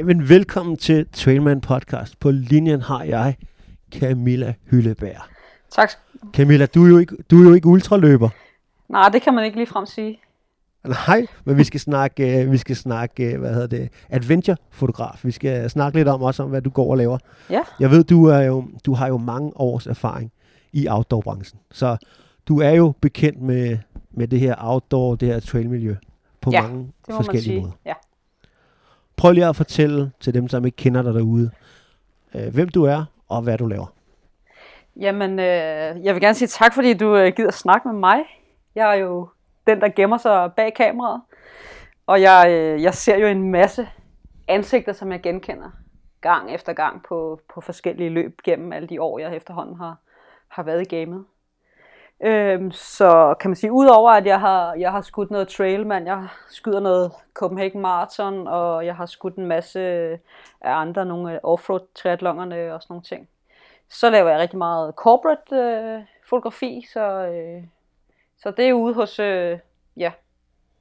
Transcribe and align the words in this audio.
Jamen, 0.00 0.28
velkommen 0.28 0.76
til 0.76 1.06
Trailman 1.12 1.60
Podcast. 1.60 2.20
På 2.20 2.30
linjen 2.30 2.80
har 2.80 3.02
jeg 3.02 3.36
Camilla 3.92 4.54
Hylleberg. 4.70 5.22
Tak. 5.70 5.90
Camilla, 6.32 6.66
du 6.66 6.84
er 6.84 6.88
jo 6.88 6.98
ikke, 6.98 7.16
du 7.30 7.40
er 7.40 7.48
jo 7.48 7.54
ikke 7.54 7.66
ultraløber. 7.66 8.28
Nej, 8.88 9.08
det 9.08 9.22
kan 9.22 9.34
man 9.34 9.44
ikke 9.44 9.56
lige 9.56 9.66
frem 9.66 9.86
sige. 9.86 10.20
Nej, 10.84 11.26
men 11.44 11.56
vi 11.56 11.64
skal 11.64 11.80
snakke, 11.80 12.42
øh, 12.42 12.52
vi 12.52 12.56
skal 12.56 12.76
snakke 12.76 13.32
øh, 13.32 13.40
hvad 13.40 13.52
hedder 13.54 13.66
det, 13.66 13.88
adventure-fotograf. 14.08 15.20
Vi 15.24 15.30
skal 15.30 15.70
snakke 15.70 15.98
lidt 15.98 16.08
om 16.08 16.22
også 16.22 16.42
om, 16.42 16.50
hvad 16.50 16.62
du 16.62 16.70
går 16.70 16.90
og 16.90 16.96
laver. 16.96 17.18
Ja. 17.50 17.60
Jeg 17.80 17.90
ved, 17.90 18.04
du, 18.04 18.24
er 18.24 18.40
jo, 18.40 18.64
du 18.86 18.94
har 18.94 19.08
jo 19.08 19.16
mange 19.18 19.52
års 19.56 19.86
erfaring 19.86 20.32
i 20.72 20.88
outdoor-branchen. 20.88 21.60
Så 21.70 21.96
du 22.48 22.60
er 22.60 22.70
jo 22.70 22.94
bekendt 23.00 23.42
med, 23.42 23.78
med 24.10 24.28
det 24.28 24.40
her 24.40 24.54
outdoor, 24.58 25.14
det 25.14 25.28
her 25.28 25.40
trailmiljø 25.40 25.96
på 26.40 26.50
Ja, 26.50 26.62
mange 26.62 26.92
forskellige 27.10 27.60
måder. 27.60 27.72
Ja. 27.86 27.92
Prøv 29.20 29.32
lige 29.32 29.46
at 29.46 29.56
fortælle 29.56 30.12
til 30.20 30.34
dem, 30.34 30.48
som 30.48 30.66
ikke 30.66 30.76
kender 30.76 31.02
dig 31.02 31.14
derude, 31.14 31.50
øh, 32.34 32.54
hvem 32.54 32.68
du 32.68 32.84
er 32.84 33.04
og 33.28 33.42
hvad 33.42 33.58
du 33.58 33.66
laver. 33.66 33.86
Jamen, 34.96 35.38
øh, 35.38 36.04
jeg 36.04 36.14
vil 36.14 36.20
gerne 36.20 36.34
sige 36.34 36.48
tak, 36.48 36.74
fordi 36.74 36.94
du 36.94 37.16
øh, 37.16 37.32
gider 37.36 37.50
snakke 37.50 37.88
med 37.88 37.98
mig. 37.98 38.18
Jeg 38.74 38.90
er 38.90 38.94
jo 38.94 39.28
den, 39.66 39.80
der 39.80 39.88
gemmer 39.88 40.18
sig 40.18 40.52
bag 40.56 40.74
kameraet. 40.74 41.20
Og 42.06 42.20
jeg, 42.20 42.46
øh, 42.50 42.82
jeg 42.82 42.94
ser 42.94 43.16
jo 43.16 43.26
en 43.26 43.50
masse 43.50 43.88
ansigter, 44.48 44.92
som 44.92 45.12
jeg 45.12 45.20
genkender 45.20 45.70
gang 46.20 46.54
efter 46.54 46.72
gang 46.72 47.02
på, 47.08 47.40
på 47.54 47.60
forskellige 47.60 48.10
løb 48.10 48.40
gennem 48.44 48.72
alle 48.72 48.88
de 48.88 49.02
år, 49.02 49.18
jeg 49.18 49.36
efterhånden 49.36 49.76
har, 49.76 49.96
har 50.48 50.62
været 50.62 50.80
i 50.80 50.96
gamet. 50.96 51.24
Øhm, 52.22 52.72
så 52.72 53.34
kan 53.40 53.50
man 53.50 53.56
sige, 53.56 53.72
udover 53.72 54.10
at 54.10 54.26
jeg 54.26 54.40
har, 54.40 54.74
jeg 54.74 54.90
har 54.90 55.00
skudt 55.00 55.30
noget 55.30 55.48
trailman, 55.48 56.06
jeg 56.06 56.28
skyder 56.50 56.80
noget 56.80 57.12
Copenhagen 57.34 57.80
Marathon, 57.80 58.46
og 58.46 58.86
jeg 58.86 58.96
har 58.96 59.06
skudt 59.06 59.36
en 59.36 59.46
masse 59.46 59.80
af 60.60 60.74
andre, 60.74 61.04
nogle 61.04 61.44
offroad 61.44 61.80
triathlonerne 61.94 62.74
og 62.74 62.82
sådan 62.82 62.92
nogle 62.92 63.02
ting. 63.02 63.28
Så 63.88 64.10
laver 64.10 64.30
jeg 64.30 64.38
rigtig 64.38 64.58
meget 64.58 64.94
corporate 64.94 65.56
øh, 65.56 66.00
fotografi, 66.28 66.86
så, 66.92 67.26
øh, 67.26 67.62
så 68.42 68.50
det 68.50 68.68
er 68.68 68.72
ude 68.72 68.94
hos, 68.94 69.18
øh, 69.18 69.58
ja, 69.96 70.12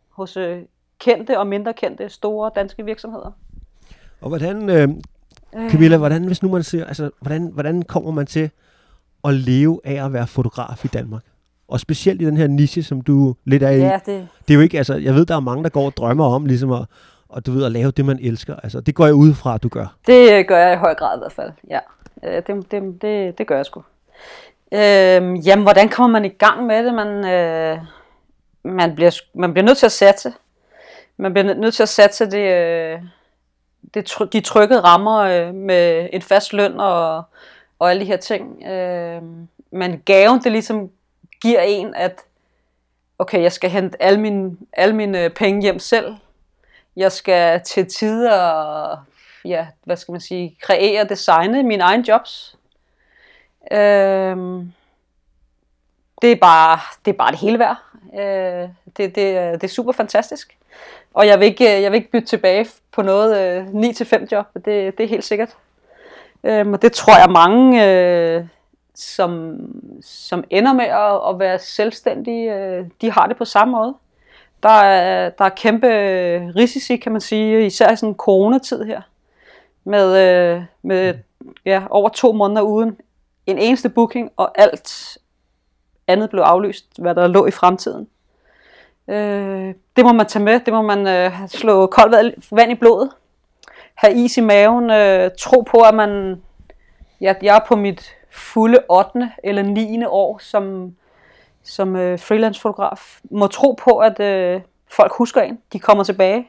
hos 0.09 0.37
øh, 0.37 0.61
kendte 0.99 1.39
og 1.39 1.47
mindre 1.47 1.73
kendte 1.73 2.09
store 2.09 2.51
danske 2.55 2.85
virksomheder. 2.85 3.31
Og 4.21 4.29
hvordan, 4.29 4.69
øh, 4.69 4.89
Camilla, 5.71 5.97
hvordan, 5.97 6.25
hvis 6.25 6.43
nu 6.43 6.49
man 6.49 6.63
ser, 6.63 6.85
altså, 6.85 7.11
hvordan, 7.21 7.51
hvordan 7.53 7.81
kommer 7.81 8.11
man 8.11 8.25
til 8.25 8.51
at 9.23 9.33
leve 9.33 9.79
af 9.83 10.05
at 10.05 10.13
være 10.13 10.27
fotograf 10.27 10.85
i 10.85 10.87
Danmark? 10.87 11.23
Og 11.67 11.79
specielt 11.79 12.21
i 12.21 12.25
den 12.25 12.37
her 12.37 12.47
niche, 12.47 12.83
som 12.83 13.01
du 13.01 13.35
lidt 13.45 13.63
er 13.63 13.69
i. 13.69 13.77
Ja, 13.77 13.99
det, 14.05 14.27
Det 14.47 14.53
er 14.53 14.55
jo 14.55 14.61
ikke, 14.61 14.77
altså, 14.77 14.95
jeg 14.95 15.15
ved, 15.15 15.25
der 15.25 15.35
er 15.35 15.39
mange, 15.39 15.63
der 15.63 15.69
går 15.69 15.85
og 15.85 15.97
drømmer 15.97 16.25
om, 16.25 16.45
ligesom 16.45 16.71
at, 16.71 16.85
og 17.29 17.45
du 17.45 17.51
ved, 17.51 17.65
at 17.65 17.71
lave 17.71 17.91
det, 17.91 18.05
man 18.05 18.19
elsker. 18.21 18.55
Altså, 18.55 18.81
det 18.81 18.95
går 18.95 19.05
jeg 19.05 19.15
ud 19.15 19.33
fra, 19.33 19.55
at 19.55 19.63
du 19.63 19.69
gør. 19.69 19.95
Det 20.07 20.31
øh, 20.31 20.45
gør 20.45 20.57
jeg 20.57 20.73
i 20.73 20.77
høj 20.77 20.95
grad 20.95 21.17
i 21.17 21.19
hvert 21.19 21.31
fald, 21.31 21.51
ja. 21.69 21.79
Øh, 22.23 22.43
Det, 22.47 22.71
det, 22.71 23.01
det, 23.01 23.37
det 23.37 23.47
gør 23.47 23.55
jeg 23.55 23.65
sgu. 23.65 23.83
Øhm, 24.71 25.35
jamen, 25.35 25.63
hvordan 25.63 25.89
kommer 25.89 26.19
man 26.19 26.25
i 26.31 26.35
gang 26.35 26.65
med 26.65 26.83
det? 26.85 26.93
Man, 26.93 27.07
øh, 27.25 27.77
man, 28.63 28.95
bliver, 28.95 29.19
man 29.33 29.53
bliver 29.53 29.65
nødt 29.65 29.77
til 29.77 29.85
at 29.85 29.91
satse. 29.91 30.33
Man 31.17 31.33
bliver 31.33 31.53
nødt 31.53 31.73
til 31.73 31.83
at 31.83 31.89
satse 31.89 32.25
det, 32.25 32.53
øh, 32.55 32.99
det, 33.93 34.13
de 34.33 34.41
trykkede 34.41 34.79
rammer 34.81 35.17
øh, 35.19 35.55
med 35.55 36.09
en 36.13 36.21
fast 36.21 36.53
løn 36.53 36.79
og, 36.79 37.23
og 37.79 37.89
alle 37.89 38.01
de 38.01 38.05
her 38.05 38.17
ting. 38.17 38.63
Øh, 38.63 39.21
men 39.71 40.01
gaven, 40.05 40.43
det 40.43 40.51
ligesom 40.51 40.89
giver 41.41 41.61
en, 41.61 41.95
at 41.95 42.21
okay, 43.19 43.41
jeg 43.41 43.51
skal 43.51 43.69
hente 43.69 44.01
alle 44.01 44.19
mine, 44.19 44.57
alle 44.73 44.95
mine 44.95 45.23
øh, 45.23 45.29
penge 45.29 45.61
hjem 45.61 45.79
selv. 45.79 46.15
Jeg 46.95 47.11
skal 47.11 47.61
til 47.61 47.87
tider 47.87 48.97
ja, 49.45 49.67
hvad 49.83 49.97
skal 49.97 50.11
man 50.11 50.21
sige, 50.21 50.57
kreere 50.61 51.01
og 51.01 51.09
designe 51.09 51.63
mine 51.63 51.83
egne 51.83 52.03
jobs. 52.07 52.57
Øh, 53.71 54.37
det, 56.21 56.31
er 56.31 56.35
bare, 56.41 56.79
det 57.05 57.11
er 57.11 57.17
bare 57.17 57.31
det 57.31 57.39
hele 57.39 57.59
værd. 57.59 57.77
Øh, 58.13 58.69
det, 58.97 59.15
det, 59.15 59.15
det 59.61 59.63
er 59.63 59.67
super 59.67 59.91
fantastisk. 59.91 60.57
Og 61.13 61.27
jeg 61.27 61.39
vil 61.39 61.45
ikke, 61.45 61.75
øh, 61.75 61.83
jeg 61.83 61.91
vil 61.91 61.97
ikke 61.97 62.11
bytte 62.11 62.27
tilbage 62.27 62.67
på 62.91 63.01
noget 63.01 63.37
øh, 63.37 63.67
9-5 63.67 64.27
job. 64.31 64.45
Det, 64.53 64.97
det 64.97 65.03
er 65.03 65.07
helt 65.07 65.23
sikkert. 65.23 65.55
Øhm, 66.43 66.73
og 66.73 66.81
det 66.81 66.91
tror 66.91 67.19
jeg 67.19 67.31
mange, 67.31 67.87
øh, 67.87 68.45
som, 68.95 69.59
som 70.01 70.43
ender 70.49 70.73
med 70.73 70.85
at, 70.85 71.29
at 71.29 71.39
være 71.39 71.59
selvstændige, 71.59 72.55
øh, 72.55 72.85
de 73.01 73.11
har 73.11 73.27
det 73.27 73.37
på 73.37 73.45
samme 73.45 73.71
måde. 73.71 73.95
Der 74.63 74.69
er, 74.69 75.29
der 75.29 75.45
er 75.45 75.49
kæmpe 75.49 75.87
risici, 76.55 76.97
kan 76.97 77.11
man 77.11 77.21
sige, 77.21 77.65
især 77.65 77.91
i 77.91 77.95
sådan 77.95 78.09
en 78.09 78.15
coronatid 78.15 78.83
her 78.83 79.01
med, 79.83 80.17
øh, 80.17 80.63
med 80.81 81.13
ja, 81.65 81.83
over 81.89 82.09
to 82.09 82.31
måneder 82.31 82.61
uden 82.61 82.97
en 83.45 83.57
eneste 83.57 83.89
booking, 83.89 84.31
og 84.37 84.61
alt 84.61 85.17
andet 86.07 86.29
blev 86.29 86.41
aflyst, 86.41 86.85
hvad 86.97 87.15
der 87.15 87.27
lå 87.27 87.45
i 87.45 87.51
fremtiden. 87.51 88.07
Øh, 89.07 89.73
det 89.95 90.05
må 90.05 90.11
man 90.13 90.25
tage 90.25 90.43
med, 90.45 90.59
det 90.59 90.73
må 90.73 90.81
man 90.81 91.07
øh, 91.07 91.31
slå 91.47 91.85
koldt 91.85 92.15
vand- 92.15 92.55
vand 92.55 92.71
i 92.71 92.75
blodet, 92.75 93.09
have 93.99 94.13
is 94.25 94.37
i 94.37 94.41
maven, 94.41 94.89
øh, 94.89 95.31
tro 95.39 95.61
på, 95.61 95.77
at 95.77 95.95
man, 95.95 96.41
ja, 97.21 97.33
jeg 97.41 97.55
er 97.55 97.65
på 97.67 97.75
mit 97.75 98.15
fulde 98.31 98.77
8. 98.89 99.31
eller 99.43 99.61
9. 99.61 100.03
år 100.05 100.37
som, 100.37 100.95
som 101.63 101.95
øh, 101.95 102.19
freelance-fotograf, 102.19 103.19
må 103.31 103.47
tro 103.47 103.71
på, 103.83 103.97
at 103.97 104.19
øh, 104.19 104.61
folk 104.91 105.11
husker 105.11 105.41
en, 105.41 105.59
de 105.73 105.79
kommer 105.79 106.03
tilbage, 106.03 106.47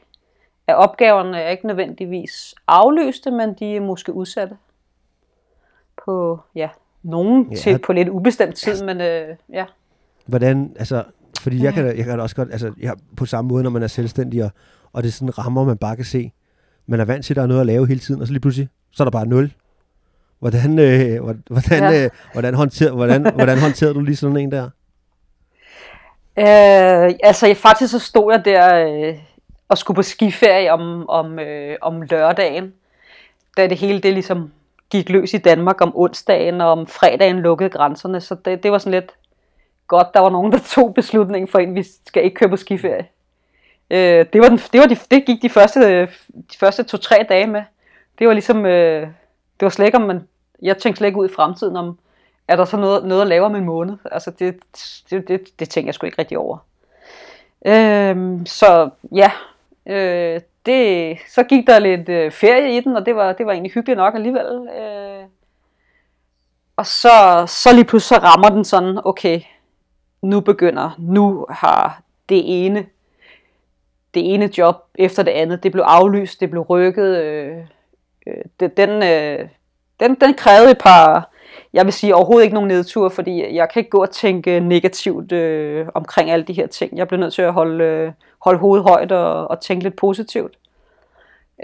at 0.66 0.76
opgaverne 0.76 1.40
er 1.40 1.50
ikke 1.50 1.66
nødvendigvis 1.66 2.54
aflyste, 2.66 3.30
men 3.30 3.54
de 3.54 3.76
er 3.76 3.80
måske 3.80 4.12
udsatte 4.12 4.56
på, 6.04 6.40
ja, 6.54 6.68
nogen 7.02 7.50
Ja. 7.50 7.56
til 7.56 7.78
på 7.78 7.92
lidt 7.92 8.08
ubestemt 8.08 8.54
tid, 8.54 8.84
men 8.84 9.00
øh, 9.00 9.36
ja. 9.52 9.64
Hvordan, 10.26 10.76
altså, 10.78 11.04
fordi 11.40 11.64
jeg 11.64 11.74
kan, 11.74 11.86
jeg 11.96 12.04
kan 12.04 12.20
også 12.20 12.36
godt, 12.36 12.48
altså, 12.52 12.72
jeg, 12.80 12.94
på 13.16 13.26
samme 13.26 13.48
måde, 13.48 13.62
når 13.62 13.70
man 13.70 13.82
er 13.82 13.86
selvstændig, 13.86 14.44
og, 14.44 14.50
og 14.92 15.02
det 15.02 15.08
er 15.08 15.12
sådan 15.12 15.38
rammer, 15.38 15.64
man 15.64 15.78
bare 15.78 15.96
kan 15.96 16.04
se. 16.04 16.32
Man 16.90 17.00
er 17.00 17.04
vant 17.04 17.24
til, 17.24 17.32
at 17.32 17.36
der 17.36 17.42
er 17.42 17.46
noget 17.46 17.60
at 17.60 17.66
lave 17.66 17.86
hele 17.86 18.00
tiden, 18.00 18.20
og 18.20 18.26
så 18.26 18.32
lige 18.32 18.40
pludselig, 18.40 18.68
så 18.90 19.02
er 19.02 19.04
der 19.04 19.10
bare 19.10 19.26
nul. 19.26 19.52
Hvordan, 20.38 20.78
øh, 20.78 21.22
hvor- 21.22 21.36
hvordan, 21.50 21.92
Ja. 21.92 22.04
øh, 22.04 22.10
hvordan, 22.32 22.54
håndter, 22.54 22.92
hvordan, 22.92 23.34
hvordan 23.34 23.58
håndterede 23.58 23.94
du 23.94 24.00
lige 24.00 24.16
sådan 24.16 24.36
en 24.36 24.52
der? 24.52 24.64
Øh, 26.38 27.14
altså 27.24 27.46
jeg, 27.46 27.56
faktisk 27.56 27.90
så 27.90 27.98
stod 27.98 28.32
jeg 28.32 28.44
der 28.44 28.74
øh, 29.08 29.14
og 29.68 29.78
skulle 29.78 29.94
på 29.96 30.02
skiferie 30.02 30.72
om, 30.72 31.08
om, 31.08 31.38
øh, 31.38 31.76
om 31.80 32.02
lørdagen, 32.02 32.72
da 33.56 33.66
det 33.66 33.78
hele 33.78 34.00
det 34.00 34.12
ligesom 34.12 34.50
gik 34.90 35.08
løs 35.08 35.34
i 35.34 35.38
Danmark 35.38 35.80
om 35.80 35.92
onsdagen, 35.96 36.60
og 36.60 36.72
om 36.72 36.86
fredagen 36.86 37.38
lukkede 37.40 37.70
grænserne, 37.70 38.20
så 38.20 38.36
det, 38.44 38.62
det 38.62 38.72
var 38.72 38.78
sådan 38.78 39.00
lidt 39.00 39.10
godt, 39.88 40.06
der 40.14 40.20
var 40.20 40.30
nogen, 40.30 40.52
der 40.52 40.58
tog 40.74 40.94
beslutningen 40.94 41.48
for 41.48 41.58
en, 41.58 41.74
vi 41.74 41.84
skal 42.06 42.24
ikke 42.24 42.34
køre 42.36 42.48
på 42.50 42.56
skiferie. 42.56 43.06
Øh, 43.90 44.26
det, 44.32 44.40
var 44.40 44.48
den, 44.48 44.58
det, 44.72 44.80
var 44.80 44.86
de, 44.86 44.96
det 45.10 45.26
gik 45.26 45.42
de 45.42 45.48
første, 45.48 45.80
øh, 45.80 46.08
de 46.52 46.58
første 46.58 46.82
to-tre 46.82 47.26
dage 47.28 47.46
med. 47.46 47.62
Det 48.18 48.26
var 48.26 48.32
ligesom, 48.32 48.66
øh, 48.66 49.02
det 49.60 49.66
var 49.66 49.68
slet 49.68 49.86
ikke 49.86 49.98
om 49.98 50.04
man, 50.04 50.28
jeg 50.62 50.78
tænkte 50.78 50.98
slet 50.98 51.08
ikke 51.08 51.20
ud 51.20 51.28
i 51.28 51.32
fremtiden 51.32 51.76
om, 51.76 51.98
er 52.48 52.56
der 52.56 52.64
så 52.64 52.76
noget, 52.76 53.04
noget 53.04 53.22
at 53.22 53.28
lave 53.28 53.46
om 53.46 53.56
en 53.56 53.64
måned? 53.64 53.96
Altså 54.12 54.30
det, 54.30 54.56
det, 55.10 55.28
det, 55.28 55.40
det 55.58 55.68
tænker 55.68 55.88
jeg 55.88 55.94
sgu 55.94 56.06
ikke 56.06 56.18
rigtig 56.18 56.38
over. 56.38 56.58
Øh, 57.66 58.40
så 58.46 58.90
ja, 59.12 59.30
øh, 59.86 60.40
det, 60.66 61.18
så 61.28 61.42
gik 61.42 61.66
der 61.66 61.78
lidt 61.78 62.08
øh, 62.08 62.32
ferie 62.32 62.76
i 62.76 62.80
den, 62.80 62.96
og 62.96 63.06
det 63.06 63.16
var, 63.16 63.32
det 63.32 63.46
var 63.46 63.52
egentlig 63.52 63.72
hyggeligt 63.72 63.96
nok 63.96 64.14
alligevel. 64.14 64.68
Øh, 64.80 65.24
og 66.76 66.86
så, 66.86 67.44
så 67.46 67.72
lige 67.74 67.84
pludselig 67.84 68.20
så 68.20 68.26
rammer 68.26 68.48
den 68.48 68.64
sådan, 68.64 69.00
okay, 69.04 69.40
nu 70.22 70.40
begynder, 70.40 70.90
nu 70.98 71.46
har 71.50 72.02
det 72.28 72.42
ene, 72.66 72.86
det 74.14 74.34
ene 74.34 74.58
job 74.58 74.76
efter 74.94 75.22
det 75.22 75.30
andet, 75.30 75.62
det 75.62 75.72
blev 75.72 75.84
aflyst, 75.86 76.40
det 76.40 76.50
blev 76.50 76.62
rykket, 76.62 77.16
øh, 77.16 77.56
øh, 78.26 78.44
det, 78.60 78.76
den, 78.76 79.02
øh, 79.02 79.48
den, 80.00 80.14
den 80.14 80.34
krævede 80.34 80.70
et 80.70 80.78
par, 80.78 81.30
jeg 81.72 81.84
vil 81.84 81.92
sige 81.92 82.14
overhovedet 82.14 82.44
ikke 82.44 82.54
nogen 82.54 82.68
nedtur, 82.68 83.08
fordi 83.08 83.54
jeg 83.54 83.68
kan 83.72 83.80
ikke 83.80 83.90
gå 83.90 84.02
og 84.02 84.10
tænke 84.10 84.60
negativt 84.60 85.32
øh, 85.32 85.86
omkring 85.94 86.30
alle 86.30 86.44
de 86.44 86.52
her 86.52 86.66
ting. 86.66 86.96
Jeg 86.96 87.08
blev 87.08 87.20
nødt 87.20 87.34
til 87.34 87.42
at 87.42 87.52
holde, 87.52 87.84
øh, 87.84 88.12
holde 88.44 88.58
hovedet 88.58 88.84
højt 88.88 89.12
og, 89.12 89.50
og 89.50 89.60
tænke 89.60 89.82
lidt 89.82 89.96
positivt. 89.96 90.56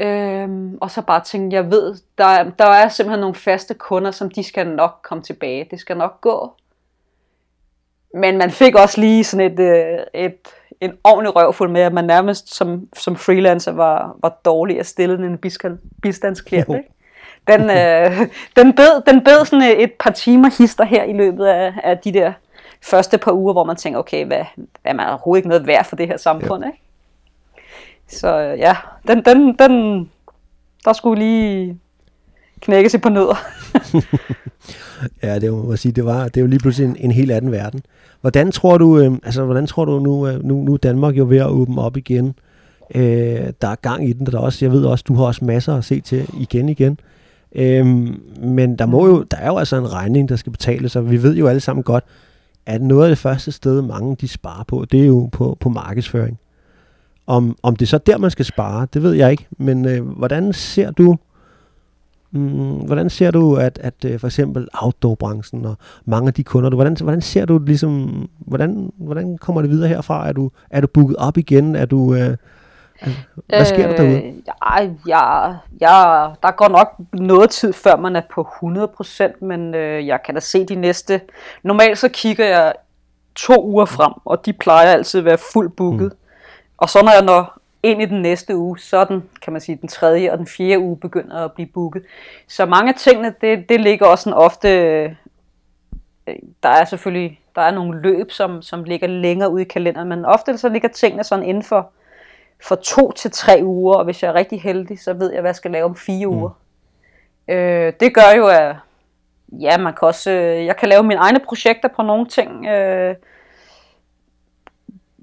Øhm, 0.00 0.78
og 0.80 0.90
så 0.90 1.02
bare 1.02 1.20
tænke, 1.24 1.56
jeg 1.56 1.70
ved, 1.70 1.94
der, 2.18 2.24
er- 2.24 2.50
der 2.58 2.66
er 2.66 2.88
simpelthen 2.88 3.20
nogle 3.20 3.34
faste 3.34 3.74
kunder, 3.74 4.10
som 4.10 4.30
de 4.30 4.42
skal 4.42 4.66
nok 4.66 4.94
komme 5.02 5.22
tilbage. 5.24 5.68
Det 5.70 5.80
skal 5.80 5.96
nok 5.96 6.20
gå. 6.20 6.52
Men 8.14 8.38
man 8.38 8.50
fik 8.50 8.74
også 8.74 9.00
lige 9.00 9.24
sådan 9.24 9.52
et, 9.52 9.60
øh, 9.60 9.98
et, 10.14 10.48
en 10.80 10.92
ordentlig 11.04 11.36
røvfuld 11.36 11.70
med, 11.70 11.80
at 11.80 11.92
man 11.92 12.04
nærmest 12.04 12.54
som, 12.54 12.88
som 12.96 13.16
freelancer 13.16 13.72
var, 13.72 14.16
var 14.22 14.40
dårlig 14.44 14.80
at 14.80 14.86
stille 14.86 15.26
en 15.26 15.38
bistand, 15.38 15.78
bistandsklient. 16.02 16.68
Ikke? 16.68 16.88
Den, 17.46 17.60
øh, 17.60 18.28
den, 18.56 18.72
bed, 18.72 19.02
den 19.06 19.24
bed 19.24 19.44
sådan 19.44 19.62
et, 19.62 19.82
et 19.82 19.92
par 19.92 20.10
timer 20.10 20.50
hister 20.58 20.84
her 20.84 21.04
i 21.04 21.12
løbet 21.12 21.46
af, 21.46 21.74
af 21.82 21.98
de 21.98 22.12
der 22.12 22.32
første 22.82 23.18
par 23.18 23.32
uger, 23.32 23.52
hvor 23.52 23.64
man 23.64 23.76
tænker, 23.76 23.98
okay, 23.98 24.26
hvad, 24.26 24.44
hvad 24.56 24.92
er 24.92 24.96
man 24.96 25.08
overhovedet 25.08 25.38
ikke 25.38 25.48
noget 25.48 25.66
værd 25.66 25.84
for 25.84 25.96
det 25.96 26.06
her 26.06 26.16
samfund, 26.16 26.64
ikke? 26.64 26.78
Så 28.08 28.38
øh, 28.40 28.58
ja, 28.58 28.76
den, 29.06 29.24
den, 29.24 29.56
den, 29.58 30.10
der 30.84 30.92
skulle 30.92 31.18
lige 31.18 31.80
knækkes 32.66 32.94
i 32.94 32.98
på 32.98 33.08
nødder. 33.08 33.36
ja, 35.22 35.38
det 35.38 35.52
må 35.52 35.62
man 35.68 35.76
sige, 35.76 35.92
det 35.92 36.04
var 36.04 36.24
det 36.24 36.36
er 36.36 36.40
jo 36.40 36.46
lige 36.46 36.58
pludselig 36.58 36.88
en, 36.88 36.96
en 36.98 37.10
helt 37.10 37.30
anden 37.30 37.52
verden. 37.52 37.80
Hvordan 38.20 38.52
tror 38.52 38.78
du, 38.78 38.98
øh, 38.98 39.12
altså 39.24 39.44
hvordan 39.44 39.66
tror 39.66 39.84
du 39.84 39.98
nu, 39.98 40.28
øh, 40.28 40.44
nu, 40.44 40.62
nu 40.62 40.72
er 40.72 40.76
Danmark 40.76 41.16
jo 41.16 41.26
ved 41.28 41.38
at 41.38 41.46
åbne 41.46 41.80
op 41.80 41.96
igen. 41.96 42.34
Øh, 42.94 43.52
der 43.60 43.68
er 43.68 43.74
gang 43.74 44.08
i 44.08 44.12
den, 44.12 44.26
der 44.26 44.38
er 44.38 44.42
også, 44.42 44.64
jeg 44.64 44.72
ved 44.72 44.84
også, 44.84 45.04
du 45.08 45.14
har 45.14 45.24
også 45.24 45.44
masser 45.44 45.74
at 45.74 45.84
se 45.84 46.00
til 46.00 46.28
igen 46.40 46.68
igen. 46.68 46.98
Øh, 47.54 47.86
men 48.40 48.76
der 48.78 48.86
må 48.86 49.06
jo, 49.06 49.22
der 49.22 49.36
er 49.36 49.46
jo 49.46 49.56
altså 49.56 49.76
en 49.76 49.92
regning, 49.92 50.28
der 50.28 50.36
skal 50.36 50.52
betales, 50.52 50.96
og 50.96 51.10
vi 51.10 51.22
ved 51.22 51.36
jo 51.36 51.46
alle 51.46 51.60
sammen 51.60 51.82
godt, 51.82 52.04
at 52.66 52.82
noget 52.82 53.04
af 53.04 53.08
det 53.08 53.18
første 53.18 53.52
sted, 53.52 53.82
mange 53.82 54.16
de 54.16 54.28
sparer 54.28 54.64
på, 54.64 54.84
det 54.92 55.02
er 55.02 55.06
jo 55.06 55.28
på, 55.32 55.56
på 55.60 55.68
markedsføring. 55.68 56.38
Om, 57.26 57.56
om 57.62 57.76
det 57.76 57.88
så 57.88 57.98
der, 57.98 58.18
man 58.18 58.30
skal 58.30 58.44
spare, 58.44 58.86
det 58.94 59.02
ved 59.02 59.12
jeg 59.12 59.30
ikke. 59.30 59.46
Men 59.58 59.84
øh, 59.84 60.08
hvordan 60.08 60.52
ser 60.52 60.90
du 60.90 61.16
Mm, 62.30 62.86
hvordan 62.86 63.10
ser 63.10 63.30
du, 63.30 63.56
at, 63.56 63.78
at 63.82 64.04
uh, 64.04 64.20
for 64.20 64.26
eksempel 64.26 64.68
outdoor-branchen 64.72 65.64
og 65.64 65.76
mange 66.04 66.28
af 66.28 66.34
de 66.34 66.44
kunder, 66.44 66.70
du, 66.70 66.76
hvordan, 66.76 66.96
hvordan 67.02 67.20
ser 67.20 67.44
du 67.44 67.58
ligesom, 67.58 68.26
hvordan, 68.38 68.92
hvordan 68.98 69.38
kommer 69.38 69.62
det 69.62 69.70
videre 69.70 69.88
herfra? 69.88 70.28
Er 70.28 70.32
du, 70.32 70.50
er 70.70 70.80
du 70.80 70.86
booket 70.86 71.16
op 71.16 71.36
igen? 71.36 71.76
Er 71.76 71.84
du, 71.84 71.98
uh, 71.98 72.16
altså, 72.16 73.20
hvad 73.48 73.64
sker 73.64 73.88
der 73.88 73.96
derude? 73.96 74.22
Øh, 74.22 74.32
ja, 74.46 74.82
ja, 75.06 75.46
ja, 75.80 76.26
der 76.42 76.50
går 76.56 76.68
nok 76.68 76.94
noget 77.12 77.50
tid, 77.50 77.72
før 77.72 77.96
man 77.96 78.16
er 78.16 78.22
på 78.34 78.48
100%, 78.62 79.44
men 79.44 79.74
øh, 79.74 80.06
jeg 80.06 80.18
kan 80.24 80.34
da 80.34 80.40
se 80.40 80.64
de 80.64 80.74
næste. 80.74 81.20
Normalt 81.62 81.98
så 81.98 82.08
kigger 82.08 82.46
jeg 82.46 82.72
to 83.34 83.64
uger 83.64 83.84
frem, 83.84 84.12
og 84.24 84.46
de 84.46 84.52
plejer 84.52 84.92
altid 84.92 85.18
at 85.18 85.24
være 85.24 85.38
fuldt 85.52 85.76
booket. 85.76 86.12
Mm. 86.12 86.18
Og 86.78 86.88
så 86.88 87.02
når 87.02 87.12
jeg 87.12 87.22
når 87.22 87.58
ind 87.86 88.02
i 88.02 88.04
den 88.04 88.22
næste 88.22 88.56
uge, 88.56 88.78
så 88.78 89.04
den, 89.04 89.24
kan 89.42 89.52
man 89.52 89.60
sige, 89.60 89.78
den 89.80 89.88
tredje 89.88 90.32
og 90.32 90.38
den 90.38 90.46
fjerde 90.46 90.78
uge 90.78 90.96
begynder 90.96 91.44
at 91.44 91.52
blive 91.52 91.68
booket. 91.74 92.02
Så 92.48 92.66
mange 92.66 92.92
af 92.92 92.94
tingene, 92.94 93.34
det, 93.40 93.68
det 93.68 93.80
ligger 93.80 94.06
også 94.06 94.24
sådan 94.24 94.38
ofte, 94.38 94.68
øh, 94.68 95.10
der 96.62 96.68
er 96.68 96.84
selvfølgelig, 96.84 97.40
der 97.54 97.62
er 97.62 97.70
nogle 97.70 98.00
løb, 98.00 98.30
som, 98.30 98.62
som 98.62 98.84
ligger 98.84 99.06
længere 99.06 99.50
ude 99.50 99.62
i 99.62 99.68
kalenderen, 99.68 100.08
men 100.08 100.24
ofte 100.24 100.58
så 100.58 100.68
ligger 100.68 100.88
tingene 100.88 101.24
sådan 101.24 101.44
inden 101.44 101.62
for, 101.62 101.90
for 102.62 102.74
to 102.74 103.12
til 103.12 103.30
tre 103.30 103.60
uger, 103.62 103.94
og 103.94 104.04
hvis 104.04 104.22
jeg 104.22 104.28
er 104.28 104.34
rigtig 104.34 104.62
heldig, 104.62 105.00
så 105.00 105.12
ved 105.12 105.32
jeg, 105.32 105.40
hvad 105.40 105.48
jeg 105.48 105.56
skal 105.56 105.70
lave 105.70 105.84
om 105.84 105.96
fire 105.96 106.26
mm. 106.26 106.32
uger. 106.32 106.50
Øh, 107.48 107.92
det 108.00 108.14
gør 108.14 108.36
jo, 108.36 108.46
at 108.46 108.76
ja, 109.52 109.78
man 109.78 109.94
kan 109.94 110.08
også, 110.08 110.30
øh, 110.30 110.66
jeg 110.66 110.76
kan 110.76 110.88
lave 110.88 111.02
mine 111.02 111.20
egne 111.20 111.40
projekter 111.40 111.88
på 111.96 112.02
nogle 112.02 112.26
ting, 112.26 112.66
øh, 112.66 113.14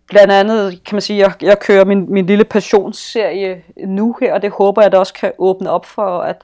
blandt 0.09 0.33
andet 0.33 0.83
kan 0.83 0.95
man 0.95 1.01
sige, 1.01 1.19
jeg, 1.19 1.33
jeg 1.41 1.59
kører 1.59 1.85
min, 1.85 2.13
min 2.13 2.25
lille 2.25 2.43
passionsserie 2.43 3.63
nu 3.77 4.15
her, 4.19 4.33
og 4.33 4.41
det 4.41 4.51
håber 4.51 4.81
jeg, 4.81 4.91
det 4.91 4.99
også 4.99 5.13
kan 5.13 5.31
åbne 5.37 5.69
op 5.69 5.85
for, 5.85 6.19
at, 6.19 6.41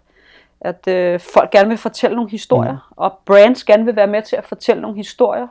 at 0.62 0.88
øh, 0.88 1.20
folk 1.20 1.52
gerne 1.52 1.70
vil 1.70 1.78
fortælle 1.78 2.16
nogle 2.16 2.32
historier, 2.32 2.72
mm. 2.72 2.96
og 2.96 3.14
brands 3.26 3.64
gerne 3.64 3.86
vil 3.86 3.96
være 3.96 4.08
med 4.08 4.22
til 4.22 4.36
at 4.36 4.46
fortælle 4.46 4.82
nogle 4.82 4.98
historier. 4.98 5.48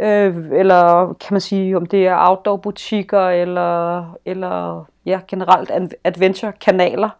Øh, 0.00 0.36
eller 0.52 1.14
kan 1.20 1.34
man 1.34 1.40
sige, 1.40 1.76
om 1.76 1.86
det 1.86 2.06
er 2.06 2.28
outdoor-butikker, 2.28 3.28
eller, 3.28 4.04
eller 4.24 4.84
ja, 5.06 5.20
generelt 5.28 5.94
adventure-kanaler, 6.04 7.10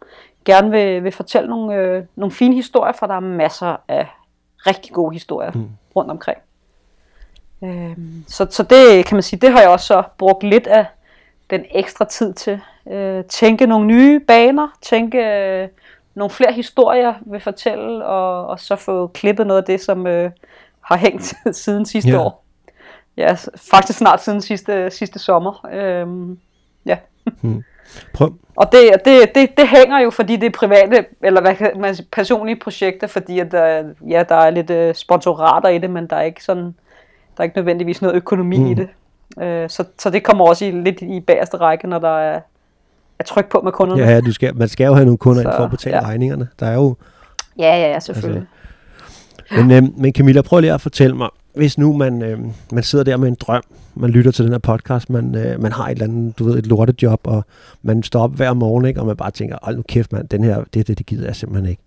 gerne 0.45 0.71
vil, 0.71 1.03
vil 1.03 1.11
fortælle 1.11 1.49
nogle, 1.49 1.75
øh, 1.75 2.03
nogle 2.15 2.31
fine 2.31 2.55
historier, 2.55 2.93
for 2.93 3.07
der 3.07 3.15
er 3.15 3.19
masser 3.19 3.75
af 3.87 4.07
rigtig 4.57 4.93
gode 4.93 5.13
historier 5.13 5.51
mm. 5.51 5.69
rundt 5.95 6.11
omkring. 6.11 6.37
Øhm, 7.63 8.23
så, 8.27 8.47
så 8.49 8.63
det 8.63 9.05
kan 9.05 9.15
man 9.15 9.23
sige, 9.23 9.39
det 9.39 9.51
har 9.51 9.61
jeg 9.61 9.69
også 9.69 9.85
så 9.85 10.03
brugt 10.17 10.43
lidt 10.43 10.67
af 10.67 10.85
den 11.49 11.65
ekstra 11.71 12.05
tid 12.05 12.33
til. 12.33 12.59
Øh, 12.91 13.23
tænke 13.23 13.65
nogle 13.65 13.87
nye 13.87 14.19
baner, 14.19 14.67
tænke 14.81 15.17
øh, 15.17 15.67
nogle 16.15 16.31
flere 16.31 16.53
historier 16.53 17.13
vil 17.25 17.39
fortælle, 17.39 18.05
og, 18.05 18.47
og 18.47 18.59
så 18.59 18.75
få 18.75 19.07
klippet 19.07 19.47
noget 19.47 19.61
af 19.61 19.65
det, 19.65 19.81
som 19.81 20.07
øh, 20.07 20.31
har 20.81 20.97
hængt 20.97 21.33
siden 21.63 21.85
sidste 21.85 22.11
yeah. 22.11 22.25
år. 22.25 22.43
Ja, 23.17 23.35
faktisk 23.71 23.99
snart 23.99 24.23
siden 24.23 24.41
sidste, 24.41 24.91
sidste 24.91 25.19
sommer. 25.19 25.67
Øhm, 25.73 26.39
ja. 26.85 26.97
Hmm. 27.41 27.63
Prøv. 28.13 28.33
Og 28.55 28.71
det, 28.71 29.05
det, 29.05 29.35
det, 29.35 29.57
det 29.57 29.67
hænger 29.67 29.99
jo, 29.99 30.09
fordi 30.09 30.35
det 30.35 30.45
er 30.45 30.57
private, 30.57 31.05
eller 31.23 31.41
hvad 31.41 31.75
man 31.75 31.95
personlige 32.11 32.59
projekter, 32.59 33.07
fordi 33.07 33.39
at 33.39 33.51
der, 33.51 33.83
ja, 34.09 34.23
der 34.29 34.35
er 34.35 34.49
lidt 34.49 34.69
øh, 34.69 34.95
sponsorater 34.95 35.69
i 35.69 35.77
det, 35.77 35.89
men 35.89 36.07
der 36.07 36.15
er 36.15 36.21
ikke 36.21 36.43
sådan 36.43 36.75
der 37.37 37.41
er 37.41 37.43
ikke 37.43 37.57
nødvendigvis 37.57 38.01
noget 38.01 38.15
økonomi 38.15 38.57
mm. 38.57 38.65
i 38.65 38.73
det. 38.73 38.87
Øh, 39.41 39.69
så, 39.69 39.83
så 39.99 40.09
det 40.09 40.23
kommer 40.23 40.45
også 40.45 40.65
i, 40.65 40.71
lidt 40.71 41.01
i 41.01 41.19
bagerste 41.19 41.57
række, 41.57 41.87
når 41.87 41.99
der 41.99 42.19
er, 42.19 42.39
er 43.19 43.23
tryk 43.23 43.49
på 43.49 43.61
med 43.63 43.71
kunderne. 43.71 44.01
Ja, 44.01 44.09
ja 44.09 44.21
du 44.21 44.31
skal, 44.31 44.55
man 44.55 44.67
skal 44.67 44.85
jo 44.85 44.93
have 44.93 45.05
nogle 45.05 45.17
kunder 45.17 45.41
så, 45.41 45.49
ind 45.49 45.55
for 45.57 45.63
at 45.63 45.71
betale 45.71 45.95
ja. 45.95 46.03
regningerne. 46.03 46.47
Der 46.59 46.65
er 46.65 46.73
jo... 46.73 46.95
Ja, 47.59 47.75
ja, 47.75 47.91
ja, 47.91 47.99
selvfølgelig. 47.99 48.47
Altså, 49.51 49.63
men, 49.63 49.71
øh, 49.71 49.99
men 49.99 50.13
Camilla, 50.13 50.41
prøv 50.41 50.59
lige 50.59 50.73
at 50.73 50.81
fortælle 50.81 51.15
mig, 51.15 51.29
hvis 51.55 51.77
nu 51.77 51.93
man, 51.93 52.21
øh, 52.21 52.39
man 52.71 52.83
sidder 52.83 53.05
der 53.05 53.17
med 53.17 53.27
en 53.27 53.35
drøm, 53.39 53.63
man 53.95 54.09
lytter 54.09 54.31
til 54.31 54.45
den 54.45 54.53
her 54.53 54.59
podcast, 54.59 55.09
man, 55.09 55.35
øh, 55.35 55.61
man 55.61 55.71
har 55.71 55.85
et 55.85 55.91
eller 55.91 56.05
andet, 56.05 56.39
du 56.39 56.43
ved, 56.43 56.57
et 56.57 56.67
lortejob, 56.67 57.19
og 57.23 57.45
man 57.81 58.03
står 58.03 58.21
op 58.21 58.35
hver 58.35 58.53
morgen, 58.53 58.85
ikke, 58.85 58.99
og 58.99 59.05
man 59.05 59.17
bare 59.17 59.31
tænker, 59.31 59.57
hold 59.61 59.75
nu 59.75 59.81
kæft 59.81 60.13
mand, 60.13 60.27
den 60.29 60.43
her, 60.43 60.63
det, 60.73 60.87
det, 60.87 60.97
det 60.97 61.05
gider 61.05 61.25
jeg 61.25 61.35
simpelthen 61.35 61.69
ikke 61.69 61.81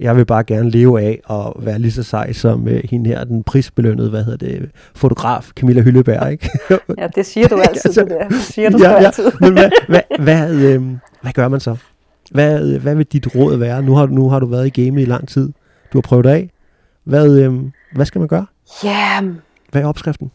jeg 0.00 0.16
vil 0.16 0.24
bare 0.24 0.44
gerne 0.44 0.70
leve 0.70 1.02
af 1.02 1.20
og 1.24 1.56
være 1.58 1.78
lige 1.78 1.92
så 1.92 2.02
sej 2.02 2.32
som 2.32 2.62
uh, 2.62 2.72
hende 2.90 3.10
her, 3.10 3.24
den 3.24 3.44
prisbelønnede, 3.44 4.10
hvad 4.10 4.24
hedder 4.24 4.46
det, 4.46 4.70
fotograf 4.94 5.50
Camilla 5.56 5.82
Hylleberg, 5.82 6.32
ikke? 6.32 6.50
ja, 6.98 7.06
det 7.14 7.26
siger 7.26 7.48
du 7.48 7.56
altid, 7.68 7.80
altså, 7.84 8.00
det 8.00 8.10
der. 8.10 8.28
Det 8.28 8.40
siger 8.40 8.70
du 8.70 8.78
ja, 8.78 8.90
ja. 8.90 8.96
altid. 8.96 9.32
Men 9.40 9.52
hvad, 9.52 9.70
hvad, 9.88 10.02
hvad, 10.18 10.50
øh, 10.50 10.82
hvad 11.22 11.32
gør 11.32 11.48
man 11.48 11.60
så? 11.60 11.76
Hvad, 12.30 12.78
hvad 12.78 12.94
vil 12.94 13.06
dit 13.06 13.34
råd 13.34 13.56
være? 13.56 13.82
Nu 13.82 13.94
har, 13.94 14.06
nu 14.06 14.28
har 14.28 14.38
du 14.38 14.46
været 14.46 14.66
i 14.66 14.82
gamet 14.82 15.02
i 15.02 15.04
lang 15.04 15.28
tid. 15.28 15.52
Du 15.92 15.98
har 15.98 16.02
prøvet 16.02 16.24
det 16.24 16.30
af. 16.30 16.50
Hvad, 17.04 17.38
øh, 17.38 17.54
hvad 17.92 18.06
skal 18.06 18.18
man 18.18 18.28
gøre? 18.28 18.46
Ja. 18.84 18.88
Yeah. 18.88 19.34
Hvad 19.72 19.82
er 19.82 19.86
opskriften? 19.86 20.30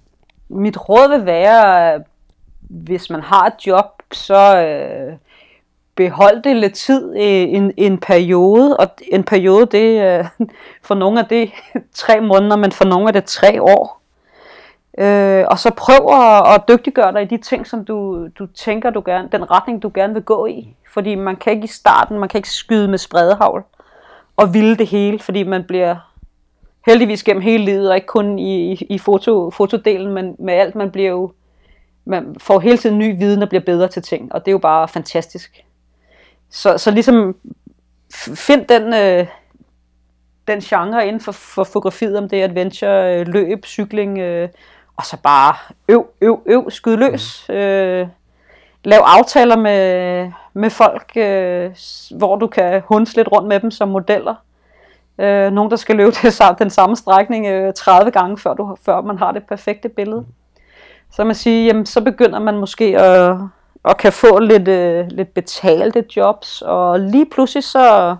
Mit 0.50 0.90
råd 0.90 1.18
vil 1.18 1.26
være, 1.26 2.00
hvis 2.62 3.10
man 3.10 3.22
har 3.22 3.46
et 3.46 3.68
job, 3.68 3.86
så... 4.14 4.58
Øh, 4.58 5.14
beholde 5.96 6.42
det 6.44 6.56
lidt 6.56 6.74
tid 6.74 7.16
i 7.16 7.56
en, 7.56 7.74
en 7.78 7.98
periode, 7.98 8.78
og 8.78 8.88
en 9.12 9.24
periode, 9.24 9.66
det 9.66 10.02
øh, 10.02 10.26
for 10.88 10.96
nogle 10.96 11.20
af 11.20 11.26
det 11.26 11.52
tre 11.94 12.22
måneder, 12.22 12.56
men 12.56 12.72
for 12.72 12.86
nogle 12.86 13.08
af 13.08 13.14
det 13.14 13.26
tre 13.26 13.62
år. 13.62 14.02
Øh, 14.98 15.46
og 15.48 15.60
så 15.60 15.72
prøv 15.78 16.14
at, 16.14 16.56
at 16.56 16.62
dygtiggøre 16.68 17.14
dig 17.14 17.22
i 17.22 17.26
de 17.26 17.38
ting, 17.38 17.68
som 17.68 17.86
du, 17.86 18.28
du 18.40 18.46
tænker, 18.46 18.90
du 18.90 19.02
gerne, 19.06 19.30
den 19.32 19.52
retning, 19.52 19.84
du 19.84 19.92
gerne 19.94 20.14
vil 20.14 20.24
gå 20.24 20.46
i. 20.46 20.76
Fordi 20.94 21.16
man 21.16 21.36
kan 21.36 21.54
ikke 21.54 21.66
i 21.66 21.68
starten, 21.68 22.20
man 22.20 22.30
kan 22.30 22.38
ikke 22.38 22.50
skyde 22.50 22.88
med 22.88 22.98
spredehavl 22.98 23.64
og 24.36 24.54
ville 24.54 24.76
det 24.76 24.88
hele, 24.88 25.20
fordi 25.20 25.44
man 25.44 25.64
bliver 25.64 25.96
heldigvis 26.86 27.24
gennem 27.24 27.42
hele 27.42 27.66
livet, 27.66 27.90
og 27.90 27.96
ikke 27.96 28.08
kun 28.08 28.40
i, 28.40 28.72
i, 28.72 28.88
i 28.90 28.98
foto, 28.98 29.52
fotodelen, 29.52 30.14
men 30.14 30.36
med 30.40 30.54
alt, 30.54 30.76
man 30.76 30.92
bliver 30.92 31.10
jo, 31.10 31.32
man 32.06 32.36
får 32.40 32.60
hele 32.60 32.78
tiden 32.78 32.98
ny 32.98 33.18
viden 33.18 33.42
og 33.42 33.50
bliver 33.50 33.62
bedre 33.62 33.88
til 33.88 34.02
ting, 34.02 34.34
og 34.34 34.40
det 34.42 34.48
er 34.48 34.52
jo 34.52 34.58
bare 34.58 34.88
fantastisk. 34.88 35.64
Så, 36.54 36.78
så 36.78 36.92
ligesom 36.92 37.36
find 38.36 38.66
den, 38.66 38.94
øh, 38.94 39.28
den 40.48 40.60
genre 40.60 41.08
inden 41.08 41.22
for, 41.22 41.32
for 41.32 41.64
fotografiet, 41.64 42.18
om 42.18 42.30
det 42.30 42.40
er 42.40 42.44
adventure, 42.44 43.20
øh, 43.20 43.28
løb, 43.28 43.66
cykling, 43.66 44.20
øh, 44.20 44.50
og 44.98 45.06
så 45.06 45.18
bare 45.24 45.56
øv, 45.90 46.08
øv, 46.22 46.42
øv, 46.46 46.72
skyd 46.72 46.96
løs. 46.96 47.46
Mm. 47.50 47.56
Øh, 47.56 48.08
lav 48.84 49.00
aftaler 49.06 49.56
med, 49.56 50.32
med 50.54 50.70
folk, 50.70 51.12
øh, 51.16 51.72
hvor 52.18 52.36
du 52.36 52.48
kan 52.48 52.82
hunds 52.86 53.16
lidt 53.16 53.32
rundt 53.32 53.48
med 53.48 53.60
dem 53.60 53.72
som 53.72 53.90
modeller. 53.90 54.36
Øh, 55.18 55.52
nogen, 55.52 55.72
der 55.72 55.78
skal 55.78 55.96
løbe 55.96 56.12
det, 56.22 56.42
den 56.60 56.70
samme 56.70 56.96
strækning 56.96 57.48
øh, 57.48 57.74
30 57.74 58.12
gange, 58.12 58.38
før, 58.38 58.54
du, 58.54 58.78
før 58.86 59.02
man 59.02 59.18
har 59.18 59.32
det 59.32 59.44
perfekte 59.48 59.90
billede. 59.90 60.26
Så 61.12 61.24
man 61.24 61.36
siger, 61.36 61.66
jamen, 61.66 61.86
så 61.86 62.02
begynder 62.02 62.40
man 62.40 62.58
måske 62.58 63.00
at 63.00 63.38
og 63.84 63.98
kan 63.98 64.14
få 64.14 64.40
lidt, 64.40 64.68
øh, 64.68 65.08
lidt 65.08 65.34
betalte 65.34 66.06
jobs, 66.16 66.62
og 66.62 67.00
lige 67.00 67.26
pludselig 67.26 67.64
så, 67.64 68.16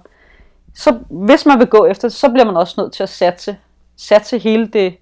så, 0.76 1.00
hvis 1.10 1.46
man 1.46 1.60
vil 1.60 1.68
gå 1.68 1.86
efter 1.86 2.08
det, 2.08 2.18
så 2.18 2.30
bliver 2.30 2.46
man 2.46 2.58
også 2.58 2.82
nødt 2.82 2.94
til 2.94 3.04
at 3.04 3.10
satse, 3.10 3.58
satse 3.98 4.38
hele 4.38 4.68
det, 4.68 4.98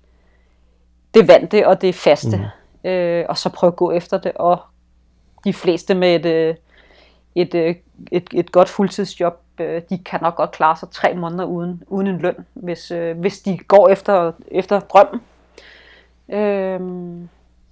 det 1.14 1.28
vante 1.28 1.68
og 1.68 1.82
det 1.82 1.96
faste, 1.96 2.38
mm. 2.84 2.90
øh, 2.90 3.26
og 3.30 3.38
så 3.38 3.50
prøve 3.50 3.72
at 3.72 3.76
gå 3.76 3.92
efter 3.92 4.18
det, 4.18 4.32
og 4.36 4.60
de 5.44 5.54
fleste 5.54 5.96
med 5.96 6.16
et, 6.16 6.26
øh, 6.26 6.56
et, 7.36 7.56
et, 7.56 7.56
øh, 7.56 7.76
et, 8.12 8.28
et 8.34 8.52
godt 8.52 8.70
fuldtidsjob, 8.70 9.40
øh, 9.60 9.82
de 9.90 9.98
kan 9.98 10.20
nok 10.22 10.36
godt 10.36 10.52
klare 10.52 10.78
sig 10.78 10.90
tre 10.90 11.14
måneder 11.14 11.46
uden, 11.46 11.84
uden 11.88 12.08
en 12.08 12.18
løn, 12.18 12.46
hvis, 12.54 12.92
øh, 12.92 13.20
hvis 13.20 13.40
de 13.40 13.58
går 13.58 13.90
efter, 13.90 14.32
efter 14.48 14.80
drømmen. 14.80 15.22
Øh, 16.30 16.80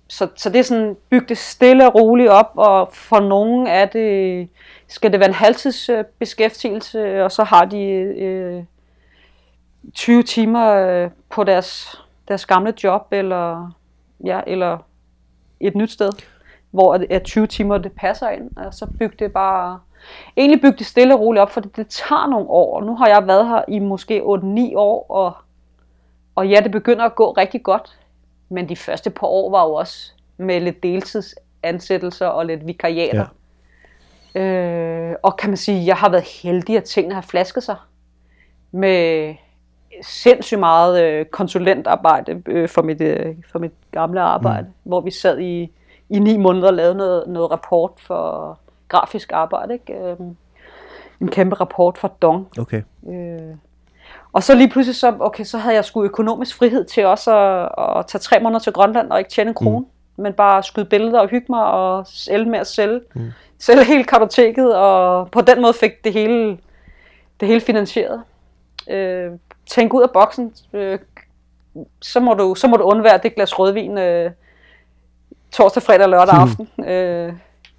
så, 0.10 0.28
så 0.36 0.50
det 0.50 0.60
er 0.60 0.64
sådan, 0.64 0.98
bygge 1.10 1.28
det 1.28 1.38
stille 1.38 1.88
og 1.88 1.96
roligt 1.96 2.30
op, 2.30 2.52
og 2.56 2.90
for 2.94 3.20
nogen 3.20 3.68
er 3.68 3.86
det, 3.86 4.50
skal 4.88 5.12
det 5.12 5.20
være 5.20 5.30
en 5.30 5.36
halvtidsbeskæftigelse, 5.36 7.24
og 7.24 7.32
så 7.32 7.44
har 7.44 7.66
de 7.66 7.82
øh, 7.82 8.64
20 9.94 10.24
timer 10.24 10.74
øh, 10.74 11.10
på 11.30 11.44
deres, 11.44 12.02
deres 12.28 12.46
gamle 12.46 12.74
job, 12.84 13.08
eller, 13.12 13.72
ja, 14.26 14.42
eller 14.48 14.78
et 15.60 15.76
nyt 15.76 15.92
sted, 15.92 16.10
hvor 16.72 17.00
at 17.10 17.24
20 17.24 17.48
timer 17.48 17.78
det 17.78 17.92
passer 17.92 18.30
ind, 18.30 18.58
og 18.58 18.74
så 18.74 18.88
bygge 19.00 19.16
det 19.20 19.34
bare 19.34 19.80
egentlig 20.38 20.62
bygge 20.62 20.78
det 20.78 20.86
stille 20.86 21.14
og 21.14 21.20
roligt 21.20 21.42
op, 21.42 21.52
for 21.52 21.62
det, 21.62 21.76
det 21.76 21.88
tager 21.88 22.28
nogle 22.28 22.50
år. 22.50 22.82
Nu 22.82 22.96
har 22.96 23.08
jeg 23.08 23.28
været 23.28 23.48
her 23.48 23.62
i 23.68 23.80
måske 23.80 24.22
8-9 24.22 24.26
år, 24.76 25.06
og, 25.10 25.34
og 26.36 26.50
ja, 26.50 26.60
det 26.64 26.72
begynder 26.72 27.06
at 27.06 27.16
gå 27.16 27.32
rigtig 27.32 27.64
godt. 27.64 27.99
Men 28.50 28.70
de 28.70 28.76
første 28.76 29.10
par 29.10 29.28
år 29.28 29.52
var 29.52 29.64
jo 29.66 29.74
også 29.74 30.12
med 30.38 30.62
lidt 30.62 30.84
deltidsansættelser 30.84 32.28
og 32.28 32.46
lidt 32.46 32.68
vikariater. 32.68 33.26
Ja. 34.36 34.42
Øh, 34.42 35.16
og 35.24 35.38
kan 35.38 35.50
man 35.50 35.58
sige, 35.58 35.86
jeg 35.86 35.96
har 35.96 36.10
været 36.10 36.24
heldig, 36.44 36.78
at 36.78 36.84
tingene 36.84 37.16
har 37.16 37.22
flasket 37.22 37.64
sig 37.64 37.76
med 38.72 39.36
sindssygt 40.02 40.60
meget 40.60 41.04
øh, 41.04 41.26
konsulentarbejde 41.26 42.44
øh, 42.46 42.70
for, 42.70 42.82
mit, 42.82 43.02
øh, 43.02 43.36
for 43.52 43.60
mit 43.60 43.72
gamle 43.92 44.22
arbejde, 44.22 44.68
mm. 44.68 44.74
hvor 44.84 45.02
vi 45.02 45.12
sad 45.12 45.40
i, 45.40 45.72
i 46.10 46.20
ni 46.20 46.38
måneder 46.38 46.68
og 46.68 46.74
lavede 46.74 46.96
noget, 46.96 47.24
noget 47.28 47.52
rapport 47.52 47.92
for 47.98 48.60
grafisk 48.88 49.32
arbejde. 49.32 49.74
Ikke? 49.74 49.94
Øh, 49.94 50.18
en 51.22 51.28
kæmpe 51.28 51.56
rapport 51.56 51.98
for 51.98 52.08
Dong. 52.08 52.48
Okay. 52.60 52.82
Øh, 53.10 53.56
og 54.34 54.44
så 54.44 54.56
lige 54.56 54.70
pludselig, 54.70 54.96
så, 54.96 55.16
okay, 55.20 55.44
så 55.44 55.58
havde 55.58 55.76
jeg 55.76 55.86
sgu 55.86 56.04
økonomisk 56.04 56.58
frihed 56.58 56.86
til 56.86 57.06
også 57.06 57.38
at, 57.38 58.00
at 58.00 58.06
tage 58.08 58.20
tre 58.20 58.40
måneder 58.40 58.60
til 58.60 58.74
Grønland 58.74 59.12
og 59.12 59.20
ikke 59.20 59.32
tjene 59.32 59.48
en 59.48 59.54
krone, 59.54 59.80
mm. 59.80 60.24
men 60.24 60.34
bare 60.34 60.64
skyde 60.64 60.86
billeder 60.86 61.20
og 61.20 61.28
hygge 61.28 61.46
mig 61.50 61.64
og 61.64 62.08
sælge 62.08 62.50
med 62.50 62.60
at 62.60 62.68
sælge. 62.68 63.02
Mm. 63.14 63.32
Sælge 63.60 63.84
hele 63.84 64.04
kartoteket, 64.04 64.76
og 64.76 65.32
på 65.32 65.42
den 65.42 65.62
måde 65.62 65.74
fik 65.74 66.04
det 66.04 66.14
hele, 66.14 66.58
det 67.40 67.48
hele 67.48 67.62
finansieret. 67.62 68.24
Øh, 68.90 69.32
tænk 69.70 69.94
ud 69.94 70.02
af 70.02 70.12
boksen. 70.12 70.54
Øh, 70.74 71.00
så, 72.02 72.20
må 72.20 72.34
du, 72.34 72.56
så 72.56 72.68
må 72.68 72.78
du 72.78 72.84
undvære 72.84 73.20
det 73.24 73.36
glas 73.36 73.60
rødvin 73.60 73.98
øh, 73.98 74.32
torsdag, 75.52 75.84
fredag 75.84 76.04
og 76.04 76.10
lørdag 76.10 76.34
aften. 76.44 76.86
Øh, 76.86 77.34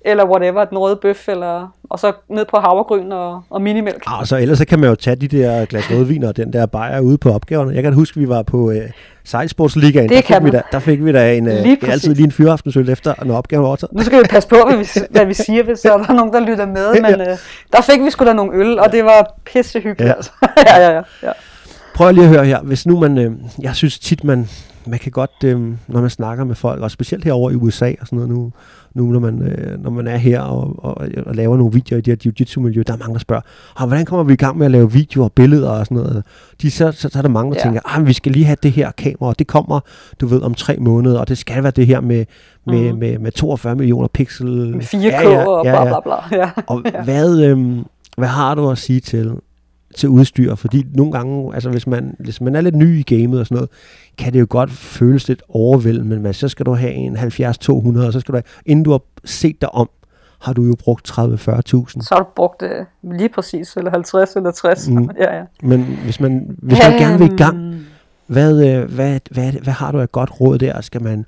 eller 0.04 0.25
whatever, 0.25 0.64
den 0.64 0.78
røde 0.78 0.97
bøf, 0.97 1.28
eller, 1.28 1.75
og 1.90 1.99
så 1.99 2.12
ned 2.28 2.45
på 2.50 2.57
havregryn 2.57 3.12
og, 3.12 3.42
og 3.50 3.62
minimælk. 3.62 4.02
Ah, 4.07 4.26
så 4.26 4.37
ellers 4.37 4.59
så 4.59 4.64
kan 4.64 4.78
man 4.78 4.88
jo 4.88 4.95
tage 4.95 5.16
de 5.16 5.28
der 5.28 5.64
glas 5.64 5.90
rødvin 5.90 6.25
og 6.25 6.37
den 6.37 6.52
der 6.52 6.66
bajer 6.66 7.00
ude 7.00 7.19
på 7.19 7.33
opgaverne. 7.33 7.75
Jeg 7.75 7.83
kan 7.83 7.92
huske, 7.92 8.21
vi 8.21 8.28
var 8.28 8.42
på 8.42 8.71
øh, 8.71 8.90
Sejlsportsligaen. 9.25 10.09
Det 10.09 10.28
der, 10.28 10.35
fik 10.35 10.45
vi 10.45 10.50
da, 10.50 10.62
der 10.73 10.78
fik 10.78 11.04
vi 11.04 11.12
da 11.12 11.35
en, 11.35 11.49
øh, 11.49 11.62
lige 11.62 11.78
altid 11.90 12.14
lige 12.14 12.25
en 12.25 12.33
fyraftensøl 12.33 12.88
efter, 12.88 13.14
når 13.25 13.37
opgaven 13.37 13.62
var 13.62 13.69
overtaget. 13.69 13.92
Nu 13.92 14.02
skal 14.02 14.23
vi 14.23 14.26
passe 14.30 14.49
på, 14.49 14.57
hvad 14.69 14.76
vi, 14.76 14.87
hvad 15.11 15.26
vi 15.26 15.35
siger, 15.35 15.62
hvis 15.62 15.80
der 15.80 15.92
er 15.92 16.12
nogen, 16.12 16.33
der 16.33 16.40
lytter 16.40 16.66
med. 16.66 16.95
Men 17.11 17.21
øh, 17.21 17.38
der 17.73 17.83
fik 17.90 18.04
vi 18.04 18.11
sgu 18.11 18.25
da 18.25 18.33
nogle 18.33 18.52
øl, 18.54 18.78
og 18.78 18.92
det 18.92 19.04
var 19.04 19.35
pissehyggeligt. 19.45 20.09
Ja. 20.09 20.14
Altså. 20.14 20.30
ja, 20.66 20.78
ja, 20.80 20.90
ja, 20.90 21.02
ja. 21.23 21.33
Prøv 21.95 22.12
lige 22.12 22.25
at 22.25 22.30
høre 22.30 22.45
her. 22.45 22.61
Hvis 22.61 22.87
nu 22.87 23.00
man, 23.00 23.19
øh, 23.19 23.33
jeg 23.62 23.75
synes 23.75 23.99
tit, 23.99 24.25
man, 24.25 24.49
man 24.87 24.99
kan 24.99 25.12
godt, 25.12 25.45
øh, 25.45 25.61
når 25.87 26.00
man 26.00 26.11
snakker 26.11 26.45
med 26.45 26.54
folk, 26.54 26.83
og 26.83 26.90
specielt 26.90 27.25
herover 27.25 27.50
i 27.50 27.54
USA 27.54 27.92
og 28.00 28.07
sådan 28.07 28.16
noget 28.16 28.30
nu, 28.30 28.52
nu 28.95 29.05
når, 29.05 29.21
man, 29.21 29.43
øh, 29.43 29.83
når 29.83 29.91
man 29.91 30.07
er 30.07 30.17
her 30.17 30.41
og, 30.41 30.85
og, 30.85 31.09
og 31.27 31.35
laver 31.35 31.57
nogle 31.57 31.73
videoer 31.73 31.99
i 31.99 32.01
det 32.01 32.13
her 32.13 32.17
jiu-jitsu-miljø, 32.25 32.83
der 32.87 32.93
er 32.93 32.97
mange, 32.97 33.13
der 33.13 33.19
spørger, 33.19 33.43
ah, 33.77 33.89
hvordan 33.89 34.05
kommer 34.05 34.25
vi 34.25 34.33
i 34.33 34.37
gang 34.37 34.59
med 34.59 34.67
at 34.67 34.73
lave 34.73 34.93
videoer 34.93 35.25
og 35.25 35.33
billeder 35.33 35.71
og 35.71 35.87
sådan 35.87 35.97
noget? 35.97 36.23
De, 36.63 36.71
så, 36.71 36.93
så, 36.93 37.09
så 37.09 37.19
er 37.19 37.23
der 37.23 37.29
mange, 37.29 37.53
der 37.53 37.59
ja. 37.59 37.65
tænker, 37.65 37.81
ah, 37.85 38.07
vi 38.07 38.13
skal 38.13 38.33
lige 38.33 38.45
have 38.45 38.57
det 38.63 38.73
her 38.73 38.91
kamera, 38.91 39.29
og 39.29 39.39
det 39.39 39.47
kommer, 39.47 39.81
du 40.21 40.27
ved, 40.27 40.43
om 40.43 40.55
tre 40.55 40.77
måneder, 40.77 41.21
og 41.21 41.29
det 41.29 41.39
skal 41.39 41.63
være 41.63 41.73
det 41.73 41.87
her 41.87 42.01
med, 42.01 42.25
med, 42.67 42.93
mm. 42.93 42.99
med, 42.99 43.19
med 43.19 43.33
42 43.33 43.75
millioner 43.75 44.09
pixel. 44.09 44.77
Med 44.77 44.85
4K 44.85 44.97
ja, 44.97 45.31
ja, 45.31 45.45
og 45.45 45.65
bla 45.65 45.85
bla 45.85 46.01
bla. 46.01 46.39
Ja. 46.39 46.51
Og 46.67 46.83
ja. 46.95 47.03
hvad, 47.05 47.41
øh, 47.41 47.59
hvad 48.17 48.29
har 48.29 48.55
du 48.55 48.71
at 48.71 48.79
sige 48.79 49.01
til, 49.01 49.33
til 49.97 50.09
udstyr, 50.09 50.55
fordi 50.55 50.87
nogle 50.95 51.13
gange, 51.13 51.55
altså 51.55 51.71
hvis 51.71 51.87
man, 51.87 52.17
hvis 52.19 52.41
man 52.41 52.57
er 52.57 52.61
lidt 52.61 52.75
ny 52.75 52.99
i 52.99 53.15
gamet 53.15 53.41
og 53.41 53.47
sådan 53.47 53.57
noget, 53.57 53.71
kan 54.19 54.33
det 54.33 54.41
jo 54.41 54.47
godt 54.51 54.71
føles 54.71 55.29
lidt 55.29 55.43
overvældende, 55.49 56.21
men 56.21 56.35
så 56.35 56.49
skal 56.49 56.67
du 56.67 56.75
have 56.75 56.93
en 56.93 57.17
70-200, 57.17 58.07
og 58.07 58.13
så 58.13 58.21
skal 58.21 58.33
du 58.33 58.37
have, 58.37 58.43
inden 58.67 58.85
du 58.85 58.91
har 58.91 59.01
set 59.25 59.61
dig 59.61 59.75
om, 59.75 59.91
har 60.41 60.53
du 60.53 60.63
jo 60.63 60.75
brugt 60.79 61.11
30-40.000. 61.11 61.17
Så 61.17 62.09
har 62.11 62.19
du 62.19 62.29
brugt 62.37 62.61
det 62.61 62.71
øh, 62.71 63.13
lige 63.13 63.29
præcis, 63.29 63.77
eller 63.77 63.91
50 63.91 64.37
eller 64.37 64.51
60. 64.51 64.89
Mm. 64.89 65.11
ja, 65.19 65.37
ja. 65.37 65.43
Men 65.63 65.83
hvis 66.05 66.21
man, 66.21 66.57
hvis 66.59 66.79
man 66.79 66.99
gerne 66.99 67.19
vil 67.19 67.33
i 67.33 67.37
gang, 67.37 67.87
hvad, 68.27 68.67
øh, 68.69 68.95
hvad, 68.95 69.21
hvad, 69.31 69.53
hvad 69.53 69.73
har 69.73 69.93
du 69.93 70.01
af 70.01 70.13
godt 70.13 70.41
råd 70.41 70.59
der? 70.59 70.81
Skal 70.81 71.03
man... 71.03 71.27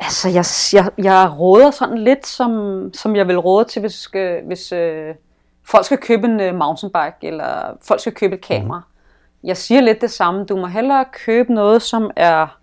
Altså, 0.00 0.28
jeg, 0.28 0.44
jeg, 0.72 1.04
jeg 1.04 1.38
råder 1.38 1.70
sådan 1.70 1.98
lidt, 1.98 2.26
som, 2.26 2.90
som 2.94 3.16
jeg 3.16 3.28
vil 3.28 3.38
råde 3.38 3.68
til, 3.68 3.80
hvis, 3.80 4.08
hvis 4.46 4.72
øh, 4.72 5.14
folk 5.64 5.84
skal 5.84 5.98
købe 5.98 6.26
en 6.26 6.40
uh, 6.40 6.58
mountainbike, 6.58 7.16
eller 7.22 7.76
folk 7.82 8.00
skal 8.00 8.14
købe 8.14 8.34
et 8.34 8.40
kamera. 8.40 8.78
Mm. 8.78 9.48
Jeg 9.48 9.56
siger 9.56 9.80
lidt 9.80 10.00
det 10.00 10.10
samme. 10.10 10.44
Du 10.44 10.56
må 10.56 10.66
hellere 10.66 11.04
købe 11.12 11.54
noget, 11.54 11.82
som 11.82 12.10
er 12.16 12.58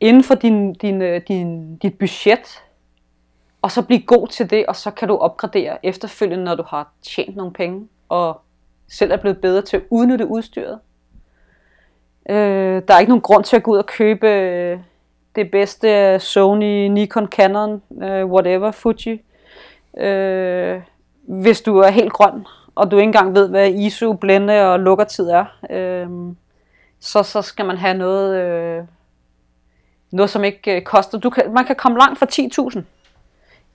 inden 0.00 0.24
for 0.24 0.34
din, 0.34 0.72
din, 0.72 1.02
øh, 1.02 1.22
din, 1.28 1.76
dit 1.76 1.98
budget, 1.98 2.62
og 3.62 3.70
så 3.70 3.82
blive 3.82 4.02
god 4.02 4.28
til 4.28 4.50
det, 4.50 4.66
og 4.66 4.76
så 4.76 4.90
kan 4.90 5.08
du 5.08 5.16
opgradere 5.16 5.86
efterfølgende, 5.86 6.44
når 6.44 6.54
du 6.54 6.62
har 6.66 6.92
tjent 7.02 7.36
nogle 7.36 7.52
penge, 7.52 7.88
og 8.08 8.40
selv 8.88 9.12
er 9.12 9.16
blevet 9.16 9.40
bedre 9.40 9.62
til 9.62 9.76
at 9.76 9.82
udnytte 9.90 10.26
udstyret. 10.26 10.78
Øh, 12.30 12.82
der 12.88 12.94
er 12.94 12.98
ikke 12.98 13.10
nogen 13.10 13.22
grund 13.22 13.44
til 13.44 13.56
at 13.56 13.62
gå 13.62 13.70
ud 13.72 13.78
og 13.78 13.86
købe 13.86 14.28
øh, 14.28 14.78
det 15.36 15.50
bedste 15.50 16.18
Sony, 16.18 16.88
Nikon, 16.88 17.26
Canon, 17.26 17.82
øh, 18.02 18.26
whatever, 18.26 18.70
Fuji. 18.70 19.22
Øh, 19.98 20.80
hvis 21.28 21.60
du 21.60 21.78
er 21.78 21.90
helt 21.90 22.12
grøn, 22.12 22.46
og 22.74 22.90
du 22.90 22.96
ikke 22.96 23.06
engang 23.06 23.34
ved, 23.34 23.48
hvad 23.48 23.70
ISO, 23.70 24.12
blænde 24.12 24.72
og 24.72 24.80
lukkertid 24.80 25.28
er, 25.30 25.44
øh, 25.70 26.08
så, 27.00 27.22
så 27.22 27.42
skal 27.42 27.66
man 27.66 27.76
have 27.76 27.94
noget, 27.94 28.36
øh, 28.36 28.84
noget 30.10 30.30
som 30.30 30.44
ikke 30.44 30.76
øh, 30.76 30.82
koster. 30.82 31.18
Du 31.18 31.30
kan, 31.30 31.52
man 31.54 31.64
kan 31.64 31.76
komme 31.76 31.98
langt 31.98 32.18
for 32.18 32.26
10.000. 32.76 32.82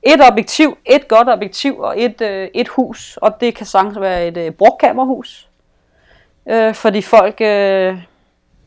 Et 0.03 0.21
objektiv, 0.31 0.77
et 0.85 1.07
godt 1.07 1.29
objektiv 1.29 1.79
og 1.79 2.01
et, 2.01 2.21
øh, 2.21 2.47
et 2.53 2.67
hus, 2.67 3.17
og 3.21 3.41
det 3.41 3.55
kan 3.55 3.65
sagtens 3.65 3.99
være 3.99 4.27
et 4.27 4.37
øh, 4.37 4.51
brugkammerhus. 4.51 5.49
Øh, 6.49 6.73
fordi 6.73 7.01
folk, 7.01 7.41
øh, 7.41 7.97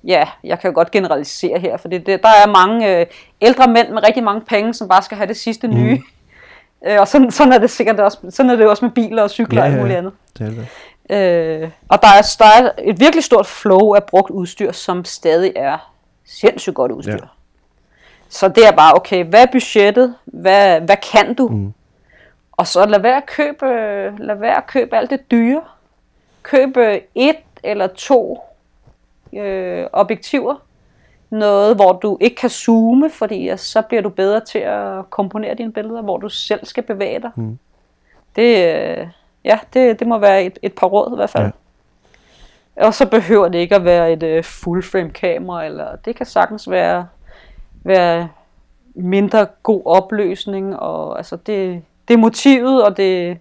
ja, 0.05 0.29
jeg 0.45 0.61
kan 0.61 0.71
jo 0.71 0.75
godt 0.75 0.91
generalisere 0.91 1.59
her, 1.59 1.77
for 1.77 1.89
det, 1.89 2.07
det, 2.07 2.23
der 2.23 2.29
er 2.29 2.47
mange 2.47 3.01
øh, 3.01 3.07
ældre 3.41 3.69
mænd 3.69 3.89
med 3.89 4.07
rigtig 4.07 4.25
mange 4.25 4.41
penge, 4.41 4.75
som 4.75 4.89
bare 4.89 5.03
skal 5.03 5.17
have 5.17 5.29
det 5.29 5.37
sidste 5.37 5.69
nye. 5.69 5.95
Mm. 5.95 6.03
Øh, 6.87 7.01
og 7.01 7.09
sådan, 7.09 7.31
sådan 7.31 7.53
er 7.53 7.59
det 7.59 7.71
sikkert 7.71 8.01
også, 8.01 8.19
sådan 8.31 8.51
er 8.51 8.57
det 8.57 8.67
også 8.67 8.85
med 8.85 8.93
biler 8.93 9.23
og 9.23 9.31
cykler 9.31 9.63
ja, 9.63 9.67
og 9.67 9.73
alt 9.73 9.81
muligt 9.81 9.99
andet. 9.99 10.13
Det 10.39 10.47
er 10.47 10.51
det. 10.51 10.69
Øh, 11.11 11.71
og 11.89 12.03
der 12.03 12.09
er, 12.09 12.37
der 12.39 12.45
er 12.45 12.71
et 12.79 13.01
virkelig 13.01 13.25
stort 13.25 13.47
flow 13.47 13.95
af 13.95 14.05
brugt 14.05 14.31
udstyr, 14.31 14.73
som 14.73 15.05
stadig 15.05 15.53
er 15.57 15.93
sindssygt 16.25 16.75
godt 16.75 16.93
udstyr. 16.93 17.13
Ja. 17.13 17.29
Så 18.29 18.49
det 18.49 18.67
er 18.67 18.73
bare, 18.73 18.95
okay, 18.95 19.25
hvad 19.25 19.43
er 19.43 19.47
budgettet? 19.53 20.15
Hvad, 20.25 20.81
hvad 20.81 20.97
kan 21.13 21.35
du? 21.35 21.49
Mm. 21.49 21.73
Og 22.53 22.67
så 22.67 22.87
lad 22.87 23.01
være 23.01 23.17
at 23.17 23.27
købe, 23.27 23.67
lad 24.19 24.35
være 24.35 24.57
at 24.57 24.67
købe 24.67 24.97
alt 24.97 25.11
det 25.11 25.31
dyre. 25.31 25.63
Købe 26.43 27.01
et 27.15 27.37
eller 27.63 27.87
to 27.87 28.41
øh, 29.33 29.87
objektiver 29.93 30.55
noget, 31.31 31.77
hvor 31.77 31.93
du 31.93 32.19
ikke 32.21 32.37
kan 32.37 32.51
zoome, 32.51 33.11
fordi 33.11 33.57
så 33.57 33.83
bliver 33.83 34.03
du 34.03 34.09
bedre 34.09 34.41
til 34.41 34.59
at 34.59 35.11
komponere 35.11 35.55
dine 35.55 35.73
billeder, 35.73 36.03
hvor 36.03 36.19
du 36.19 36.29
selv 36.29 36.67
skal 36.67 36.83
bevæge 36.83 37.21
dig. 37.21 37.31
Mm. 37.35 37.59
Det, 38.37 38.77
øh, 38.77 39.07
ja, 39.45 39.59
det, 39.75 39.99
det 39.99 40.07
må 40.07 40.19
være 40.19 40.45
et, 40.45 40.59
et 40.63 40.73
par 40.73 40.87
råd 40.87 41.13
i 41.13 41.17
hvert 41.17 41.31
fald. 41.31 41.45
Ja. 42.77 42.87
Og 42.87 42.95
så 42.95 43.07
behøver 43.07 43.49
det 43.49 43.59
ikke 43.59 43.75
at 43.75 43.85
være 43.85 44.13
et 44.13 44.39
uh, 44.39 44.45
full 44.45 44.83
frame 44.83 45.11
kamera, 45.11 45.65
eller 45.65 45.97
det 45.97 46.17
kan 46.17 46.27
sagtens 46.27 46.71
være, 46.71 47.09
være 47.85 48.29
mindre 48.95 49.47
god 49.63 49.83
opløsning, 49.85 50.79
og 50.79 51.17
altså 51.17 51.37
det, 51.37 51.83
det 52.09 52.15
er 52.15 52.19
motivet, 52.19 52.85
og 52.85 52.97
det, 52.97 53.39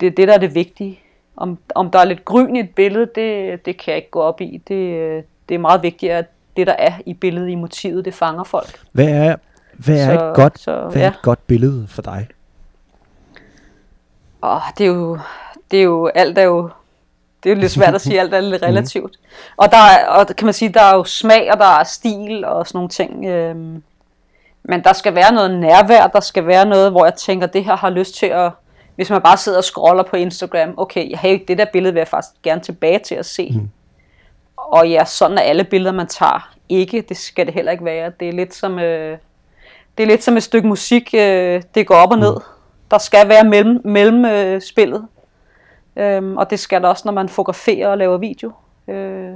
det 0.00 0.06
er 0.06 0.10
det, 0.10 0.28
der 0.28 0.34
er 0.34 0.38
det 0.38 0.54
vigtige. 0.54 1.00
Om, 1.36 1.58
om 1.74 1.90
der 1.90 1.98
er 1.98 2.04
lidt 2.04 2.24
grøn 2.24 2.56
i 2.56 2.60
et 2.60 2.74
billede, 2.74 3.06
det, 3.14 3.66
det 3.66 3.78
kan 3.78 3.90
jeg 3.90 3.96
ikke 3.96 4.10
gå 4.10 4.20
op 4.20 4.40
i. 4.40 4.62
Det, 4.68 5.24
det 5.50 5.54
er 5.54 5.58
meget 5.58 5.82
vigtigt, 5.82 6.12
at 6.12 6.26
det, 6.56 6.66
der 6.66 6.72
er 6.72 6.92
i 7.06 7.14
billedet, 7.14 7.48
i 7.48 7.54
motivet, 7.54 8.04
det 8.04 8.14
fanger 8.14 8.44
folk. 8.44 8.80
Hvad 8.92 9.08
er, 9.08 9.36
hvad 9.72 9.96
er, 9.96 10.04
så, 10.04 10.28
et, 10.28 10.34
godt, 10.34 10.58
så, 10.58 10.88
hvad 10.92 11.02
er 11.02 11.08
et 11.08 11.22
godt 11.22 11.46
billede 11.46 11.86
for 11.88 12.02
dig? 12.02 12.28
Åh, 14.42 14.60
det 14.78 14.86
er 14.86 14.90
jo, 14.90 15.18
det 15.70 15.78
er 15.78 15.84
jo, 15.84 16.06
alt 16.06 16.38
er 16.38 16.42
jo, 16.42 16.70
det 17.42 17.50
er 17.50 17.54
jo 17.54 17.60
lidt 17.60 17.72
svært 17.72 17.94
at 17.94 18.00
sige, 18.00 18.20
alt 18.20 18.34
er 18.34 18.40
lidt 18.40 18.62
mhm. 18.62 18.70
relativt. 18.70 19.16
Og 19.56 19.70
der 19.70 19.76
er, 19.76 20.06
og 20.06 20.26
kan 20.26 20.44
man 20.44 20.54
sige, 20.54 20.68
der 20.68 20.82
er 20.82 20.96
jo 20.96 21.04
smag, 21.04 21.52
og 21.52 21.58
der 21.58 21.78
er 21.78 21.84
stil, 21.84 22.44
og 22.44 22.66
sådan 22.66 22.76
nogle 22.76 22.88
ting. 22.88 23.26
Øhm, 23.26 23.82
men 24.62 24.84
der 24.84 24.92
skal 24.92 25.14
være 25.14 25.32
noget 25.32 25.60
nærvær, 25.60 26.06
der 26.06 26.20
skal 26.20 26.46
være 26.46 26.66
noget, 26.66 26.90
hvor 26.90 27.04
jeg 27.04 27.14
tænker, 27.14 27.46
det 27.46 27.64
her 27.64 27.76
har 27.76 27.90
lyst 27.90 28.14
til 28.14 28.26
at, 28.26 28.52
hvis 28.96 29.10
man 29.10 29.22
bare 29.22 29.36
sidder 29.36 29.58
og 29.58 29.64
scroller 29.64 30.02
på 30.02 30.16
Instagram, 30.16 30.74
okay, 30.76 31.10
jeg 31.10 31.18
har 31.18 31.28
ikke 31.28 31.44
det 31.48 31.58
der 31.58 31.66
billede, 31.72 31.92
vil 31.92 32.00
jeg 32.00 32.08
faktisk 32.08 32.42
gerne 32.42 32.60
tilbage 32.60 32.98
til 32.98 33.14
at 33.14 33.26
se. 33.26 33.50
Mm. 33.54 33.70
Og 34.70 34.88
ja, 34.88 35.04
sådan 35.04 35.38
er 35.38 35.42
alle 35.42 35.64
billeder, 35.64 35.92
man 35.92 36.06
tager. 36.06 36.54
Ikke, 36.68 37.04
det 37.08 37.16
skal 37.16 37.46
det 37.46 37.54
heller 37.54 37.72
ikke 37.72 37.84
være. 37.84 38.12
Det 38.20 38.28
er 38.28 38.32
lidt 38.32 38.54
som, 38.54 38.78
øh, 38.78 39.18
det 39.98 40.02
er 40.02 40.06
lidt 40.06 40.22
som 40.22 40.36
et 40.36 40.42
stykke 40.42 40.68
musik, 40.68 41.14
øh, 41.14 41.62
det 41.74 41.86
går 41.86 41.94
op 41.94 42.10
og 42.10 42.18
ned. 42.18 42.36
Der 42.90 42.98
skal 42.98 43.28
være 43.28 43.44
mellem, 43.44 43.80
mellem 43.84 44.24
øh, 44.24 44.60
spillet. 44.62 45.06
Øhm, 45.96 46.36
og 46.36 46.50
det 46.50 46.60
skal 46.60 46.82
der 46.82 46.88
også, 46.88 47.02
når 47.04 47.12
man 47.12 47.28
fotograferer 47.28 47.88
og 47.88 47.98
laver 47.98 48.18
video. 48.18 48.52
Øh, 48.88 49.32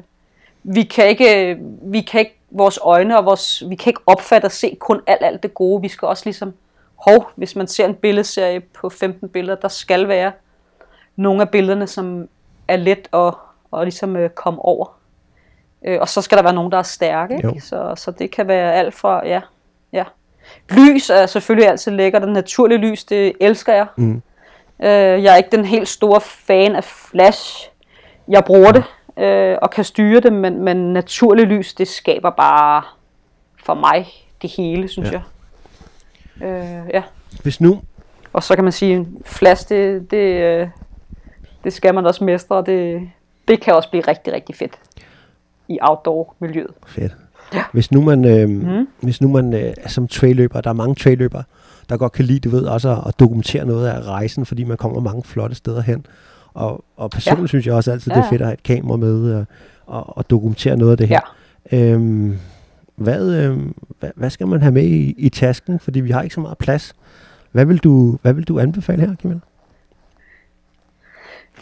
vi 0.63 0.83
kan 0.83 1.09
ikke, 1.09 1.59
vi 1.83 2.01
kan 2.01 2.21
ikke, 2.21 2.39
vores 2.51 2.79
øjne 2.83 3.19
og 3.19 3.25
vores, 3.25 3.63
vi 3.69 3.75
kan 3.75 3.91
ikke 3.91 4.03
opfatte 4.07 4.47
og 4.47 4.53
se 4.53 4.77
kun 4.81 5.01
alt, 5.07 5.25
alt 5.25 5.43
det 5.43 5.55
gode. 5.55 5.83
Vi 5.83 5.89
skal 5.89 6.09
også 6.09 6.23
ligesom 6.27 6.55
hov, 6.97 7.31
hvis 7.37 7.57
man 7.57 7.67
ser 7.67 7.85
en 7.85 7.95
billedserie 7.95 8.61
på 8.61 8.89
15 8.89 9.29
billeder, 9.29 9.57
der 9.57 9.69
skal 9.69 10.09
være 10.09 10.33
nogle 11.17 11.43
af 11.43 11.51
billederne, 11.51 11.87
som 11.87 12.29
er 12.69 12.77
let 12.77 13.09
at, 13.13 13.35
at 13.73 13.83
ligesom 13.83 14.17
øh, 14.17 14.31
komme 14.31 14.65
over. 14.65 15.04
Øh, 15.85 15.99
og 16.01 16.09
så 16.09 16.23
skal 16.23 16.39
der 16.39 16.43
være 16.45 16.53
nogen, 16.53 16.73
der 16.73 16.79
er 16.79 16.83
stærke. 16.83 17.35
Ikke? 17.37 17.61
Så, 17.61 17.95
så 17.97 18.11
det 18.11 18.31
kan 18.31 18.49
være 18.49 18.75
alt 18.75 18.95
fra, 18.95 19.27
ja, 19.27 19.41
ja. 19.93 20.05
Lys 20.71 21.11
er 21.11 21.27
selvfølgelig 21.27 21.69
altid 21.69 21.93
lækkert, 21.93 22.23
og 22.23 22.29
naturlig 22.29 22.79
lys, 22.79 23.05
det 23.05 23.33
elsker 23.41 23.73
jeg. 23.75 23.87
Mm. 23.97 24.23
Øh, 24.83 24.89
jeg 25.23 25.33
er 25.33 25.37
ikke 25.37 25.57
den 25.57 25.65
helt 25.65 25.89
store 25.89 26.21
fan 26.21 26.77
af 26.77 26.85
flash. 26.85 27.69
Jeg 28.29 28.45
bruger 28.45 28.73
det 28.73 28.85
øh, 29.25 29.59
og 29.63 29.71
kan 29.71 29.85
styre 29.85 30.21
det, 30.21 30.33
men, 30.33 30.63
men 30.63 30.93
naturlig 30.93 31.47
lys, 31.47 31.75
det 31.75 31.89
skaber 31.89 32.31
bare 32.31 32.83
for 33.65 33.75
mig 33.75 34.07
det 34.43 34.51
hele, 34.51 34.89
synes 34.89 35.11
Ja. 35.13 35.23
jeg. 36.41 36.47
Øh, 36.49 36.89
ja. 36.95 37.03
Hvis 37.43 37.61
nu, 37.61 37.81
Og 38.33 38.43
så 38.43 38.55
kan 38.55 38.65
man 38.65 38.73
sige, 38.73 39.07
flash, 39.25 39.69
det, 39.69 40.11
det, 40.11 40.43
øh, 40.43 40.69
det 41.65 41.73
skal 41.73 41.95
man 41.95 42.07
også 42.07 42.25
mestre, 42.25 42.57
og 42.57 42.67
det, 42.67 43.11
det 43.49 43.61
kan 43.61 43.75
også 43.75 43.91
blive 43.91 44.05
rigtig, 44.09 44.33
rigtig 44.33 44.57
fedt 44.57 44.79
i 45.69 45.79
outdoor-miljøet. 45.83 46.71
fedt. 46.87 47.17
Ja. 47.55 47.65
Hvis 47.73 47.93
nu 47.93 48.03
man, 48.03 48.25
øh, 48.25 48.49
mm. 48.49 48.89
hvis 49.01 49.21
nu 49.21 49.29
man 49.29 49.53
øh, 49.53 49.75
er 49.77 49.89
som 49.89 50.09
trailløber, 50.09 50.61
der 50.61 50.71
er 50.71 50.75
mange 50.75 50.95
trailløbere, 50.95 51.43
der 51.89 51.97
godt 51.97 52.13
kan 52.13 52.25
lide, 52.25 52.41
du 52.41 52.49
ved, 52.49 52.63
også 52.65 53.03
at, 53.07 53.21
dokumentere 53.21 53.67
noget 53.67 53.89
af 53.89 54.03
rejsen, 54.03 54.47
fordi 54.47 54.65
man 54.65 54.77
kommer 54.77 55.01
mange 55.01 55.23
flotte 55.23 55.57
steder 55.57 55.83
hen. 55.83 56.07
Og, 56.55 56.85
og 56.97 57.11
personligt 57.11 57.43
ja. 57.43 57.47
synes 57.47 57.67
jeg 57.67 57.75
også 57.75 57.93
altid, 57.93 58.13
det 58.13 58.19
er 58.19 58.29
fedt 58.31 58.41
at 58.41 58.47
have 58.47 58.55
et 58.55 58.63
kamera 58.63 58.97
med 58.97 59.39
øh, 59.39 59.45
og, 59.87 60.19
og 60.19 60.31
dokumentere 60.31 60.77
noget 60.77 60.93
af 60.93 60.99
det 60.99 61.09
her. 61.09 61.21
Ja. 61.73 61.93
Øhm, 61.93 62.39
hvad, 62.97 63.35
øhm, 63.35 63.75
hvad, 64.01 64.11
hvad 64.17 64.31
skal 64.31 64.47
man 64.47 64.63
have 64.63 64.73
med 64.73 64.85
i, 64.85 65.15
i 65.19 65.29
tasken? 65.29 65.79
Fordi 65.79 66.01
vi 66.01 66.11
har 66.11 66.23
ikke 66.23 66.35
så 66.35 66.41
meget 66.41 66.59
plads. 66.59 66.95
Hvad 67.53 67.65
vil 67.65 67.79
du, 67.79 68.19
hvad 68.23 68.33
vil 68.33 68.45
du 68.45 68.59
anbefale 68.59 69.01
her, 69.01 69.17
Camilla? 69.23 69.41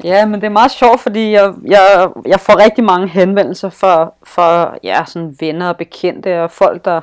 Ja, 0.05 0.27
men 0.27 0.41
det 0.41 0.47
er 0.47 0.51
meget 0.51 0.71
sjovt, 0.71 1.01
fordi 1.01 1.31
jeg, 1.33 1.55
jeg, 1.67 2.09
jeg 2.27 2.41
får 2.41 2.65
rigtig 2.65 2.85
mange 2.85 3.09
henvendelser 3.09 3.71
fra, 3.71 4.13
fra 4.25 4.77
ja, 4.83 5.05
sådan 5.07 5.37
venner 5.41 5.69
og 5.69 5.77
bekendte 5.77 6.43
og 6.43 6.51
folk, 6.51 6.85
der 6.85 6.91
er 6.91 7.01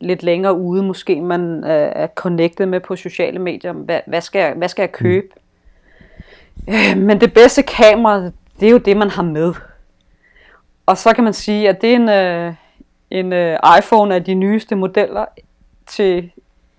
lidt 0.00 0.22
længere 0.22 0.56
ude 0.58 0.82
måske, 0.82 1.20
man 1.20 1.64
øh, 1.64 1.92
er 1.94 2.06
connected 2.06 2.66
med 2.66 2.80
på 2.80 2.96
sociale 2.96 3.38
medier. 3.38 3.72
Hvad, 3.72 4.00
hvad, 4.06 4.20
skal, 4.20 4.38
jeg, 4.38 4.52
hvad 4.56 4.68
skal 4.68 4.82
jeg 4.82 4.92
købe? 4.92 5.26
Øh, 6.68 6.96
men 6.96 7.20
det 7.20 7.34
bedste 7.34 7.62
kamera, 7.62 8.22
det 8.60 8.66
er 8.66 8.70
jo 8.70 8.78
det, 8.78 8.96
man 8.96 9.10
har 9.10 9.22
med. 9.22 9.54
Og 10.86 10.98
så 10.98 11.12
kan 11.14 11.24
man 11.24 11.32
sige, 11.32 11.68
at 11.68 11.80
det 11.80 11.90
er 11.90 11.96
en, 11.96 12.08
øh, 12.08 12.54
en 13.10 13.32
øh, 13.32 13.58
iPhone 13.78 14.14
af 14.14 14.24
de 14.24 14.34
nyeste 14.34 14.76
modeller 14.76 15.24
til 15.86 16.30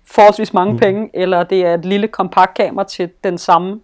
forholdsvis 0.04 0.52
mange 0.54 0.72
Mm. 0.72 0.78
penge, 0.78 1.10
eller 1.14 1.42
det 1.42 1.66
er 1.66 1.74
et 1.74 1.84
lille 1.84 2.08
kompakt 2.08 2.54
kamera 2.54 2.84
til 2.84 3.10
den 3.24 3.38
samme 3.38 3.80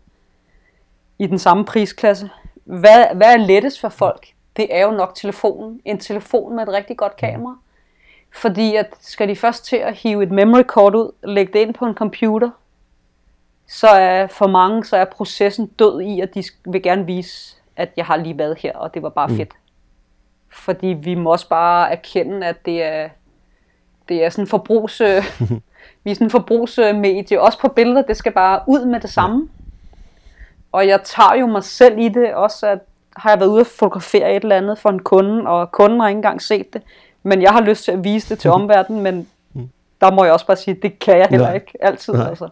i 1.19 1.27
den 1.27 1.39
samme 1.39 1.65
prisklasse. 1.65 2.31
Hvad, 2.65 3.05
hvad 3.15 3.33
er 3.33 3.37
lettest 3.37 3.81
for 3.81 3.89
folk? 3.89 4.27
Det 4.57 4.67
er 4.71 4.85
jo 4.85 4.91
nok 4.91 5.15
telefonen. 5.15 5.81
En 5.85 5.99
telefon 6.01 6.57
med 6.57 6.63
et 6.63 6.69
rigtig 6.75 6.97
godt 6.97 7.17
kamera. 7.17 7.57
Fordi 8.35 8.77
at 8.77 8.87
skal 9.01 9.29
de 9.29 9.37
først 9.37 9.65
til 9.65 9.77
at 9.77 9.95
hive 9.95 10.23
et 10.23 10.31
memory 10.31 10.63
card 10.63 10.95
ud 10.95 11.13
lægge 11.25 11.53
det 11.53 11.59
ind 11.59 11.75
på 11.75 11.85
en 11.87 11.95
computer, 11.95 12.51
så 13.69 13.89
er 13.89 14.27
for 14.27 14.47
mange 14.47 14.85
så 14.85 14.97
er 14.97 15.05
processen 15.05 15.67
død 15.67 16.01
i, 16.01 16.21
at 16.21 16.35
de 16.35 16.45
vil 16.67 16.83
gerne 16.83 17.07
vise, 17.07 17.57
at 17.77 17.89
jeg 17.97 18.05
har 18.05 18.17
lige 18.17 18.39
været 18.39 18.59
her, 18.59 18.77
og 18.77 18.95
det 18.95 19.03
var 19.03 19.09
bare 19.09 19.29
Mm. 19.29 19.37
fedt. 19.37 19.51
Fordi 20.49 20.87
vi 20.87 21.15
må 21.15 21.31
også 21.33 21.49
bare 21.49 21.93
erkende, 21.93 22.47
at 22.47 22.67
det 22.67 22.83
er, 22.83 23.09
det 24.09 24.25
er 24.25 24.31
sådan 24.31 24.47
forbrugs, 24.47 25.01
vi 26.05 26.11
er 26.11 26.15
sådan 26.15 26.31
forbrugsmedie, 26.31 27.41
også 27.41 27.59
på 27.61 27.69
billeder, 27.69 28.03
det 28.03 28.17
skal 28.17 28.33
bare 28.33 28.61
ud 28.67 28.85
med 28.85 29.01
det 29.01 29.11
samme. 29.11 29.49
Og 30.77 30.87
jeg 30.89 31.01
tager 31.05 31.35
jo 31.41 31.47
mig 31.47 31.65
selv 31.65 31.99
i 31.99 32.09
det 32.09 32.35
også, 32.35 32.67
at 32.67 32.79
har 33.17 33.31
jeg 33.31 33.41
været 33.41 33.49
ude 33.49 33.61
at 33.61 33.67
fotografere 33.67 34.37
et 34.37 34.43
eller 34.43 34.57
andet 34.57 34.79
for 34.79 34.91
en 34.91 34.99
kunde, 34.99 35.47
og 35.51 35.73
kunden 35.73 36.01
har 36.01 36.09
ikke 36.09 36.19
engang 36.19 36.43
set 36.43 36.73
det, 36.73 36.83
men 37.23 37.43
jeg 37.43 37.51
har 37.51 37.61
lyst 37.61 37.85
til 37.85 37.93
at 37.93 38.05
vise 38.05 38.29
det 38.29 38.39
til 38.39 38.51
omverdenen, 38.59 39.03
men 39.03 39.29
der 40.01 40.11
må 40.11 40.25
jeg 40.25 40.33
også 40.33 40.47
bare 40.47 40.57
sige, 40.57 40.75
det 40.83 40.99
kan 40.99 41.19
jeg 41.19 41.27
heller 41.31 41.47
Nej. 41.47 41.55
ikke 41.55 41.73
altid. 41.81 42.13
Nej. 42.15 42.29
Altså. 42.29 42.49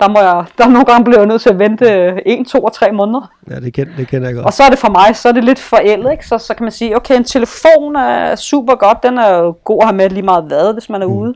Der, 0.00 0.08
må 0.08 0.18
jeg, 0.20 0.44
der 0.58 0.66
nogle 0.68 0.84
gange 0.84 1.04
bliver 1.04 1.18
jeg 1.18 1.26
nødt 1.26 1.42
til 1.42 1.50
at 1.50 1.58
vente 1.58 1.86
1, 2.28 2.46
2 2.46 2.64
og 2.64 2.72
3 2.72 2.92
måneder. 2.92 3.32
Ja, 3.50 3.60
det, 3.60 3.72
kender, 3.74 3.96
det 3.96 4.08
kender 4.08 4.28
jeg 4.28 4.34
godt. 4.34 4.46
Og 4.46 4.52
så 4.52 4.62
er 4.62 4.68
det 4.70 4.78
for 4.78 4.90
mig, 4.90 5.16
så 5.16 5.28
er 5.28 5.32
det 5.32 5.44
lidt 5.44 5.58
forældet, 5.58 6.12
ikke? 6.12 6.26
Så, 6.26 6.38
så 6.38 6.54
kan 6.54 6.64
man 6.64 6.72
sige, 6.72 6.96
okay, 6.96 7.16
en 7.16 7.24
telefon 7.24 7.96
er 7.96 8.34
super 8.36 8.74
godt, 8.74 9.02
den 9.02 9.18
er 9.18 9.36
jo 9.38 9.54
god 9.64 9.78
at 9.82 9.86
have 9.88 9.96
med 9.96 10.10
lige 10.10 10.22
meget 10.22 10.44
hvad, 10.44 10.72
hvis 10.72 10.88
man 10.88 11.02
er 11.02 11.06
Mm. 11.06 11.12
ude. 11.12 11.34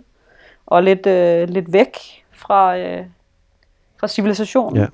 Og 0.67 0.83
lidt, 0.83 1.07
øh, 1.07 1.49
lidt 1.49 1.73
væk 1.73 1.97
fra, 2.33 2.77
øh, 2.79 3.05
fra 4.01 4.09
civilisationen. 4.09 4.77
Ja. 4.81 4.87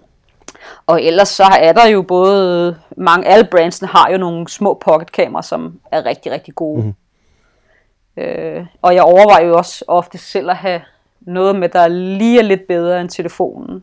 Og 0.86 1.02
ellers 1.02 1.28
så 1.28 1.44
er 1.44 1.72
der 1.72 1.86
jo 1.86 2.02
både, 2.02 2.76
mange, 2.96 3.26
alle 3.26 3.48
brandsene 3.50 3.88
har 3.88 4.10
jo 4.10 4.18
nogle 4.18 4.48
små 4.48 4.74
pocketkameraer, 4.74 5.42
som 5.42 5.80
er 5.92 6.04
rigtig, 6.06 6.32
rigtig 6.32 6.54
gode. 6.54 6.82
Mm. 6.82 8.22
Øh, 8.22 8.66
og 8.82 8.94
jeg 8.94 9.02
overvejer 9.02 9.46
jo 9.46 9.56
også 9.56 9.84
ofte 9.88 10.18
selv 10.18 10.50
at 10.50 10.56
have 10.56 10.80
noget 11.20 11.56
med, 11.56 11.68
der 11.68 11.88
lige 11.88 12.38
er 12.38 12.42
lidt 12.42 12.66
bedre 12.68 13.00
end 13.00 13.08
telefonen. 13.08 13.82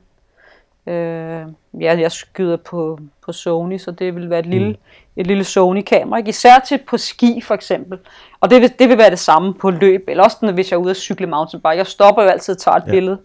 Øh, 0.88 1.42
ja, 1.82 2.00
jeg 2.00 2.12
skyder 2.12 2.58
på, 2.58 3.00
på 3.26 3.32
Sony, 3.32 3.78
så 3.78 3.92
det 3.92 4.16
vil 4.16 4.30
være 4.30 4.40
et 4.40 4.46
lille, 4.46 4.70
Mm. 4.70 4.76
et 5.16 5.28
lille 5.28 5.44
Sony-kamera. 5.44 6.18
Ikke? 6.18 6.30
Især 6.30 6.60
til 6.60 6.80
på 6.88 6.98
ski 6.98 7.42
for 7.42 7.54
eksempel. 7.54 8.00
Og 8.40 8.50
det 8.50 8.62
vil, 8.62 8.74
det 8.80 8.90
vil 8.90 8.98
være 8.98 9.10
det 9.10 9.20
samme 9.20 9.54
på 9.54 9.70
løb, 9.70 10.04
eller 10.08 10.24
også 10.24 10.38
når, 10.42 10.52
hvis 10.52 10.72
jeg 10.72 10.78
er 10.78 10.82
ude 10.82 10.90
at 10.90 10.98
cykle 10.98 11.28
mountainbike. 11.28 11.78
Jeg 11.78 11.88
stopper 11.88 12.24
jo 12.24 12.30
altid 12.30 12.54
og 12.56 12.58
tager 12.58 12.78
et 12.78 12.84
ja. 12.88 12.92
billede. 12.92 13.18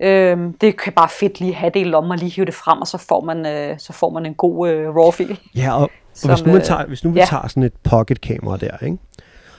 Øhm, 0.00 0.52
det 0.52 0.76
kan 0.80 0.92
bare 0.92 1.08
fedt 1.08 1.40
lige 1.40 1.54
have 1.54 1.70
det 1.74 1.80
i 1.80 1.84
lommen 1.84 2.12
og 2.12 2.18
lige 2.18 2.30
hive 2.30 2.46
det 2.46 2.54
frem, 2.54 2.78
og 2.80 2.86
så 2.86 2.98
får 2.98 3.20
man, 3.24 3.46
øh, 3.46 3.78
så 3.78 3.92
får 3.92 4.10
man 4.10 4.26
en 4.26 4.34
god 4.34 4.68
øh, 4.68 4.88
raw-fil. 4.96 5.38
Ja, 5.56 5.74
og, 5.74 5.80
og 5.82 5.90
Som, 6.14 6.30
hvis 6.30 6.40
nu 6.44 6.52
man 6.52 6.60
øh, 6.60 6.64
tager, 6.64 6.86
hvis 6.86 7.04
nu 7.04 7.10
vi 7.10 7.18
ja. 7.18 7.24
tager 7.24 7.48
sådan 7.48 7.62
et 7.62 7.72
pocket-kamera 7.82 8.56
der, 8.56 8.76
ikke? 8.84 8.98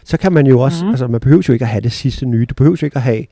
så 0.04 0.18
kan 0.18 0.32
man 0.34 0.48
jo 0.48 0.60
også, 0.60 0.84
Mhm. 0.86 0.92
altså 0.92 1.08
man 1.08 1.20
behøver 1.22 1.44
jo 1.48 1.54
ikke 1.54 1.64
at 1.66 1.70
have 1.70 1.82
det 1.82 1.92
sidste 1.92 2.26
nye, 2.26 2.46
du 2.46 2.54
behøver 2.56 2.78
jo 2.82 2.86
ikke 2.86 2.96
at 2.98 3.02
have, 3.02 3.26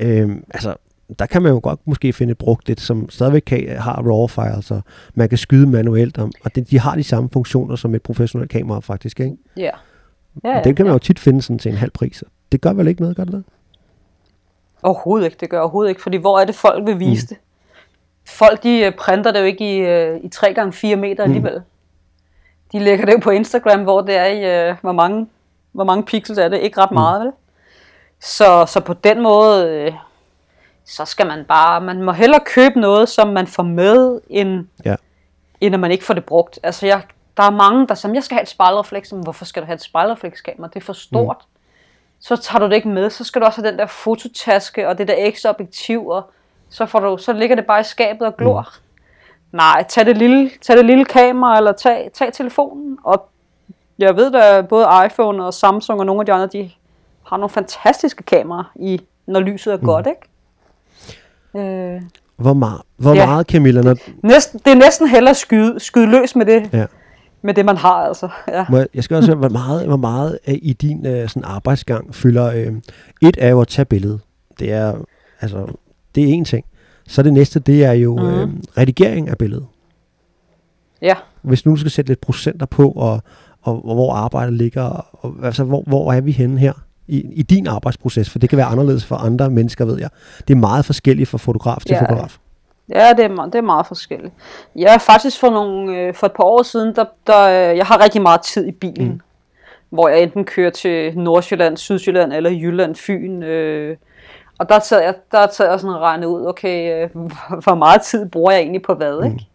øhm, 0.00 0.44
altså 0.50 0.74
der 1.18 1.26
kan 1.26 1.42
man 1.42 1.52
jo 1.52 1.60
godt 1.62 1.80
måske 1.84 2.12
finde 2.12 2.30
et 2.30 2.38
brugt 2.38 2.70
et, 2.70 2.80
som 2.80 3.10
stadigvæk 3.10 3.42
kan, 3.46 3.76
har 3.78 4.02
raw 4.02 4.26
files, 4.26 4.70
og 4.70 4.82
man 5.14 5.28
kan 5.28 5.38
skyde 5.38 5.66
manuelt, 5.66 6.18
og, 6.18 6.30
og 6.44 6.54
det, 6.54 6.70
de 6.70 6.78
har 6.80 6.94
de 6.94 7.02
samme 7.02 7.28
funktioner 7.32 7.76
som 7.76 7.94
et 7.94 8.02
professionelt 8.02 8.50
kamera 8.50 8.80
faktisk, 8.80 9.20
ikke? 9.20 9.36
Ja. 9.56 9.62
Ja, 9.62 9.70
Ja, 10.44 10.56
ja, 10.56 10.62
den 10.64 10.74
kan 10.74 10.84
man 10.86 10.90
ja. 10.90 10.94
jo 10.94 10.98
tit 10.98 11.18
finde 11.18 11.42
sådan 11.42 11.58
til 11.58 11.70
en 11.72 11.76
halv 11.78 11.90
pris. 11.90 12.22
og 12.22 12.28
Det 12.52 12.60
gør 12.60 12.72
vel 12.72 12.88
ikke 12.88 13.00
noget, 13.00 13.16
gør 13.16 13.24
det 13.24 13.32
det? 13.32 13.44
Overhovedet 14.82 15.24
ikke, 15.26 15.36
det 15.40 15.50
gør 15.50 15.60
overhovedet 15.60 15.90
ikke, 15.90 16.02
fordi 16.02 16.16
hvor 16.16 16.38
er 16.40 16.44
det 16.44 16.54
folk 16.54 16.86
vil 16.86 16.98
vise 16.98 17.22
mm. 17.24 17.28
det? 17.28 17.36
Folk 18.26 18.62
de 18.62 18.78
øh, 18.78 18.92
printer 18.92 19.30
det 19.32 19.40
jo 19.40 19.44
ikke 19.44 19.76
i, 19.76 19.78
øh, 19.78 20.16
i 20.20 20.30
3x4 20.34 20.96
meter 20.96 21.24
Mm. 21.26 21.30
alligevel. 21.30 21.62
De 22.72 22.78
lægger 22.78 23.04
det 23.06 23.12
jo 23.12 23.18
på 23.18 23.30
Instagram, 23.30 23.82
hvor 23.82 24.00
det 24.00 24.16
er 24.16 24.24
i, 24.26 24.68
øh, 24.70 24.76
hvor, 24.80 24.92
mange, 24.92 25.26
hvor 25.72 25.84
mange 25.84 26.02
pixels 26.04 26.38
er 26.38 26.48
det? 26.48 26.58
Ikke 26.58 26.80
ret 26.80 26.90
meget, 26.90 27.20
vel? 27.24 27.32
Så, 28.20 28.66
så 28.66 28.80
på 28.80 28.92
den 28.94 29.22
måde, 29.22 29.94
så 30.84 31.04
skal 31.04 31.26
man 31.26 31.44
bare, 31.48 31.80
man 31.80 32.02
må 32.02 32.12
hellere 32.12 32.40
købe 32.46 32.80
noget, 32.80 33.08
som 33.08 33.28
man 33.28 33.46
får 33.46 33.62
med, 33.62 34.20
end, 34.30 34.66
Ja. 34.84 34.94
end 35.60 35.74
at 35.74 35.80
man 35.80 35.90
ikke 35.90 36.04
får 36.04 36.14
det 36.14 36.24
brugt. 36.24 36.58
Altså 36.62 36.86
jeg, 36.86 37.02
der 37.36 37.42
er 37.42 37.50
mange, 37.50 37.86
der 37.86 37.94
siger, 37.94 38.12
jeg 38.14 38.24
skal 38.24 38.34
have 38.34 38.42
et 38.42 38.48
spejlrefleks, 38.48 39.12
men 39.12 39.22
hvorfor 39.22 39.44
skal 39.44 39.62
du 39.62 39.66
have 39.66 39.74
et 39.74 39.82
spejlreflekskamera? 39.82 40.68
Det 40.74 40.76
er 40.76 40.84
for 40.84 40.92
stort. 40.92 41.36
Mm. 41.40 41.57
Så 42.20 42.36
tager 42.36 42.58
du 42.58 42.66
det 42.70 42.74
ikke 42.76 42.88
med, 42.88 43.10
så 43.10 43.24
skal 43.24 43.40
du 43.42 43.46
også 43.46 43.60
have 43.60 43.70
den 43.70 43.78
der 43.78 43.86
fototaske, 43.86 44.88
og 44.88 44.98
det 44.98 45.08
der 45.08 45.14
ekstra 45.18 45.50
objektiv, 45.50 46.06
og 46.06 46.30
så, 46.70 46.86
får 46.86 47.00
du, 47.00 47.16
så 47.16 47.32
ligger 47.32 47.56
det 47.56 47.66
bare 47.66 47.80
i 47.80 47.84
skabet 47.84 48.22
og 48.26 48.36
glor. 48.36 48.60
Mm. 48.60 49.56
Nej, 49.56 49.84
tag 49.88 50.06
det, 50.06 50.16
lille, 50.16 50.50
tag 50.62 50.76
det 50.76 50.84
lille 50.84 51.04
kamera, 51.04 51.56
eller 51.56 51.72
tag, 51.72 52.10
tag 52.14 52.32
telefonen, 52.32 52.98
og 53.04 53.28
jeg 53.98 54.16
ved 54.16 54.30
da, 54.30 54.60
både 54.60 54.86
iPhone 55.06 55.44
og 55.44 55.54
Samsung 55.54 56.00
og 56.00 56.06
nogle 56.06 56.20
af 56.22 56.26
de 56.26 56.32
andre, 56.32 56.46
de 56.46 56.70
har 57.26 57.36
nogle 57.36 57.50
fantastiske 57.50 58.22
kameraer, 58.22 58.72
i, 58.76 59.00
når 59.26 59.40
lyset 59.40 59.72
er 59.72 59.76
mm. 59.76 59.84
godt, 59.84 60.06
ikke? 60.06 60.20
Øh, 61.56 62.02
Hvor, 62.36 62.54
meget, 62.54 62.80
hvor 62.96 63.14
Ja. 63.14 63.26
meget, 63.26 63.46
Camilla, 63.46 63.82
når, 63.82 63.96
næsten, 64.22 64.60
det 64.64 64.70
er 64.70 64.74
næsten 64.76 65.08
hellere 65.08 65.34
skyde, 65.34 65.80
skyde 65.80 66.06
løs 66.06 66.36
med 66.36 66.46
det, 66.46 66.70
ja, 66.72 66.86
med 67.42 67.54
det, 67.54 67.64
man 67.64 67.76
har, 67.76 67.94
altså. 67.94 68.28
Ja. 68.48 68.66
Må 68.70 68.76
jeg, 68.76 68.86
jeg 68.94 69.04
skal 69.04 69.16
også 69.16 69.30
høre, 69.30 69.38
hvor 69.38 69.48
meget, 69.48 69.86
hvor 69.86 69.96
meget 69.96 70.38
i 70.48 70.72
din 70.72 71.06
øh, 71.06 71.28
sådan 71.28 71.44
arbejdsgang 71.44 72.14
fylder... 72.14 72.46
Øh, 72.52 72.72
et 73.22 73.36
er 73.40 73.48
jo 73.48 73.60
at 73.60 73.68
tage 73.68 73.84
billedet. 73.86 74.20
Det 74.58 74.72
er, 74.72 74.94
altså, 75.40 75.66
det 76.14 76.24
er 76.24 76.28
en 76.28 76.44
ting. 76.44 76.64
Så 77.08 77.22
det 77.22 77.32
næste, 77.32 77.60
det 77.60 77.84
er 77.84 77.92
jo 77.92 78.16
Mhm. 78.16 78.26
øh, 78.26 78.48
redigering 78.78 79.28
af 79.28 79.38
billedet. 79.38 79.66
ja. 81.02 81.14
Hvis 81.42 81.66
nu 81.66 81.72
du 81.72 81.76
skal 81.76 81.90
sætte 81.90 82.10
lidt 82.10 82.20
procenter 82.20 82.66
på, 82.66 82.90
og, 82.90 83.22
og, 83.62 83.88
og 83.88 83.94
hvor 83.94 84.14
arbejdet 84.14 84.54
ligger, 84.54 84.82
og, 85.12 85.34
altså, 85.42 85.64
hvor, 85.64 85.82
hvor 85.86 86.12
er 86.12 86.20
vi 86.20 86.32
henne 86.32 86.58
her 86.58 86.72
i, 87.08 87.24
i 87.32 87.42
din 87.42 87.66
arbejdsproces? 87.66 88.30
For 88.30 88.38
det 88.38 88.48
kan 88.48 88.56
være 88.56 88.66
anderledes 88.66 89.04
for 89.04 89.16
andre 89.16 89.50
mennesker, 89.50 89.84
ved 89.84 89.98
jeg. 89.98 90.08
Det 90.48 90.54
er 90.54 90.58
meget 90.58 90.84
forskelligt 90.84 91.28
fra 91.28 91.38
fotograf 91.38 91.78
til 91.86 91.94
Ja. 91.94 92.00
fotograf. 92.02 92.38
Ja, 92.94 93.12
det 93.16 93.24
er, 93.24 93.28
meget, 93.28 93.52
det 93.52 93.58
er 93.58 93.62
meget 93.62 93.86
forskelligt. 93.86 94.34
Jeg 94.76 94.94
er 94.94 94.98
faktisk 94.98 95.40
for, 95.40 95.50
nogle, 95.50 95.96
øh, 95.98 96.14
for 96.14 96.26
et 96.26 96.32
par 96.32 96.44
år 96.44 96.62
siden, 96.62 96.94
der, 96.96 97.04
der, 97.26 97.70
øh, 97.70 97.76
jeg 97.76 97.86
har 97.86 98.02
rigtig 98.04 98.22
meget 98.22 98.40
tid 98.40 98.66
i 98.66 98.72
bilen. 98.72 99.06
Mm. 99.06 99.12
Mm. 99.12 99.20
Hvor 99.90 100.08
jeg 100.08 100.22
enten 100.22 100.44
kører 100.44 100.70
til 100.70 101.18
Nordsjælland, 101.18 101.76
Sydsjælland 101.76 102.32
eller 102.32 102.50
Jylland, 102.50 102.94
Fyn. 102.94 103.42
Øh, 103.42 103.96
Og 104.58 104.68
der 104.68 104.78
sad 104.78 105.02
jeg, 105.02 105.14
der 105.32 105.46
sad 105.52 105.70
jeg 105.70 105.80
sådan 105.80 105.94
og 105.96 106.00
regnet 106.02 106.26
ud, 106.26 106.46
okay, 106.46 107.04
øh, 107.04 107.10
hvor 107.64 107.74
meget 107.74 108.02
tid 108.02 108.28
bruger 108.30 108.50
jeg 108.52 108.60
egentlig 108.60 108.82
på 108.82 108.94
hvad, 108.94 109.24
ikke? 109.24 109.46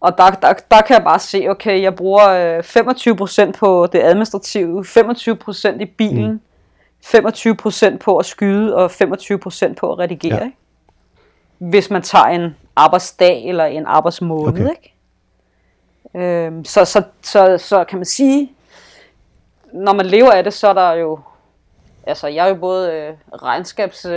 Og 0.00 0.18
der, 0.18 0.30
der, 0.30 0.52
der 0.70 0.80
kan 0.80 0.96
jeg 0.96 1.04
bare 1.04 1.18
se, 1.18 1.46
okay, 1.48 1.82
jeg 1.82 1.94
bruger 1.94 2.28
øh, 2.28 2.58
25% 2.58 3.52
på 3.52 3.86
det 3.92 4.00
administrative, 4.02 4.84
25% 4.84 5.80
i 5.80 5.84
bilen, 5.84 6.30
mm. 6.32 6.40
25% 7.06 7.96
på 7.98 8.16
at 8.16 8.26
skyde, 8.26 8.74
og 8.76 8.90
25% 8.90 9.74
på 9.74 9.92
at 9.92 9.98
redigere, 9.98 10.36
Ja. 10.36 10.44
ikke? 10.44 10.56
Hvis 11.60 11.90
man 11.90 12.02
tager 12.02 12.24
en 12.24 12.56
arbejdsdag 12.76 13.44
eller 13.48 13.64
en 13.64 13.86
arbejdsmåned, 13.86 14.48
Okay. 14.62 14.70
ikke? 14.70 14.94
Øhm, 16.14 16.64
så, 16.64 16.84
så, 16.84 17.02
så, 17.22 17.58
så 17.58 17.84
kan 17.84 17.98
man 17.98 18.04
sige, 18.06 18.52
når 19.72 19.92
man 19.92 20.06
lever 20.06 20.30
af 20.30 20.44
det, 20.44 20.52
så 20.54 20.68
er 20.68 20.72
der 20.72 20.92
jo, 20.92 21.18
altså 22.06 22.26
jeg 22.26 22.44
er 22.44 22.48
jo 22.48 22.54
både 22.54 22.92
øh, 22.92 23.14
regnskabschef, 23.42 24.10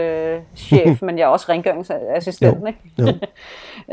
øh, 0.73 0.97
men 1.05 1.17
jeg 1.17 1.23
er 1.23 1.27
også 1.27 1.45
rengøringsassistent, 1.49 2.61
Jo. 2.61 2.65
ikke? 2.65 2.79
Jo. 2.99 3.05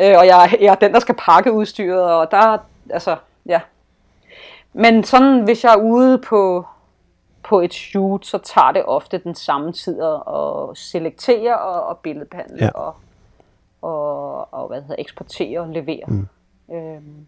Øh, 0.00 0.14
og 0.18 0.26
jeg, 0.26 0.56
jeg 0.60 0.66
er 0.70 0.74
den, 0.74 0.92
der 0.94 1.00
skal 1.00 1.14
pakke 1.18 1.52
udstyret, 1.52 2.02
og 2.02 2.30
der, 2.30 2.58
altså, 2.90 3.16
ja. 3.46 3.60
Men 4.72 5.04
sådan, 5.04 5.40
hvis 5.44 5.64
jeg 5.64 5.72
er 5.72 5.76
ude 5.76 6.18
på, 6.18 6.66
på 7.42 7.60
et 7.60 7.74
shoot, 7.74 8.26
så 8.26 8.38
tager 8.38 8.72
det 8.72 8.82
ofte 8.86 9.18
den 9.18 9.34
samme 9.34 9.72
tid 9.72 10.00
at 10.02 10.78
selektere 10.78 11.58
og, 11.58 11.86
og 11.86 11.98
billedbehandle 11.98 12.64
Ja. 12.64 12.70
og, 12.74 12.94
og, 13.82 14.54
og 14.54 14.68
hvad 14.68 14.80
hedder, 14.80 14.96
eksportere 14.98 15.60
og 15.60 15.68
levere. 15.68 16.04
Mm. 16.08 16.28
Øhm, 16.72 17.26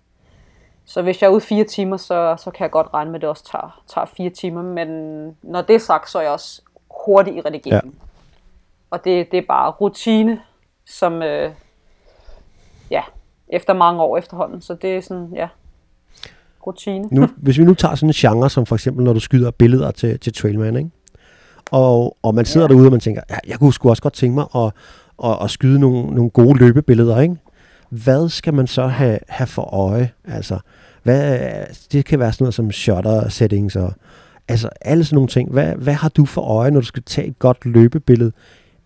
så 0.84 1.02
hvis 1.02 1.22
jeg 1.22 1.28
er 1.28 1.32
ude 1.32 1.40
fire 1.40 1.64
timer, 1.64 1.96
så, 1.96 2.36
så 2.38 2.50
kan 2.50 2.64
jeg 2.64 2.70
godt 2.70 2.86
regne 2.94 3.10
med, 3.10 3.18
at 3.18 3.20
det 3.20 3.28
også 3.28 3.44
tager, 3.44 3.82
tager 3.88 4.04
fire 4.04 4.30
timer. 4.30 4.62
Men 4.62 4.88
når 5.42 5.62
det 5.62 5.74
er 5.74 5.80
sagt, 5.80 6.10
så 6.10 6.18
er 6.18 6.22
jeg 6.22 6.32
også 6.32 6.62
hurtig 7.06 7.36
i 7.36 7.40
redigeringen. 7.40 7.94
Ja. 8.00 8.06
Og 8.90 9.04
det, 9.04 9.32
det 9.32 9.38
er 9.38 9.46
bare 9.48 9.70
rutine, 9.70 10.40
som, 10.86 11.22
øh, 11.22 11.52
ja, 12.90 13.02
efter 13.48 13.74
mange 13.74 14.02
år 14.02 14.16
efterhånden. 14.16 14.60
Så 14.60 14.74
det 14.74 14.96
er 14.96 15.00
sådan, 15.00 15.28
ja, 15.34 15.48
rutine. 16.66 17.08
Nu, 17.10 17.26
hvis 17.44 17.58
vi 17.58 17.64
nu 17.64 17.74
tager 17.74 17.94
sådan 17.94 18.08
en 18.08 18.12
genre, 18.12 18.50
som 18.50 18.66
for 18.66 18.74
eksempel, 18.74 19.04
når 19.04 19.12
du 19.12 19.20
skyder 19.20 19.50
billeder 19.50 19.90
til, 19.90 20.20
til 20.20 20.34
Trailman, 20.34 20.76
ikke? 20.76 20.90
Og, 21.70 22.16
og 22.22 22.34
man 22.34 22.44
sidder 22.44 22.66
ja. 22.66 22.68
derude, 22.68 22.86
og 22.86 22.90
man 22.90 23.00
tænker, 23.00 23.22
ja, 23.30 23.36
jeg 23.46 23.58
kunne 23.58 23.72
sgu 23.72 23.90
også 23.90 24.02
godt 24.02 24.14
tænke 24.14 24.34
mig 24.34 24.46
at, 24.54 24.72
at, 25.24 25.38
at 25.42 25.50
skyde 25.50 25.78
nogle, 25.80 26.14
nogle 26.14 26.30
gode 26.30 26.58
løbebilleder, 26.58 27.20
ikke? 27.20 27.36
Hvad 27.90 28.28
skal 28.28 28.54
man 28.54 28.66
så 28.66 28.86
have, 28.86 29.18
have 29.28 29.46
for 29.46 29.74
øje? 29.74 30.10
Altså, 30.24 30.58
hvad, 31.02 31.38
det 31.92 32.04
kan 32.04 32.18
være 32.18 32.32
sådan 32.32 32.44
noget 32.44 32.54
som 32.54 32.72
shutter 32.72 33.28
settings 33.28 33.76
og 33.76 33.92
altså 34.48 34.68
alle 34.80 35.04
sådan 35.04 35.14
nogle 35.14 35.28
ting. 35.28 35.50
Hvad, 35.50 35.74
hvad 35.74 35.94
har 35.94 36.08
du 36.08 36.24
for 36.24 36.40
øje, 36.40 36.70
når 36.70 36.80
du 36.80 36.86
skal 36.86 37.02
tage 37.02 37.26
et 37.26 37.38
godt 37.38 37.64
løbebillede 37.64 38.32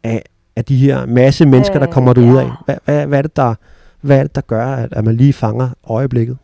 af, 0.05 0.23
af 0.57 0.65
de 0.65 0.77
her 0.77 1.07
masse 1.07 1.47
mennesker, 1.47 1.79
der 1.79 1.89
Øh, 1.89 1.93
kommer 1.93 2.13
derud 2.13 2.37
af? 2.37 2.45
ja. 2.45 2.51
Hvad, 2.65 2.77
hvad, 2.85 3.07
hvad, 3.07 3.19
er 3.19 3.23
det, 3.23 3.37
der, 3.37 3.55
hvad 4.01 4.19
er 4.19 4.23
det, 4.23 4.35
der 4.35 4.41
gør, 4.41 4.67
at, 4.67 4.93
at 4.93 5.05
man 5.05 5.17
lige 5.17 5.33
fanger 5.33 5.69
øjeblikket? 5.85 6.37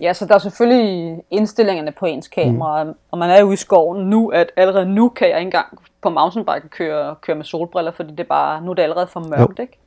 Ja, 0.00 0.12
så 0.12 0.26
der 0.26 0.34
er 0.34 0.38
selvfølgelig 0.38 1.22
indstillingerne 1.30 1.92
på 1.92 2.06
ens 2.06 2.28
kamera, 2.28 2.84
mm. 2.84 2.94
og 3.10 3.18
man 3.18 3.30
er 3.30 3.42
ude 3.42 3.54
i 3.54 3.56
skoven 3.56 4.10
nu, 4.10 4.28
at 4.28 4.52
allerede 4.56 4.86
nu 4.86 5.08
kan 5.08 5.28
jeg 5.28 5.38
ikke 5.38 5.46
engang 5.46 5.78
på 6.02 6.10
mountainbike 6.10 6.68
køre, 6.68 7.14
køre 7.20 7.36
med 7.36 7.44
solbriller, 7.44 7.92
fordi 7.92 8.10
det 8.10 8.20
er 8.20 8.24
bare, 8.24 8.60
nu 8.60 8.70
er 8.70 8.74
det 8.74 8.82
allerede 8.82 9.06
for 9.06 9.20
mørkt, 9.20 9.58
Jo. 9.58 9.62
ikke? 9.62 9.78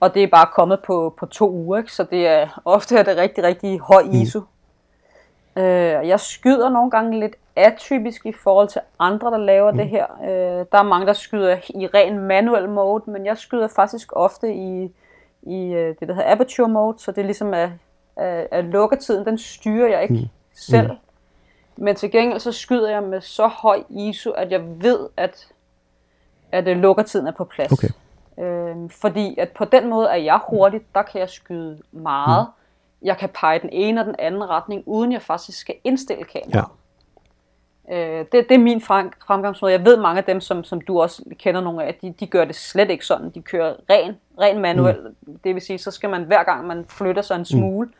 Og 0.00 0.14
det 0.14 0.22
er 0.22 0.26
bare 0.26 0.46
kommet 0.54 0.80
på, 0.86 1.14
på 1.18 1.26
to 1.26 1.50
uger, 1.50 1.78
ikke? 1.78 1.92
så 1.92 2.04
det 2.04 2.26
er 2.26 2.60
ofte 2.64 2.96
er 2.96 3.02
det 3.02 3.16
rigtig, 3.16 3.44
rigtig 3.44 3.80
høj 3.80 4.02
ISO. 4.12 4.40
Mm. 4.40 5.62
Øh, 5.62 6.08
jeg 6.08 6.20
skyder 6.20 6.68
nogle 6.68 6.90
gange 6.90 7.20
lidt 7.20 7.36
atypisk 7.56 8.26
i 8.26 8.32
forhold 8.32 8.68
til 8.68 8.80
andre, 8.98 9.30
der 9.30 9.38
laver 9.38 9.70
mm. 9.72 9.78
det 9.78 9.88
her. 9.88 10.06
Øh, 10.22 10.66
der 10.72 10.78
er 10.78 10.82
mange, 10.82 11.06
der 11.06 11.12
skyder 11.12 11.56
i 11.68 11.86
ren 11.86 12.18
manuel 12.18 12.68
mode, 12.68 13.10
men 13.10 13.26
jeg 13.26 13.38
skyder 13.38 13.68
faktisk 13.68 14.12
ofte 14.12 14.54
i, 14.54 14.92
i 15.42 15.72
øh, 15.72 15.94
det, 16.00 16.08
der 16.08 16.14
hedder 16.14 16.32
aperture 16.32 16.68
mode, 16.68 16.98
så 16.98 17.12
det 17.12 17.18
er 17.18 17.24
ligesom 17.24 17.54
at, 17.54 17.70
at, 18.16 18.48
at 18.50 18.64
lukketiden, 18.64 19.26
den 19.26 19.38
styrer 19.38 19.88
jeg 19.88 20.02
ikke 20.02 20.14
mm. 20.14 20.28
selv. 20.52 20.90
Mm. 20.90 20.96
Men 21.76 21.96
til 21.96 22.10
gengæld 22.10 22.40
så 22.40 22.52
skyder 22.52 22.90
jeg 22.90 23.02
med 23.02 23.20
så 23.20 23.46
høj 23.46 23.82
ISO, 23.88 24.30
at 24.30 24.52
jeg 24.52 24.82
ved, 24.82 25.08
at, 25.16 25.48
at 26.52 26.68
øh, 26.68 26.76
lukkertiden 26.76 27.26
er 27.26 27.32
på 27.32 27.44
plads. 27.44 27.72
Okay. 27.72 27.88
Øhm, 28.38 28.88
fordi 28.88 29.34
at 29.38 29.50
på 29.50 29.64
den 29.64 29.88
måde 29.90 30.08
er 30.08 30.16
jeg 30.16 30.40
hurtig, 30.50 30.80
der 30.94 31.02
kan 31.02 31.20
jeg 31.20 31.30
skyde 31.30 31.78
meget. 31.92 32.46
Mm. 32.46 33.06
Jeg 33.06 33.16
kan 33.16 33.28
pege 33.34 33.58
den 33.58 33.70
ene 33.72 34.00
og 34.00 34.06
den 34.06 34.14
anden 34.18 34.48
retning, 34.48 34.82
uden 34.86 35.12
jeg 35.12 35.22
faktisk 35.22 35.58
skal 35.58 35.74
indstille 35.84 36.24
kameraet. 36.24 36.70
Øh, 37.90 38.24
det, 38.32 38.48
det 38.48 38.52
er 38.52 38.58
min 38.58 38.80
frem, 38.80 39.12
fremgangsmåde. 39.26 39.72
Jeg 39.72 39.84
ved 39.84 39.96
mange 39.96 40.18
af 40.18 40.24
dem, 40.24 40.40
som, 40.40 40.64
som 40.64 40.80
du 40.80 41.00
også 41.00 41.22
kender 41.38 41.60
nogle 41.60 41.84
af, 41.84 41.94
de, 41.94 42.14
de 42.20 42.26
gør 42.26 42.44
det 42.44 42.56
slet 42.56 42.90
ikke 42.90 43.06
sådan. 43.06 43.30
De 43.30 43.42
kører 43.42 43.74
ren, 43.90 44.16
ren 44.40 44.58
manuel. 44.58 45.14
Mm. 45.22 45.38
Det 45.44 45.54
vil 45.54 45.62
sige, 45.62 45.78
så 45.78 45.90
skal 45.90 46.10
man 46.10 46.24
hver 46.24 46.44
gang 46.44 46.66
man 46.66 46.84
flytter 46.88 47.22
sig 47.22 47.36
en 47.36 47.44
smule, 47.44 47.86
mm. 47.86 47.94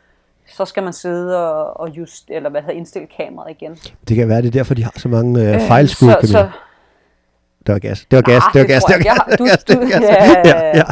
Så 0.49 0.65
skal 0.65 0.83
man 0.83 0.93
sidde 0.93 1.49
og, 1.51 1.79
og 1.79 1.89
just, 1.89 2.25
eller 2.29 2.49
hvad 2.49 2.61
hedder, 2.61 2.75
indstille 2.75 3.07
kameraet 3.17 3.51
igen. 3.51 3.77
Det 4.07 4.15
kan 4.17 4.29
være, 4.29 4.41
det 4.41 4.47
er 4.47 4.51
derfor, 4.51 4.73
de 4.73 4.83
har 4.83 4.93
så 4.97 5.09
mange 5.09 5.53
øh, 5.53 5.61
fejlskud, 5.61 6.07
så, 6.07 6.13
Camilla. 6.13 6.27
så, 6.27 6.49
Det 7.67 7.73
var 7.73 7.79
gas. 7.79 8.05
Det 8.11 8.15
var 8.17 8.21
gas. 8.23 8.43
Ah, 8.47 8.53
det 8.53 8.61
var 8.61 8.67
gas. 8.67 8.83
Det 8.83 8.95
var 8.97 9.03
gas. 9.03 9.19
Det 9.37 9.39
var 9.39 9.45
gas. 9.49 9.63
Det 9.63 9.79
var 9.79 9.85
gas. 9.85 10.01
Ja, 10.01 10.49
Ja, 10.49 10.77
ja. 10.77 10.83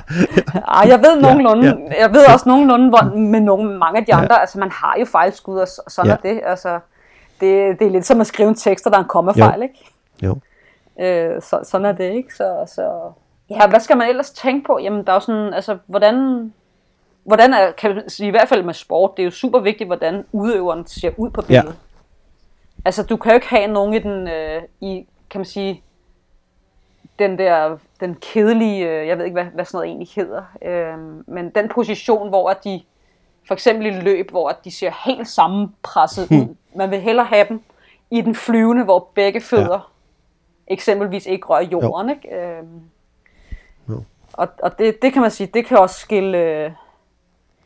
Ej, 0.68 0.86
jeg 0.90 1.00
ved 1.00 1.22
nogenlunde, 1.22 1.68
ja. 1.92 2.02
jeg 2.02 2.14
ved 2.14 2.26
også 2.34 2.50
nogenlunde, 2.50 2.90
hvor, 2.90 3.16
med 3.18 3.40
nogle, 3.40 3.78
mange 3.78 4.00
af 4.00 4.06
de 4.06 4.14
andre, 4.14 4.42
altså 4.42 4.60
man 4.60 4.72
har 4.72 4.96
jo 5.00 5.06
fejlskud, 5.06 5.58
og 5.58 5.68
så- 5.68 5.82
sådan 5.88 6.10
Ja. 6.10 6.30
er 6.30 6.34
det. 6.34 6.42
Altså, 6.46 6.80
det, 7.40 7.80
det 7.80 7.88
er 7.88 7.92
lidt 7.92 8.06
som 8.06 8.22
at 8.22 8.28
skrive 8.28 8.50
en 8.50 8.56
tekst, 8.56 8.86
og 8.86 8.92
der 8.92 8.98
er 8.98 9.02
en 9.02 9.08
kommafejl, 9.10 9.60
Jo. 9.60 9.64
ikke? 9.64 9.92
Jo. 10.24 10.38
Øh, 11.02 11.42
så, 11.42 11.60
sådan 11.64 11.86
er 11.86 11.92
det, 11.92 12.12
ikke? 12.14 12.34
Så, 12.36 12.74
så, 12.76 12.82
ja, 13.50 13.68
hvad 13.68 13.80
skal 13.80 13.98
man 13.98 14.10
ellers 14.10 14.32
tænke 14.32 14.66
på? 14.68 14.80
Jamen, 14.84 15.04
der 15.06 15.12
er 15.12 15.16
jo 15.16 15.20
sådan, 15.20 15.54
altså, 15.54 15.78
hvordan, 15.88 16.54
hvordan 17.26 17.54
er, 17.54 17.72
kan 17.72 17.96
man 17.96 18.10
sige, 18.10 18.28
i 18.28 18.32
hvert 18.32 18.50
fald 18.50 18.64
med 18.64 18.74
sport, 18.74 19.12
det 19.18 19.24
er 19.24 19.26
jo 19.26 19.32
super 19.32 19.60
vigtigt, 19.60 19.88
hvordan 19.88 20.26
udøveren 20.32 20.88
ser 20.88 21.12
ud 21.18 21.30
på 21.30 21.42
Ja. 21.42 21.46
billedet. 21.48 21.80
Altså, 22.86 23.04
du 23.04 23.18
kan 23.18 23.32
jo 23.32 23.36
ikke 23.36 23.48
have 23.50 23.68
nogen 23.68 23.94
i 23.94 24.00
den, 24.00 24.28
øh, 24.28 24.62
i, 24.82 25.08
kan 25.30 25.40
man 25.40 25.46
sige, 25.46 25.84
den 27.20 27.38
der, 27.38 27.78
den 28.00 28.16
kedelige, 28.16 28.88
øh, 28.90 29.08
jeg 29.08 29.18
ved 29.18 29.26
ikke, 29.26 29.34
hvad, 29.36 29.46
hvad 29.46 29.66
sådan 29.66 29.78
noget 29.78 29.88
egentlig 29.90 30.08
hedder, 30.16 30.44
øh, 30.62 30.98
men 31.28 31.50
den 31.50 31.70
position, 31.70 32.30
hvor 32.30 32.50
at 32.50 32.64
de, 32.64 32.82
for 33.48 33.54
eksempel 33.54 33.86
i 33.86 33.90
løb, 33.90 34.32
hvor 34.32 34.50
at 34.50 34.56
de 34.66 34.72
ser 34.72 34.92
helt 35.06 35.28
sammenpresset 35.28 36.28
Hmm. 36.30 36.40
ud. 36.40 36.56
Man 36.76 36.92
vil 36.92 37.00
hellere 37.02 37.26
have 37.26 37.46
dem 37.50 37.62
i 38.12 38.22
den 38.22 38.36
flyvende, 38.36 38.84
hvor 38.84 39.08
begge 39.16 39.42
fødder 39.42 39.92
ja. 40.70 40.74
eksempelvis 40.74 41.26
ikke 41.26 41.48
rører 41.48 41.62
jorden, 41.62 42.10
jo. 42.10 42.16
ikke? 42.16 42.36
Øh, 42.36 42.64
Jo. 43.90 44.04
og 44.34 44.48
og 44.64 44.80
det, 44.80 45.02
det 45.02 45.14
kan 45.14 45.22
man 45.22 45.32
sige, 45.32 45.48
det 45.54 45.66
kan 45.66 45.78
også 45.78 46.00
skille, 46.00 46.38
øh, 46.38 46.72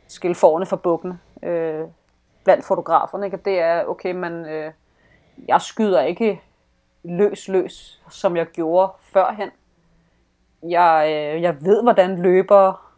skille 0.09 0.35
forne 0.35 0.65
fra 0.65 0.75
bukkene 0.75 1.19
øh, 1.43 1.85
blandt 2.43 2.65
fotograferne, 2.65 3.25
ikke? 3.25 3.37
Det 3.37 3.59
er, 3.59 3.85
okay, 3.85 4.11
man, 4.11 4.45
øh, 4.45 4.71
jeg 5.47 5.61
skyder 5.61 6.01
ikke 6.01 6.41
løs 7.03 7.47
løs, 7.47 8.03
som 8.09 8.37
jeg 8.37 8.45
gjorde 8.45 8.91
førhen. 9.01 9.49
Jeg, 10.63 11.05
øh, 11.07 11.41
jeg 11.41 11.61
ved, 11.61 11.83
hvordan 11.83 12.21
løber 12.21 12.89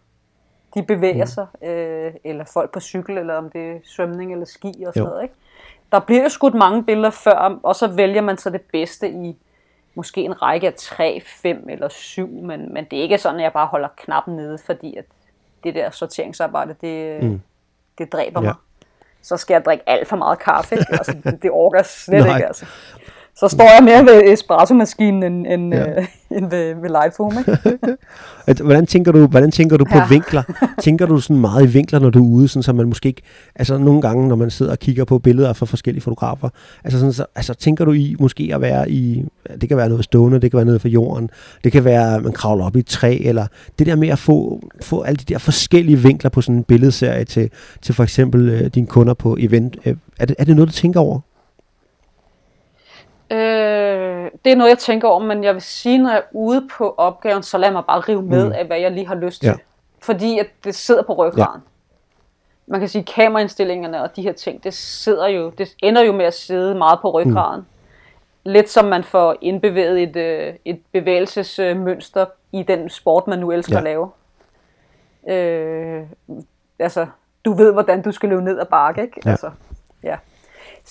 de 0.73 0.83
bevæger 0.83 1.25
sig, 1.25 1.47
øh, 1.63 2.13
eller 2.23 2.45
folk 2.45 2.71
på 2.71 2.79
cykel, 2.79 3.17
eller 3.17 3.35
om 3.35 3.49
det 3.49 3.71
er 3.71 3.79
svømning 3.83 4.31
eller 4.31 4.45
ski 4.45 4.83
og 4.87 4.93
sådan 4.93 5.03
Jo. 5.03 5.09
noget. 5.09 5.23
Ikke? 5.23 5.35
Der 5.91 5.99
bliver 5.99 6.23
jo 6.23 6.29
skudt 6.29 6.53
mange 6.53 6.83
billeder 6.83 7.09
før, 7.09 7.59
og 7.63 7.75
så 7.75 7.87
vælger 7.87 8.21
man 8.21 8.37
så 8.37 8.49
det 8.49 8.61
bedste 8.61 9.09
i 9.09 9.37
måske 9.95 10.21
en 10.21 10.41
række 10.41 10.67
af 10.67 10.73
3, 10.73 11.21
5 11.25 11.69
eller 11.69 11.89
7, 11.89 12.27
men, 12.27 12.73
men 12.73 12.85
det 12.85 12.99
er 12.99 13.03
ikke 13.03 13.17
sådan, 13.17 13.39
at 13.39 13.43
jeg 13.43 13.53
bare 13.53 13.67
holder 13.67 13.87
knappen 13.97 14.35
nede, 14.35 14.57
fordi 14.57 14.95
at 14.97 15.05
det 15.63 15.75
der 15.75 15.89
sorteringsarbejde, 15.91 16.75
det, 16.81 17.23
mm. 17.23 17.41
det 17.97 18.13
dræber 18.13 18.41
Ja. 18.41 18.45
mig. 18.47 18.55
Så 19.23 19.37
skal 19.37 19.53
jeg 19.53 19.65
drikke 19.65 19.89
alt 19.89 20.07
for 20.07 20.15
meget 20.15 20.39
kaffe, 20.39 20.75
ikke? 20.75 20.91
altså, 20.91 21.11
det, 21.23 21.43
det 21.43 21.51
orker 21.51 21.83
slet 21.83 22.23
Nej. 22.25 22.35
ikke. 22.35 22.47
Altså. 22.47 22.65
Så 23.41 23.47
står 23.47 23.63
jeg 23.75 23.83
mere 23.83 24.05
ved 24.05 24.33
espresso-maskinen 24.33 25.23
end, 25.23 25.47
end, 25.47 25.73
Ja. 25.73 25.89
øh, 25.89 26.05
end 26.37 26.49
ved, 26.49 26.75
ved 26.81 26.89
Lightfoam. 26.89 27.37
Ikke? 27.39 27.57
At- 28.47 28.59
Hvordan 28.59 28.85
tænker 28.85 29.11
du, 29.11 29.27
hvordan 29.27 29.51
tænker 29.51 29.77
du 29.77 29.85
på 29.85 29.97
Ja. 29.97 30.07
vinkler? 30.09 30.43
Tænker 30.81 31.05
du 31.05 31.19
sådan 31.19 31.41
meget 31.41 31.63
i 31.63 31.67
vinkler, 31.67 31.99
når 31.99 32.09
du 32.09 32.19
er 32.25 32.29
ude, 32.29 32.47
sådan, 32.47 32.63
så 32.63 32.73
man 32.73 32.87
måske 32.87 33.07
ikke, 33.09 33.21
altså 33.55 33.77
nogle 33.77 34.01
gange, 34.01 34.27
når 34.27 34.35
man 34.35 34.49
sidder 34.51 34.71
og 34.71 34.79
kigger 34.79 35.05
på 35.05 35.19
billeder 35.19 35.53
fra 35.53 35.65
forskellige 35.65 36.01
fotografer, 36.03 36.49
altså, 36.83 36.99
sådan, 36.99 37.13
så, 37.13 37.25
altså 37.35 37.53
tænker 37.53 37.85
du 37.85 37.91
i 37.91 38.15
måske 38.19 38.51
at 38.53 38.61
være 38.61 38.91
i, 38.91 39.23
det 39.61 39.69
kan 39.69 39.77
være 39.77 39.89
noget 39.89 40.03
stående, 40.03 40.39
det 40.39 40.51
kan 40.51 40.57
være 40.57 40.65
noget 40.65 40.81
for 40.81 40.87
jorden, 40.87 41.29
det 41.63 41.71
kan 41.71 41.85
være, 41.85 42.15
at 42.15 42.23
man 42.23 42.33
kravler 42.33 42.65
op 42.65 42.75
i 42.75 42.79
et 42.79 42.85
træ, 42.85 43.17
eller 43.21 43.47
det 43.79 43.87
der 43.87 43.95
med 43.95 44.09
at 44.09 44.19
få, 44.19 44.61
få 44.81 45.01
alle 45.01 45.17
de 45.17 45.33
der 45.33 45.39
forskellige 45.39 45.97
vinkler 45.97 46.29
på 46.29 46.41
sådan 46.41 46.55
en 46.55 46.63
billedserie 46.63 47.23
til, 47.25 47.49
til 47.81 47.95
for 47.95 48.03
eksempel 48.03 48.49
øh, 48.49 48.65
dine 48.75 48.87
kunder 48.87 49.13
på 49.13 49.37
event. 49.39 49.77
Øh, 49.85 49.95
er, 50.19 50.25
det, 50.25 50.35
er 50.39 50.43
det 50.43 50.55
noget, 50.55 50.67
du 50.69 50.73
tænker 50.73 50.99
over? 50.99 51.19
Øh, 53.31 54.31
det 54.45 54.51
er 54.51 54.55
noget, 54.55 54.69
jeg 54.69 54.77
tænker 54.79 55.07
over, 55.07 55.19
men 55.19 55.43
jeg 55.43 55.53
vil 55.53 55.61
sige, 55.61 55.97
når 55.97 56.09
jeg 56.09 56.17
er 56.17 56.23
ude 56.31 56.69
på 56.77 56.95
opgaven, 56.97 57.43
så 57.43 57.57
lad 57.57 57.71
mig 57.71 57.83
bare 57.85 57.99
rive 57.99 58.21
med 58.21 58.45
Mm. 58.45 58.51
af, 58.51 58.65
hvad 58.65 58.79
jeg 58.79 58.91
lige 58.91 59.07
har 59.07 59.15
lyst 59.15 59.43
Ja. 59.43 59.51
til. 59.51 59.59
Fordi 60.01 60.39
at 60.39 60.47
det 60.63 60.75
sidder 60.75 61.01
på 61.01 61.13
ryggraden. 61.13 61.61
Man 62.67 62.79
kan 62.79 62.89
sige, 62.89 63.03
kameraindstillingerne 63.03 64.01
og 64.03 64.15
de 64.15 64.21
her 64.21 64.31
ting, 64.31 64.63
det 64.63 64.73
sidder 64.73 65.27
jo, 65.27 65.49
det 65.49 65.75
ender 65.83 66.01
jo 66.01 66.11
med 66.11 66.25
at 66.25 66.33
sidde 66.33 66.75
meget 66.75 66.99
på 67.01 67.09
ryggraden. 67.11 67.65
lidt 68.43 68.69
som 68.69 68.85
man 68.85 69.03
får 69.03 69.35
indbevæget 69.41 70.03
et, 70.03 70.15
øh, 70.15 70.53
et 70.65 70.79
bevægelsesmønster 70.91 72.25
i 72.51 72.63
den 72.63 72.89
sport, 72.89 73.27
man 73.27 73.39
nu 73.39 73.51
elsker 73.51 73.73
Ja. 73.73 73.77
at 73.77 73.83
lave. 73.83 74.11
Øh, 75.27 76.03
altså, 76.79 77.07
du 77.45 77.53
ved, 77.53 77.73
hvordan 77.73 78.01
du 78.01 78.11
skal 78.11 78.29
løbe 78.29 78.41
ned 78.43 78.59
ad 78.59 78.65
bakke, 78.65 79.01
ikke? 79.01 79.21
Ja. 79.25 79.31
Altså, 79.31 79.51
ja. 80.03 80.15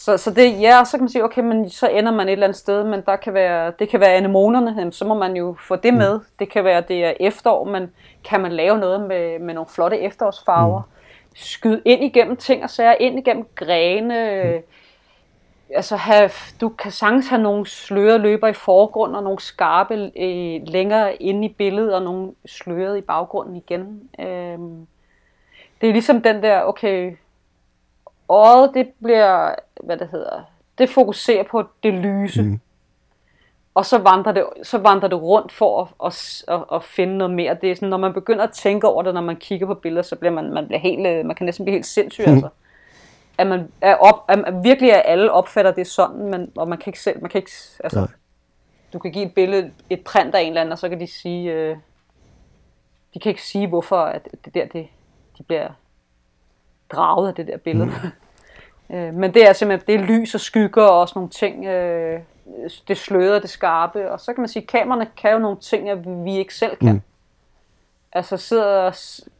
Så, 0.00 0.16
så 0.16 0.30
det, 0.30 0.60
ja, 0.60 0.84
så 0.84 0.90
kan 0.96 1.00
man 1.00 1.08
sige, 1.08 1.24
okay, 1.24 1.42
men 1.42 1.70
så 1.70 1.88
ender 1.88 2.12
man 2.12 2.28
et 2.28 2.32
eller 2.32 2.46
andet 2.46 2.58
sted, 2.58 2.84
men 2.84 3.02
der 3.06 3.16
kan 3.16 3.34
være, 3.34 3.72
det 3.78 3.88
kan 3.88 4.00
være 4.00 4.14
anemonerne, 4.14 4.92
så 4.92 5.04
må 5.04 5.14
man 5.14 5.36
jo 5.36 5.56
få 5.68 5.76
det 5.76 5.94
med. 5.94 6.18
Mm. 6.18 6.24
Det 6.38 6.50
kan 6.50 6.64
være, 6.64 6.82
det 6.88 7.04
er 7.04 7.12
efterår, 7.20 7.64
men 7.64 7.90
kan 8.24 8.40
man 8.40 8.52
lave 8.52 8.78
noget 8.78 9.00
med, 9.00 9.38
med 9.38 9.54
nogle 9.54 9.68
flotte 9.68 10.00
efterårsfarver? 10.00 10.80
Mm. 10.80 11.30
Skyde 11.34 11.82
ind 11.84 12.04
igennem 12.04 12.36
ting 12.36 12.64
og 12.64 12.70
sager, 12.70 12.94
ind 13.00 13.18
igennem 13.18 13.46
grene, 13.54 14.42
mm. 14.44 14.62
altså 15.76 15.96
have, 15.96 16.30
du 16.60 16.68
kan 16.68 16.90
sagtens 16.90 17.28
have 17.28 17.42
nogle 17.42 17.66
slørede 17.66 18.18
løber 18.18 18.48
i 18.48 18.52
forgrunden, 18.52 19.16
og 19.16 19.22
nogle 19.22 19.40
skarpe 19.40 19.94
øh, 20.16 20.60
længere 20.66 21.22
inde 21.22 21.46
i 21.46 21.52
billedet, 21.58 21.94
og 21.94 22.02
nogle 22.02 22.32
slørede 22.46 22.98
i 22.98 23.02
baggrunden 23.02 23.56
igen. 23.56 24.10
Øhm, 24.20 24.86
det 25.80 25.88
er 25.88 25.92
ligesom 25.92 26.22
den 26.22 26.42
der, 26.42 26.62
okay, 26.62 27.16
øjet, 28.30 28.70
det 28.74 28.88
bliver, 29.02 29.54
hvad 29.84 29.96
det 29.96 30.08
hedder, 30.10 30.42
det 30.78 30.90
fokuserer 30.90 31.42
på 31.42 31.64
det 31.82 31.94
lyse. 31.94 32.42
Mm. 32.42 32.60
Og 33.74 33.86
så 33.86 33.98
vandrer, 33.98 34.32
det, 34.32 34.44
så 34.62 34.78
vandrer 34.78 35.08
det 35.08 35.22
rundt 35.22 35.52
for 35.52 35.82
at, 35.82 35.88
at, 36.06 36.44
at, 36.54 36.64
at 36.72 36.84
finde 36.84 37.18
noget 37.18 37.34
mere. 37.34 37.56
Det 37.60 37.70
er 37.70 37.74
sådan, 37.74 37.88
når 37.88 37.96
man 37.96 38.12
begynder 38.12 38.44
at 38.44 38.50
tænke 38.50 38.88
over 38.88 39.02
det, 39.02 39.14
når 39.14 39.20
man 39.20 39.36
kigger 39.36 39.66
på 39.66 39.74
billeder, 39.74 40.02
så 40.02 40.16
bliver 40.16 40.32
man, 40.32 40.52
man, 40.52 40.66
bliver 40.66 40.78
helt, 40.78 41.06
øh, 41.06 41.26
man 41.26 41.36
kan 41.36 41.46
næsten 41.46 41.64
blive 41.64 41.74
helt 41.74 41.86
sindssyg. 41.86 42.24
Mm. 42.26 42.32
Altså. 42.32 42.48
At 43.38 43.46
man 43.46 43.72
er 43.80 43.94
op, 43.94 44.24
at, 44.28 44.44
at 44.46 44.54
virkelig 44.64 44.92
at 44.92 45.02
alle 45.04 45.32
opfatter 45.32 45.70
det 45.70 45.86
sådan, 45.86 46.30
men, 46.30 46.52
og 46.56 46.68
man 46.68 46.78
kan 46.78 46.90
ikke 46.90 47.00
selv, 47.00 47.20
man 47.20 47.30
kan 47.30 47.38
ikke, 47.38 47.50
altså, 47.84 47.98
Nej. 47.98 48.08
du 48.92 48.98
kan 48.98 49.12
give 49.12 49.26
et 49.26 49.34
billede, 49.34 49.70
et 49.90 50.04
print 50.04 50.34
af 50.34 50.40
en 50.40 50.48
eller 50.48 50.60
anden, 50.60 50.72
og 50.72 50.78
så 50.78 50.88
kan 50.88 51.00
de 51.00 51.06
sige, 51.06 51.52
øh, 51.52 51.76
de 53.14 53.20
kan 53.20 53.30
ikke 53.30 53.42
sige, 53.42 53.66
hvorfor 53.66 53.96
at 53.96 54.28
det 54.44 54.54
der, 54.54 54.66
det, 54.66 54.88
de 55.38 55.42
bliver 55.42 55.68
draget 56.92 57.28
af 57.28 57.34
det 57.34 57.46
der 57.46 57.56
billede. 57.56 57.86
Mm. 57.86 58.96
øh, 58.96 59.14
men 59.14 59.34
det 59.34 59.48
er 59.48 59.52
simpelthen, 59.52 59.86
det 59.86 60.02
er 60.02 60.06
lys 60.06 60.34
og 60.34 60.40
skygger 60.40 60.82
og 60.82 61.08
sådan 61.08 61.18
nogle 61.18 61.30
ting, 61.30 61.64
øh, 61.64 62.20
det 62.88 62.96
slørede, 62.96 63.40
det 63.40 63.50
skarpe, 63.50 64.12
og 64.12 64.20
så 64.20 64.32
kan 64.32 64.40
man 64.40 64.48
sige, 64.48 64.62
at 64.62 64.68
kameraerne 64.68 65.10
kan 65.16 65.32
jo 65.32 65.38
nogle 65.38 65.56
ting, 65.56 65.90
at 65.90 66.24
vi 66.24 66.36
ikke 66.36 66.54
selv 66.54 66.76
kan. 66.76 66.92
Mm. 66.92 67.00
Altså 68.12 68.36
sidder 68.36 68.64
og 68.64 68.94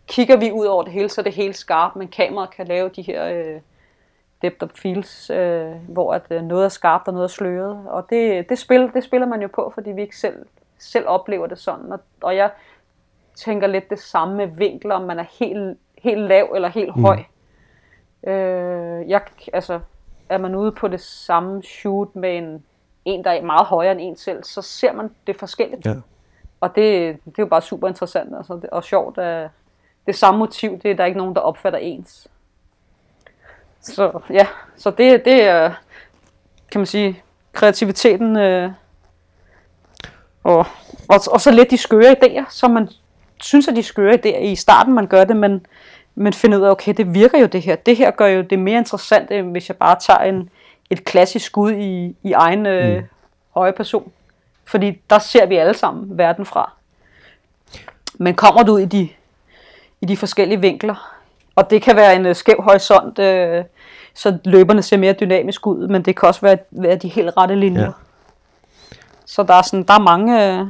kigger 0.06 0.36
vi 0.36 0.52
ud 0.52 0.66
over 0.66 0.82
det 0.82 0.92
hele, 0.92 1.08
så 1.08 1.20
er 1.20 1.22
det 1.22 1.32
helt 1.34 1.56
skarpt, 1.56 1.96
men 1.96 2.08
kameraet 2.08 2.50
kan 2.50 2.66
lave 2.66 2.88
de 2.88 3.02
her 3.02 3.24
øh, 3.24 3.60
depth 4.42 4.64
of 4.64 4.70
fields, 4.74 5.30
øh, 5.30 5.72
hvor 5.88 6.14
at, 6.14 6.22
øh, 6.30 6.42
noget 6.42 6.64
er 6.64 6.68
skarpt 6.68 7.08
og 7.08 7.14
noget 7.14 7.24
er 7.24 7.32
sløret. 7.32 7.88
Og 7.88 8.10
det, 8.10 8.48
det, 8.48 8.58
spil, 8.58 8.90
det 8.94 9.04
spiller 9.04 9.26
man 9.26 9.42
jo 9.42 9.48
på, 9.54 9.72
fordi 9.74 9.90
vi 9.90 10.02
ikke 10.02 10.16
selv, 10.16 10.46
selv 10.78 11.08
oplever 11.08 11.46
det 11.46 11.58
sådan. 11.58 11.92
Og, 11.92 12.00
og 12.22 12.36
jeg 12.36 12.50
tænker 13.34 13.66
lidt 13.66 13.90
det 13.90 13.98
samme 13.98 14.36
med 14.36 14.46
vinkler, 14.46 14.94
om 14.94 15.02
man 15.02 15.18
er 15.18 15.24
helt, 15.38 15.78
helt 15.98 16.20
lav 16.20 16.52
eller 16.54 16.68
helt 16.68 16.96
mm. 16.96 17.02
høj. 17.02 17.18
Øh, 18.26 19.10
jeg, 19.10 19.20
altså, 19.52 19.80
er 20.28 20.38
man 20.38 20.54
ude 20.54 20.72
på 20.72 20.88
det 20.88 21.00
samme 21.00 21.62
shoot 21.62 22.16
med 22.16 22.36
en, 22.36 22.64
en, 23.04 23.24
der 23.24 23.30
er 23.30 23.42
meget 23.42 23.66
højere 23.66 23.92
end 23.92 24.00
en 24.00 24.16
selv, 24.16 24.44
så 24.44 24.62
ser 24.62 24.92
man 24.92 25.10
det 25.26 25.36
forskelligt. 25.36 25.86
Ja. 25.86 25.94
Og 26.60 26.76
det, 26.76 27.16
det 27.24 27.38
er 27.38 27.42
jo 27.42 27.46
bare 27.46 27.62
super 27.62 27.88
interessant 27.88 28.36
altså, 28.36 28.60
og 28.72 28.84
sjovt. 28.84 29.18
At 29.18 29.50
det 30.06 30.16
samme 30.16 30.38
motiv, 30.38 30.78
det 30.78 30.90
er 30.90 30.94
der 30.94 31.04
ikke 31.04 31.18
nogen, 31.18 31.34
der 31.34 31.40
opfatter 31.40 31.78
ens. 31.78 32.28
Så 33.80 34.20
ja, 34.30 34.46
så 34.76 34.90
det, 34.90 35.24
det 35.24 35.42
er, 35.42 35.72
kan 36.72 36.78
man 36.78 36.86
sige, 36.86 37.22
kreativiteten, 37.52 38.36
øh, 38.36 38.70
og, 40.42 40.66
og, 41.08 41.20
og 41.32 41.40
så 41.40 41.50
lidt 41.50 41.70
de 41.70 41.78
skøre 41.78 42.16
idéer, 42.22 42.44
som 42.50 42.70
man 42.70 42.88
synes, 43.40 43.68
at 43.68 43.76
de 43.76 43.82
skøre 43.82 44.14
idéer 44.14 44.38
i 44.38 44.56
starten, 44.56 44.94
man 44.94 45.06
gør 45.06 45.24
det, 45.24 45.36
men, 45.36 45.66
men 46.14 46.32
finder 46.32 46.58
ud 46.58 46.62
af, 46.62 46.70
okay, 46.70 46.94
det 46.96 47.14
virker 47.14 47.38
jo 47.38 47.46
det 47.46 47.62
her. 47.62 47.76
Det 47.76 47.96
her 47.96 48.10
gør 48.10 48.26
jo 48.26 48.42
det 48.42 48.58
mere 48.58 48.78
interessant, 48.78 49.30
end 49.30 49.50
hvis 49.50 49.68
jeg 49.68 49.76
bare 49.76 49.96
tager 50.00 50.20
en, 50.20 50.50
et 50.90 51.04
klassisk 51.04 51.46
skud 51.46 51.72
i, 51.72 52.16
i 52.22 52.32
egen 52.32 52.66
øh, 52.66 52.96
mm. 52.96 53.02
høje 53.54 53.72
person. 53.72 54.12
Fordi 54.64 55.00
der 55.10 55.18
ser 55.18 55.46
vi 55.46 55.56
alle 55.56 55.74
sammen 55.74 56.18
verden 56.18 56.46
fra. 56.46 56.72
Men 58.14 58.34
kommer 58.34 58.62
du 58.62 58.72
ud 58.72 58.80
i 58.80 58.84
de, 58.84 59.08
i 60.00 60.06
de 60.06 60.16
forskellige 60.16 60.60
vinkler, 60.60 61.16
og 61.54 61.70
det 61.70 61.82
kan 61.82 61.96
være 61.96 62.16
en 62.16 62.26
øh, 62.26 62.36
skæv 62.36 62.56
horisont, 62.62 63.18
øh, 63.18 63.64
så 64.14 64.38
løberne 64.44 64.82
ser 64.82 64.96
mere 64.96 65.12
dynamisk 65.12 65.66
ud, 65.66 65.88
men 65.88 66.02
det 66.02 66.16
kan 66.16 66.28
også 66.28 66.40
være, 66.40 66.58
være 66.70 66.96
de 66.96 67.08
helt 67.08 67.36
rette 67.36 67.54
linjer. 67.54 67.84
Ja. 67.84 67.90
Så 69.26 69.42
der 69.42 69.54
er, 69.54 69.62
sådan, 69.62 69.82
der 69.82 69.94
er 69.94 69.98
mange, 69.98 70.46
øh, 70.46 70.66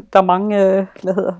der 0.12 0.18
er 0.18 0.22
mange, 0.22 0.64
øh, 0.64 0.86
hvad 1.02 1.14
hedder, 1.14 1.34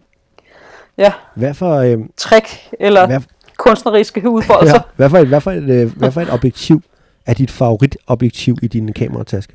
ja, 1.03 1.13
Hvad 1.35 1.55
for, 1.55 1.77
øh, 1.77 1.99
trick 2.17 2.47
eller 2.81 3.07
hvad, 3.07 3.21
kunstneriske 3.57 4.29
udfoldelser. 4.31 4.75
ja, 4.77 4.81
hvad, 4.97 5.11
for 5.11 5.19
et, 5.19 5.27
hvad, 5.29 5.41
for 5.41 5.51
et, 5.51 5.63
øh, 5.71 5.97
hvad 5.97 6.13
for 6.13 6.21
et 6.21 6.31
objektiv 6.31 6.83
er 7.27 7.35
dit 7.35 7.51
favoritobjektiv 7.51 8.57
i 8.63 8.67
din 8.67 8.93
kamerataske? 8.93 9.53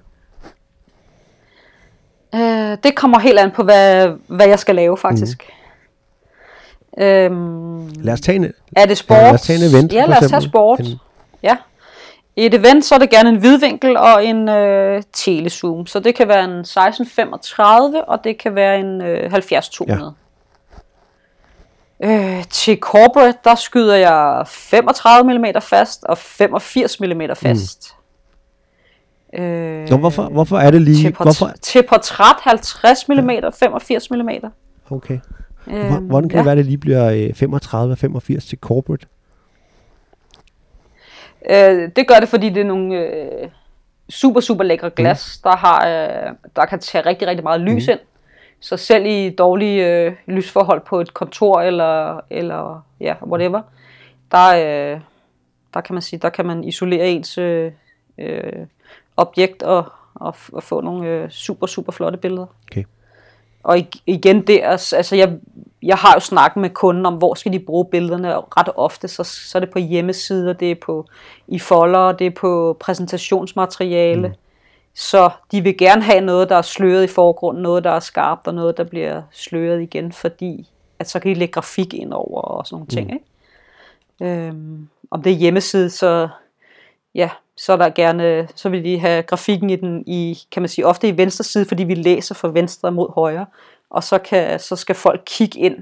Øh, 2.36 2.78
det 2.84 2.96
kommer 2.96 3.20
helt 3.20 3.40
an 3.40 3.52
på, 3.52 3.64
hvad, 3.64 4.08
hvad 4.28 4.48
jeg 4.48 4.60
skal 4.60 4.76
lave, 4.76 4.98
faktisk. 4.98 5.50
Mm. 6.98 7.04
Øhm, 7.04 7.88
Lad 7.88 8.14
os 8.14 8.22
tage 8.22 8.36
en, 8.36 8.52
er 8.76 8.86
det 8.86 8.98
sport? 8.98 9.18
Ja, 9.18 9.24
lad 9.24 9.34
os 9.34 9.42
tage 9.42 9.60
en 9.66 9.76
event, 9.76 9.94
Ja, 9.94 10.02
for 10.04 10.08
lad 10.08 10.16
os 10.18 10.20
tage 10.20 10.38
eksempel. 10.38 10.50
sport. 10.50 10.80
En- 10.80 11.00
Ja. 11.44 11.56
I 12.36 12.46
et 12.46 12.54
event, 12.54 12.86
så 12.86 12.96
er 12.96 13.00
det 13.00 13.10
gerne 13.10 13.30
en 13.30 13.36
hvidvinkel 13.36 13.98
og 13.98 14.26
en 14.26 14.50
øh, 14.50 15.04
telezoom. 15.14 15.86
Så 15.88 16.00
det 16.00 16.16
kan 16.16 16.28
være 16.28 16.44
en 16.44 16.50
1635, 16.60 18.10
og 18.10 18.24
det 18.24 18.38
kan 18.38 18.56
være 18.56 18.80
en 18.80 19.02
øh, 19.02 19.34
70-200. 19.34 19.40
Ja. 19.88 19.98
Øh, 22.04 22.44
til 22.50 22.80
corporate, 22.80 23.38
der 23.44 23.56
skyder 23.56 23.96
jeg 23.96 24.44
35 24.48 25.38
mm 25.40 25.46
fast 25.62 26.04
og 26.04 26.18
85 26.18 27.00
mm 27.00 27.22
fast. 27.36 27.94
Mm. 29.34 29.40
Øh, 29.42 29.90
Nå, 29.90 29.98
hvorfor, 29.98 30.24
hvorfor 30.30 30.58
er 30.58 30.72
det 30.72 30.82
lige... 30.82 31.04
til, 31.08 31.14
port- 31.14 31.26
Hvorfor, 31.26 31.52
til 31.62 31.84
portræt 31.90 32.36
50 32.42 33.08
mm, 33.10 33.30
85 33.60 34.12
mm. 34.12 34.30
okay. 34.90 35.20
Øh, 35.68 35.86
Hvor- 35.88 36.00
Hvordan 36.00 36.30
kan 36.30 36.38
det 36.38 36.46
være, 36.46 36.52
at 36.52 36.58
det 36.58 36.66
lige 36.66 36.78
bliver 36.78 37.06
øh, 37.12 37.34
35 37.34 37.92
og 37.94 37.98
85 37.98 38.46
til 38.46 38.58
corporate? 38.62 39.06
Øh, 41.50 41.90
det 41.96 42.08
gør 42.08 42.16
det, 42.20 42.30
fordi 42.30 42.50
det 42.50 42.62
er 42.62 42.66
nogle 42.66 42.96
øh, 42.96 43.50
super, 44.10 44.42
super 44.42 44.64
lækre 44.64 44.90
glas, 44.90 45.40
mm. 45.44 45.50
der, 45.50 45.56
har, 45.58 45.88
øh, 45.88 46.32
der 46.56 46.66
kan 46.66 46.80
tage 46.80 47.06
rigtig, 47.06 47.28
rigtig 47.28 47.44
meget 47.44 47.62
lys 47.62 47.88
mm. 47.88 47.92
ind. 47.92 48.00
Så 48.60 48.78
selv 48.78 49.06
i 49.06 49.30
dårlige 49.30 50.06
øh, 50.06 50.14
lysforhold 50.26 50.82
på 50.82 51.02
et 51.02 51.14
kontor 51.14 51.62
eller, 51.62 52.22
eller 52.30 52.86
ja, 53.00 53.16
whatever, 53.24 53.62
der, 54.32 54.50
øh, 54.56 55.02
der 55.74 55.82
kan 55.82 55.94
man 55.94 56.02
sige, 56.02 56.20
der 56.20 56.30
kan 56.30 56.46
man 56.46 56.64
isolere 56.64 57.08
ens 57.08 57.38
øh, 57.38 57.72
øh, 58.18 58.66
objekt 59.18 59.64
og, 59.64 59.86
og, 60.14 60.36
og 60.54 60.64
få 60.64 60.82
nogle 60.82 61.08
øh, 61.08 61.30
super, 61.30 61.68
super 61.68 61.92
flotte 61.92 62.18
billeder. 62.18 62.46
Okay. 62.72 62.84
Og 63.64 63.78
ig- 63.78 64.02
igen 64.06 64.48
der, 64.48 64.70
altså 64.96 65.16
jeg, 65.16 65.38
jeg 65.84 65.96
har 65.96 66.14
jo 66.14 66.20
snakket 66.20 66.62
med 66.62 66.70
kunden 66.70 67.06
om, 67.06 67.14
hvor 67.14 67.34
skal 67.34 67.54
de 67.54 67.60
bruge 67.60 67.86
billederne, 67.86 68.38
og 68.38 68.58
ret 68.58 68.70
ofte, 68.76 69.08
så, 69.08 69.24
så 69.24 69.58
er 69.58 69.60
det 69.60 69.70
på 69.70 69.80
hjemmesider, 69.80 70.54
det 70.54 70.72
er 70.72 70.76
på 70.76 71.06
i 71.48 71.60
folder, 71.60 72.12
det 72.12 72.28
er 72.28 72.32
på 72.32 72.78
præsentationsmateriale. 72.80 74.28
Mm. 74.28 74.34
Så 75.00 75.30
de 75.52 75.62
vil 75.62 75.78
gerne 75.78 76.02
have 76.02 76.22
noget, 76.22 76.50
der 76.50 76.56
er 76.56 76.62
sløret 76.62 77.04
i 77.04 77.08
forgrunden, 77.08 77.64
noget, 77.64 77.84
der 77.84 77.92
er 77.92 78.00
skarpt, 78.00 78.48
og 78.48 78.54
noget, 78.54 78.78
der 78.78 78.84
bliver 78.84 79.22
sløret 79.32 79.82
igen, 79.82 80.12
fordi 80.12 80.70
at 81.00 81.10
så 81.10 81.20
kan 81.20 81.30
de 81.30 81.40
lægge 81.40 81.52
grafik 81.52 81.94
ind 81.94 82.14
over 82.14 82.42
og 82.42 82.68
sådan 82.68 82.76
nogle 82.76 82.88
ting. 82.88 83.14
Ikke? 83.14 84.48
Øhm, 84.48 84.88
om 85.12 85.22
det 85.22 85.32
er 85.32 85.36
hjemmeside, 85.36 85.90
så 85.90 86.30
ja, 87.16 87.30
så 87.58 87.74
er 87.74 87.78
der 87.78 87.90
gerne, 87.90 88.48
så 88.56 88.70
vil 88.70 88.84
de 88.84 89.00
have 89.00 89.24
grafikken 89.24 89.70
i 89.70 89.76
den 89.76 90.04
i, 90.08 90.40
kan 90.52 90.62
man 90.62 90.70
sige, 90.70 90.86
ofte 90.86 91.08
i 91.08 91.18
venstre 91.18 91.44
side, 91.44 91.66
fordi 91.66 91.84
vi 91.84 91.96
læser 91.96 92.36
fra 92.36 92.48
venstre 92.48 92.92
mod 92.92 93.14
højre, 93.14 93.46
og 93.90 94.04
så, 94.04 94.18
kan, 94.18 94.60
så 94.60 94.76
skal 94.76 94.96
folk 94.96 95.22
kigge 95.26 95.60
ind. 95.60 95.76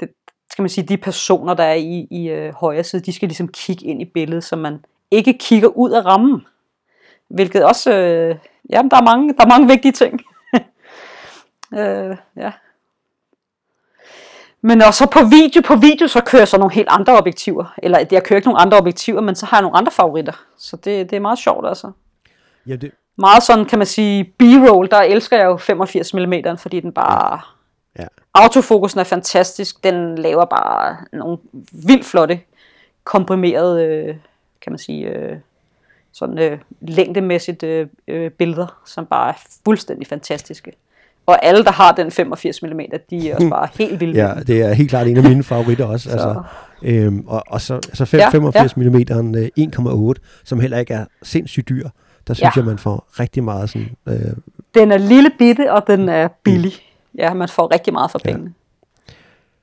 Det, 0.00 0.08
skal 0.50 0.62
man 0.62 0.68
sige, 0.68 0.86
de 0.86 0.96
personer, 0.96 1.54
der 1.54 1.64
er 1.64 1.74
i, 1.74 2.06
i 2.10 2.28
øh, 2.28 2.54
højre 2.54 2.84
side, 2.84 3.02
de 3.02 3.12
skal 3.12 3.28
ligesom 3.28 3.48
kigge 3.48 3.84
ind 3.84 4.02
i 4.02 4.04
billedet, 4.04 4.44
så 4.44 4.56
man 4.56 4.84
ikke 5.10 5.38
kigger 5.38 5.68
ud 5.68 5.90
af 5.90 6.04
rammen. 6.04 6.46
Hvilket 7.30 7.64
også, 7.64 7.92
øh, 7.92 8.36
jamen 8.70 8.90
der 8.90 8.96
er 8.96 9.02
mange, 9.02 9.34
der 9.34 9.44
er 9.44 9.48
mange 9.48 9.68
vigtige 9.68 9.92
ting. 9.92 10.20
øh, 11.78 12.16
ja. 12.36 12.52
Men 14.62 14.82
også 14.82 15.06
på 15.06 15.18
video, 15.24 15.60
på 15.64 15.76
video, 15.76 16.08
så 16.08 16.20
kører 16.20 16.40
jeg 16.40 16.48
så 16.48 16.58
nogle 16.58 16.74
helt 16.74 16.88
andre 16.90 17.18
objektiver. 17.18 17.74
Eller 17.78 17.98
jeg 18.10 18.24
kører 18.24 18.36
ikke 18.36 18.48
nogle 18.48 18.60
andre 18.60 18.78
objektiver, 18.78 19.20
men 19.20 19.34
så 19.34 19.46
har 19.46 19.56
jeg 19.56 19.62
nogle 19.62 19.78
andre 19.78 19.92
favoritter. 19.92 20.44
Så 20.58 20.76
det, 20.76 21.10
det 21.10 21.16
er 21.16 21.20
meget 21.20 21.38
sjovt 21.38 21.68
altså. 21.68 21.92
Ja, 22.66 22.76
det, 22.76 22.92
Meget 23.20 23.42
sådan, 23.42 23.64
kan 23.64 23.78
man 23.78 23.86
sige, 23.86 24.24
B-roll, 24.24 24.90
der 24.90 25.00
elsker 25.00 25.36
jeg 25.36 25.46
jo 25.46 25.56
85 25.56 26.14
mm, 26.14 26.32
fordi 26.58 26.80
den 26.80 26.92
bare... 26.92 27.40
ja. 27.98 28.06
Autofokusen 28.34 29.00
er 29.00 29.04
fantastisk. 29.04 29.84
Den 29.84 30.18
laver 30.18 30.44
bare 30.44 30.96
nogle 31.12 31.38
vildt 31.72 32.04
flotte, 32.04 32.40
komprimerede, 33.04 33.84
øh, 33.84 34.16
kan 34.62 34.72
man 34.72 34.78
sige, 34.78 35.06
øh, 35.06 35.36
sådan 36.12 36.38
øh, 36.38 36.58
længdemæssigt 36.80 37.62
øh, 37.62 37.86
øh, 38.08 38.30
billeder, 38.30 38.80
som 38.86 39.06
bare 39.06 39.28
er 39.28 39.38
fuldstændig 39.64 40.06
fantastiske. 40.06 40.72
Og 41.26 41.44
alle, 41.46 41.64
der 41.64 41.72
har 41.72 41.92
den 41.92 42.10
85 42.10 42.62
mm, 42.62 42.80
de 43.10 43.30
er 43.30 43.34
også 43.36 43.48
bare 43.48 43.68
helt 43.78 44.00
vilde. 44.00 44.26
Ja, 44.26 44.34
det 44.46 44.62
er 44.62 44.72
helt 44.72 44.90
klart 44.90 45.06
en 45.06 45.16
af 45.16 45.22
mine 45.22 45.42
favoritter 45.42 45.84
også. 45.84 46.10
Altså, 46.10 46.42
øhm, 46.82 47.24
og, 47.26 47.42
og 47.48 47.60
så 47.60 47.74
altså 47.74 48.04
fem, 48.04 48.20
Ja, 48.20 48.28
85 48.30 48.76
mm 48.76 48.82
øh, 49.36 49.48
1,8, 49.58 50.12
som 50.44 50.60
heller 50.60 50.78
ikke 50.78 50.94
er 50.94 51.04
sindssygt 51.22 51.68
dyr. 51.68 51.88
Der 52.26 52.34
synes 52.34 52.56
Ja. 52.56 52.60
jeg, 52.60 52.64
man 52.64 52.78
får 52.78 53.06
rigtig 53.20 53.44
meget 53.44 53.70
sådan... 53.70 53.88
Øh, 54.08 54.14
Den 54.74 54.92
er 54.92 54.98
lille 54.98 55.30
bitte, 55.38 55.72
og 55.72 55.86
den 55.86 56.08
er 56.08 56.28
billig. 56.42 56.72
Ja, 57.18 57.34
man 57.34 57.48
får 57.48 57.74
rigtig 57.74 57.92
meget 57.92 58.10
for 58.10 58.18
pengene. 58.24 58.52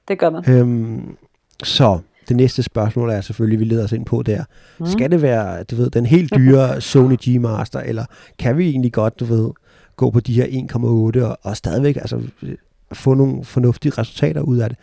Det 0.08 0.20
gør 0.20 0.30
man. 0.30 0.44
Øhm, 0.50 1.18
så 1.64 2.00
det 2.30 2.38
næste 2.38 2.64
spørgsmål 2.64 3.10
er 3.10 3.22
selvfølgelig, 3.22 3.60
vi 3.60 3.66
leder 3.66 3.84
os 3.84 3.92
ind 3.92 4.06
på 4.06 4.24
der. 4.24 4.44
Mm. 4.80 4.86
Skal 4.86 5.12
det 5.12 5.22
være, 5.22 5.64
du 5.64 5.76
ved, 5.76 5.90
den 5.90 6.06
helt 6.06 6.34
dyre 6.36 6.82
Sony 6.82 7.16
G 7.30 7.42
Master, 7.42 7.80
eller 7.80 8.06
kan 8.40 8.58
vi 8.58 8.70
egentlig 8.70 8.94
godt, 8.94 9.20
du 9.20 9.26
ved, 9.26 9.50
gå 9.96 10.10
på 10.10 10.20
de 10.20 10.34
her 10.34 10.46
1,8 10.46 11.26
og, 11.26 11.38
og 11.44 11.58
stadigvæk 11.58 11.96
altså, 11.96 12.22
få 12.94 13.14
nogle 13.14 13.44
fornuftige 13.46 13.92
resultater 13.98 14.42
ud 14.42 14.58
af 14.58 14.70
det? 14.70 14.78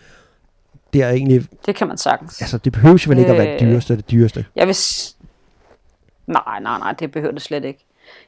Det 0.93 1.03
er 1.03 1.09
egentlig, 1.11 1.47
Det 1.67 1.75
kan 1.77 1.89
man 1.89 1.99
sagtens. 1.99 2.41
altså 2.41 2.59
det 2.59 2.73
behøver 2.73 2.99
jo 3.07 3.09
vel 3.11 3.19
ikke 3.19 3.31
at 3.31 3.39
være 3.39 3.47
det 3.55 3.63
Øh. 3.63 3.71
dyreste 3.73 3.97
det 3.97 4.11
dyreste. 4.11 4.45
Jeg 4.57 4.67
vil 4.67 4.77
Nej, 6.27 6.61
nej, 6.61 6.79
nej, 6.79 6.93
det 6.93 7.11
behøver 7.13 7.33
det 7.33 7.43
slet 7.43 7.65
ikke. 7.65 7.85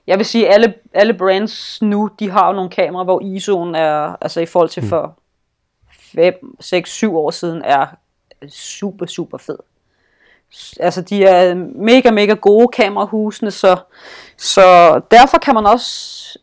Jeg 0.07 0.19
vil 0.19 0.27
sige, 0.27 0.49
at 0.49 0.55
alle, 0.55 0.75
alle 0.95 1.15
brands 1.15 1.83
nu, 1.83 2.11
de 2.19 2.31
har 2.31 2.47
jo 2.47 2.53
nogle 2.53 2.71
kameraer, 2.71 3.05
hvor 3.05 3.21
ISO'en 3.21 3.77
er, 3.77 4.17
altså 4.21 4.41
i 4.41 4.47
forhold 4.47 4.69
til 4.69 4.83
Mm. 4.83 4.89
for 4.89 5.19
5, 6.15 6.35
6, 6.61 6.91
7 6.91 7.17
år 7.17 7.31
siden, 7.31 7.63
er 7.65 7.87
super, 8.49 9.07
super 9.07 9.39
fed. 9.39 9.59
Altså, 10.81 11.01
de 11.01 11.25
er 11.25 11.55
mega, 11.75 12.11
mega 12.11 12.35
gode 12.35 12.69
kamerahusene, 12.69 13.51
så, 13.51 13.77
så 14.37 15.01
derfor 15.11 15.39
kan 15.39 15.55
man 15.55 15.67
også, 15.67 16.39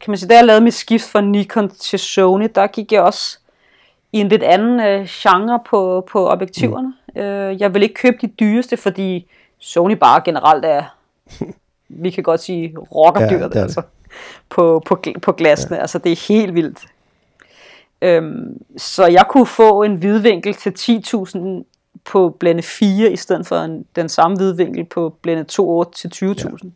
kan 0.00 0.10
man 0.10 0.18
sige, 0.18 0.28
da 0.28 0.34
jeg 0.34 0.44
lavede 0.44 0.64
mit 0.64 0.74
skift 0.74 1.04
fra 1.04 1.20
Nikon 1.20 1.68
til 1.70 1.98
Sony, 1.98 2.48
der 2.54 2.66
gik 2.66 2.92
jeg 2.92 3.02
også 3.02 3.38
i 4.12 4.20
en 4.20 4.28
lidt 4.28 4.42
anden 4.42 4.80
øh, 4.80 5.06
genre 5.10 5.60
på, 5.66 6.06
på 6.10 6.28
objektiverne. 6.28 6.94
Mm. 7.14 7.20
Øh, 7.20 7.60
jeg 7.60 7.74
vil 7.74 7.82
ikke 7.82 7.94
købe 7.94 8.16
de 8.20 8.26
dyreste, 8.26 8.76
fordi 8.76 9.30
Sony 9.58 9.92
bare 9.92 10.20
generelt 10.24 10.64
er, 10.64 10.82
vi 11.88 12.10
kan 12.10 12.22
godt 12.22 12.40
sige, 12.40 12.62
Ja, 12.62 12.78
rockerdyret, 12.78 13.30
det 13.30 13.40
er 13.40 13.42
ja, 13.42 13.48
det. 13.48 13.62
altså, 13.62 13.82
på, 14.48 14.82
på, 14.86 15.02
på 15.22 15.32
glasene. 15.32 15.76
Ja. 15.76 15.80
Altså, 15.80 15.98
det 15.98 16.12
er 16.12 16.26
helt 16.28 16.54
vildt. 16.54 16.86
Øhm, 18.02 18.62
så 18.76 19.06
jeg 19.06 19.24
kunne 19.28 19.46
få 19.46 19.82
en 19.82 20.02
vidvinkel 20.02 20.54
til 20.54 20.70
10.000 20.78 21.38
på 22.04 22.36
blende 22.40 22.62
4, 22.62 23.12
i 23.12 23.16
stedet 23.16 23.46
for 23.46 23.56
en, 23.56 23.84
den 23.96 24.08
samme 24.08 24.38
vidvinkel 24.38 24.84
på 24.84 25.14
blende 25.22 25.44
2.8 25.52 25.92
til 25.92 26.08
20.000. 26.14 26.68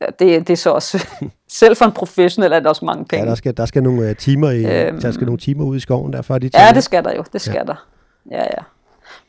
Ja. 0.00 0.06
Det, 0.18 0.46
det 0.48 0.50
er 0.50 0.56
så 0.56 0.70
også, 0.70 1.06
selv 1.48 1.76
for 1.76 1.84
en 1.84 1.92
professionel 1.92 2.52
er 2.52 2.58
det 2.58 2.66
også 2.66 2.84
mange 2.84 3.00
Ja, 3.12 3.16
penge. 3.16 3.26
der 3.28 3.34
skal, 3.34 3.56
der 3.56 3.66
skal 3.66 3.82
nogle 3.82 4.10
uh, 4.10 4.16
timer 4.16 4.50
i, 4.50 4.86
Øhm. 4.86 5.00
der 5.00 5.10
skal 5.10 5.24
nogle 5.24 5.38
timer 5.38 5.64
ud 5.64 5.76
i 5.76 5.80
skoven, 5.80 6.12
derfor 6.12 6.34
er 6.34 6.38
de 6.38 6.50
Ja, 6.54 6.72
det 6.74 6.84
skal 6.84 7.04
der 7.04 7.14
jo. 7.14 7.24
Det 7.32 7.40
skal 7.40 7.54
ja. 7.54 7.62
der. 7.64 7.86
Ja, 8.30 8.42
ja. 8.42 8.62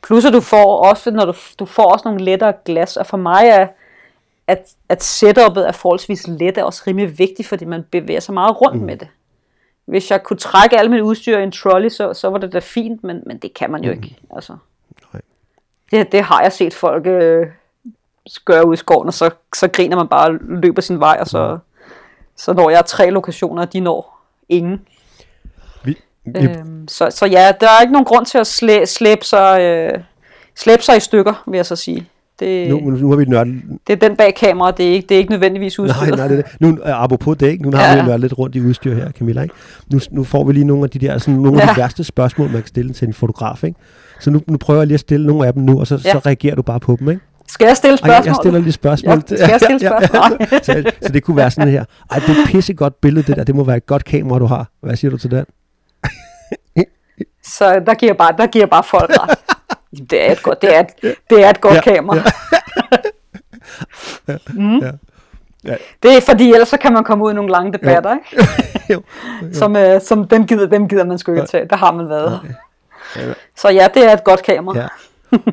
Plus 0.02 0.24
at 0.24 0.32
du 0.32 0.40
får 0.40 0.76
også, 0.84 1.10
når 1.10 1.24
du, 1.24 1.34
du 1.58 1.64
får 1.66 1.92
også 1.92 2.02
nogle 2.08 2.24
lettere 2.24 2.52
glas, 2.64 2.96
og 2.96 3.06
for 3.06 3.16
mig 3.16 3.42
er, 3.44 3.66
at, 4.46 4.68
at 4.88 5.02
setupet 5.04 5.68
er 5.68 5.72
forholdsvis 5.72 6.26
let, 6.28 6.58
er 6.58 6.64
også 6.64 6.82
rimelig 6.86 7.18
vigtigt, 7.18 7.48
fordi 7.48 7.64
man 7.64 7.84
bevæger 7.90 8.20
sig 8.20 8.34
meget 8.34 8.60
rundt 8.60 8.80
mm. 8.80 8.86
med 8.86 8.96
det. 8.96 9.08
Hvis 9.88 10.10
jeg 10.10 10.22
kunne 10.22 10.36
trække 10.36 10.78
alle 10.78 10.90
mit 10.90 11.00
udstyr 11.00 11.38
i 11.38 11.42
en 11.42 11.52
trolley, 11.52 11.88
så, 11.88 12.12
så 12.12 12.30
var 12.30 12.38
det 12.38 12.52
da 12.52 12.58
fint, 12.58 13.04
men, 13.04 13.22
men 13.26 13.38
det 13.38 13.54
kan 13.54 13.70
man 13.70 13.84
jo 13.84 13.90
ikke. 13.90 14.18
Altså. 14.30 14.56
Nej. 15.12 15.22
Det, 15.90 16.12
det 16.12 16.22
har 16.22 16.42
jeg 16.42 16.52
set 16.52 16.74
folk 16.74 17.06
øh, 17.06 17.46
gøre 18.44 18.66
ud 18.66 18.74
i 18.74 18.76
skoven, 18.76 19.08
og 19.08 19.14
så, 19.14 19.30
så 19.54 19.68
griner 19.68 19.96
man 19.96 20.08
bare 20.08 20.28
og 20.28 20.38
løber 20.40 20.82
sin 20.82 21.00
vej, 21.00 21.16
og 21.20 21.26
så, 21.26 21.58
så 22.36 22.52
når 22.52 22.70
jeg 22.70 22.86
tre 22.86 23.10
lokationer, 23.10 23.62
og 23.62 23.72
de 23.72 23.80
når 23.80 24.20
ingen. 24.48 24.86
Vi, 25.84 25.98
vi, 26.24 26.46
Øhm, 26.46 26.88
så, 26.88 27.10
så 27.10 27.26
ja, 27.26 27.52
der 27.60 27.66
er 27.66 27.80
ikke 27.80 27.92
nogen 27.92 28.04
grund 28.04 28.26
til 28.26 28.38
at 28.38 28.46
slæ, 28.46 28.84
slæbe, 28.84 29.24
sig, 29.24 29.60
øh, 29.60 30.00
slæbe 30.54 30.82
sig 30.82 30.96
i 30.96 31.00
stykker, 31.00 31.42
vil 31.46 31.58
jeg 31.58 31.66
så 31.66 31.76
sige. 31.76 32.08
Det, 32.40 32.68
nu, 32.68 32.80
nu 32.90 33.08
har 33.10 33.16
vi 33.16 33.24
nørdet 33.24 33.54
det 33.86 33.92
er 34.02 34.08
den 34.08 34.16
bag 34.16 34.34
kamera, 34.34 34.70
det 34.70 34.88
er 34.88 34.92
ikke, 34.92 35.06
det 35.08 35.14
er 35.14 35.18
ikke 35.18 35.30
nødvendigvis 35.30 35.78
Nej, 35.78 35.84
udstyret. 35.86 36.16
nej, 36.18 36.28
det 36.28 36.38
er 36.38 36.42
det. 36.42 36.56
Nu, 36.60 36.78
apropos 36.84 37.36
det, 37.36 37.46
ikke? 37.46 37.62
nu 37.62 37.76
har 37.76 37.94
Ja. 37.96 38.02
vi 38.02 38.08
været 38.08 38.20
lidt 38.20 38.38
rundt 38.38 38.56
i 38.56 38.60
udstyr 38.60 38.94
her, 38.94 39.10
Camilla. 39.10 39.42
Ikke? 39.42 39.54
Nu, 39.92 40.00
nu 40.10 40.24
får 40.24 40.44
vi 40.44 40.52
lige 40.52 40.64
nogle 40.64 40.84
af 40.84 40.90
de 40.90 40.98
der, 40.98 41.18
sådan, 41.18 41.34
nogle 41.34 41.62
af 41.62 41.68
de 41.68 41.72
Ja. 41.76 41.82
værste 41.82 42.04
spørgsmål, 42.04 42.46
man 42.50 42.60
kan 42.62 42.66
stille 42.68 42.92
til 42.92 43.08
en 43.08 43.14
fotograf. 43.14 43.64
Ikke? 43.64 43.78
Så 44.20 44.30
nu, 44.30 44.40
nu 44.46 44.56
prøver 44.58 44.80
jeg 44.80 44.86
lige 44.86 44.94
at 44.94 45.00
stille 45.00 45.26
nogle 45.26 45.46
af 45.46 45.52
dem 45.52 45.62
nu, 45.62 45.80
og 45.80 45.86
så, 45.86 45.94
ja. 45.94 46.00
Ja. 46.08 46.12
så 46.12 46.18
reagerer 46.26 46.54
du 46.54 46.62
bare 46.62 46.80
på 46.80 46.96
dem. 47.00 47.08
Ikke? 47.10 47.22
Skal 47.48 47.66
jeg 47.66 47.76
stille 47.76 47.92
Ej, 47.92 47.96
spørgsmål? 47.96 48.26
jeg 48.26 48.34
stiller 48.42 48.60
lige 48.60 48.72
spørgsmål. 48.72 49.22
Ja, 49.30 49.36
skal 49.36 49.50
jeg 49.50 49.60
stille 49.60 49.78
spørgsmål? 49.88 50.48
så, 50.66 50.92
så 51.02 51.12
det 51.12 51.22
kunne 51.22 51.36
være 51.36 51.50
sådan 51.50 51.68
her. 51.72 51.84
Ej, 52.10 52.18
det 52.18 52.28
er 52.28 52.46
pissegodt 52.46 53.00
billede, 53.00 53.26
det 53.26 53.36
der. 53.36 53.44
Det 53.44 53.54
må 53.54 53.64
være 53.64 53.76
et 53.76 53.86
godt 53.86 54.04
kamera, 54.04 54.38
du 54.38 54.46
har. 54.46 54.70
Hvad 54.82 54.96
siger 54.96 55.10
du 55.10 55.16
til 55.18 55.30
den? 55.30 55.44
Så 57.44 57.80
der 57.86 57.94
giver, 57.94 58.12
bare, 58.14 58.34
der 58.38 58.46
giver 58.46 58.66
bare 58.66 58.82
folk 58.90 59.10
ret. 59.10 59.38
Det 60.10 60.28
er 60.28 60.32
et 60.32 60.42
godt, 60.42 60.62
det 60.62 60.76
er 60.76 60.80
et, 60.80 61.16
det 61.30 61.44
er 61.44 61.50
et 61.50 61.60
godt 61.60 61.74
Ja, 61.74 61.80
kamera. 61.80 62.16
mm. 64.54 64.78
ja. 64.78 64.90
Ja. 65.64 65.74
Det 66.02 66.16
er 66.16 66.20
fordi, 66.20 66.52
ellers 66.52 66.68
så 66.68 66.76
kan 66.76 66.92
man 66.92 67.04
komme 67.04 67.24
ud 67.24 67.30
i 67.30 67.34
nogle 67.34 67.50
lange 67.50 67.72
debatter, 67.72 68.14
ikke? 68.14 68.48
Jo. 68.92 69.02
Som, 69.52 69.76
øh, 69.76 70.00
som 70.00 70.28
dem, 70.28 70.46
gider, 70.46 70.66
dem 70.66 70.88
gider 70.88 71.04
man 71.04 71.18
sgu 71.18 71.32
ikke 71.32 71.46
tage. 71.46 71.68
Der 71.70 71.76
har 71.76 71.92
man 71.92 72.08
været. 72.08 72.40
Ja. 73.16 73.22
Så 73.56 73.68
ja, 73.68 73.86
det 73.94 74.04
er 74.04 74.12
et 74.12 74.24
godt 74.24 74.42
kamera. 74.42 74.78
Ja. 74.78 74.86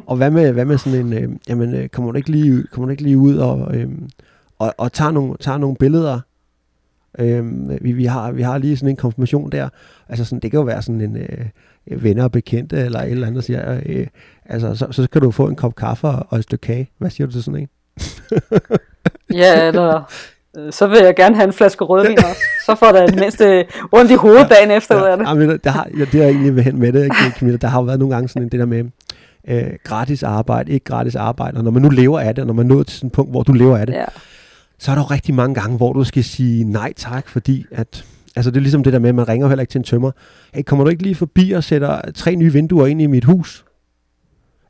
og 0.08 0.18
hvad 0.18 0.32
med, 0.32 0.52
hvad 0.52 0.66
med 0.66 0.78
sådan 0.78 1.00
en, 1.00 1.14
øh, 1.14 1.30
jamen, 1.50 1.76
øh, 1.76 1.90
kommer 1.90 2.12
du 2.12 2.18
ikke 2.18 2.32
lige, 2.32 2.64
kommer 2.72 2.86
du 2.86 2.92
ikke 2.92 3.04
lige 3.04 3.18
ud 3.18 3.38
og, 3.38 3.76
øh, 3.76 3.88
og, 4.60 4.74
og 4.78 4.94
tager, 4.94 5.12
nogle, 5.12 5.38
tager 5.38 5.58
nogle 5.58 5.76
billeder? 5.76 6.20
Øh, 7.20 7.44
vi, 7.84 7.92
vi, 7.92 8.06
har, 8.06 8.32
vi 8.32 8.42
har 8.42 8.58
lige 8.58 8.78
sådan 8.78 8.90
en 8.90 8.96
konfirmation 8.96 9.50
der. 9.52 9.70
Altså 10.10 10.26
sådan, 10.26 10.40
det 10.40 10.52
kan 10.52 10.58
jo 10.58 10.64
være 10.64 10.82
sådan 10.82 11.02
en 11.02 11.18
øh, 11.18 11.46
venner 11.92 12.24
og 12.24 12.32
bekendte, 12.32 12.78
eller 12.78 13.00
et 13.00 13.12
eller 13.12 13.28
andet, 13.28 13.44
siger, 13.44 13.80
øh, 13.86 14.08
altså, 14.46 14.76
så, 14.76 14.88
så 14.92 15.08
kan 15.12 15.22
du 15.22 15.32
få 15.32 15.48
en 15.48 15.56
kop 15.56 15.76
kaffe 15.76 16.08
og, 16.08 16.38
et 16.38 16.44
stykke 16.44 16.62
kage. 16.62 16.90
Hvad 16.98 17.10
siger 17.10 17.28
du 17.28 17.34
til 17.34 17.44
sådan 17.44 17.60
en? 17.60 17.68
Ja, 19.34 19.68
eller 19.68 20.12
øh, 20.58 20.74
så 20.74 20.88
vil 20.88 20.98
jeg 21.04 21.16
gerne 21.16 21.36
have 21.36 21.48
en 21.48 21.54
flaske 21.54 21.84
rødvin 21.84 22.18
også. 22.18 22.42
Så 22.66 22.76
får 22.76 22.92
der 22.92 23.06
det 23.08 23.16
mindste 23.20 23.66
ondt 23.92 24.12
i 24.12 24.16
hovedet 24.16 24.50
dagen 24.50 24.72
efter 24.72 25.16
det. 25.18 25.26
Ja, 25.28 25.34
men 25.34 25.60
der 25.64 25.70
har, 25.70 25.88
ja, 25.98 26.06
det 26.12 26.24
er 26.24 26.28
egentlig 26.28 26.64
hen 26.64 26.80
med 26.80 26.94
det, 26.94 27.12
Camilla. 27.38 27.58
Der 27.58 27.68
har 27.68 27.80
jo 27.80 27.84
været 27.86 28.00
nogle 28.00 28.16
gange 28.16 28.30
sådan 28.30 28.50
det 28.50 28.60
der 28.60 28.66
med 28.66 28.86
øh, 29.48 29.64
gratis 29.84 30.24
arbejde, 30.24 30.72
ikke 30.72 30.84
gratis 30.84 31.16
arbejde. 31.16 31.58
Og 31.58 31.64
når 31.64 31.72
man 31.72 31.82
nu 31.82 31.90
lever 31.90 32.20
af 32.20 32.36
det, 32.36 32.42
og 32.42 32.48
når 32.48 32.54
man 32.54 32.66
nået 32.66 32.88
til 32.88 32.98
sådan 32.98 33.08
et 33.08 33.12
punkt, 33.14 33.32
hvor 33.32 33.44
du 33.44 33.54
lever 33.54 33.78
af 33.78 33.86
det, 33.88 33.94
Ja. 33.94 34.06
så 34.80 34.92
er 34.92 34.96
der 34.96 35.02
jo 35.02 35.06
rigtig 35.06 35.36
mange 35.36 35.56
gange, 35.56 35.78
hvor 35.78 35.94
du 35.94 36.04
skal 36.04 36.24
sige 36.24 36.64
nej 36.64 36.94
tak, 36.98 37.28
fordi 37.30 37.66
at, 37.72 38.06
altså 38.36 38.52
det 38.52 38.58
er 38.58 38.62
ligesom 38.62 38.84
det 38.84 38.94
der 38.94 39.00
med, 39.00 39.10
at 39.10 39.16
man 39.16 39.28
ringer 39.28 39.48
heller 39.48 39.62
ikke 39.62 39.72
til 39.72 39.80
en 39.80 39.84
tømmer. 39.84 40.12
Hey, 40.54 40.64
kommer 40.64 40.86
du 40.86 40.92
ikke 40.92 41.04
lige 41.04 41.16
forbi 41.16 41.52
og 41.52 41.64
sætter 41.64 42.02
tre 42.16 42.36
nye 42.36 42.54
vinduer 42.54 42.88
ind 42.88 43.02
i 43.02 43.06
mit 43.08 43.24
hus? 43.26 43.66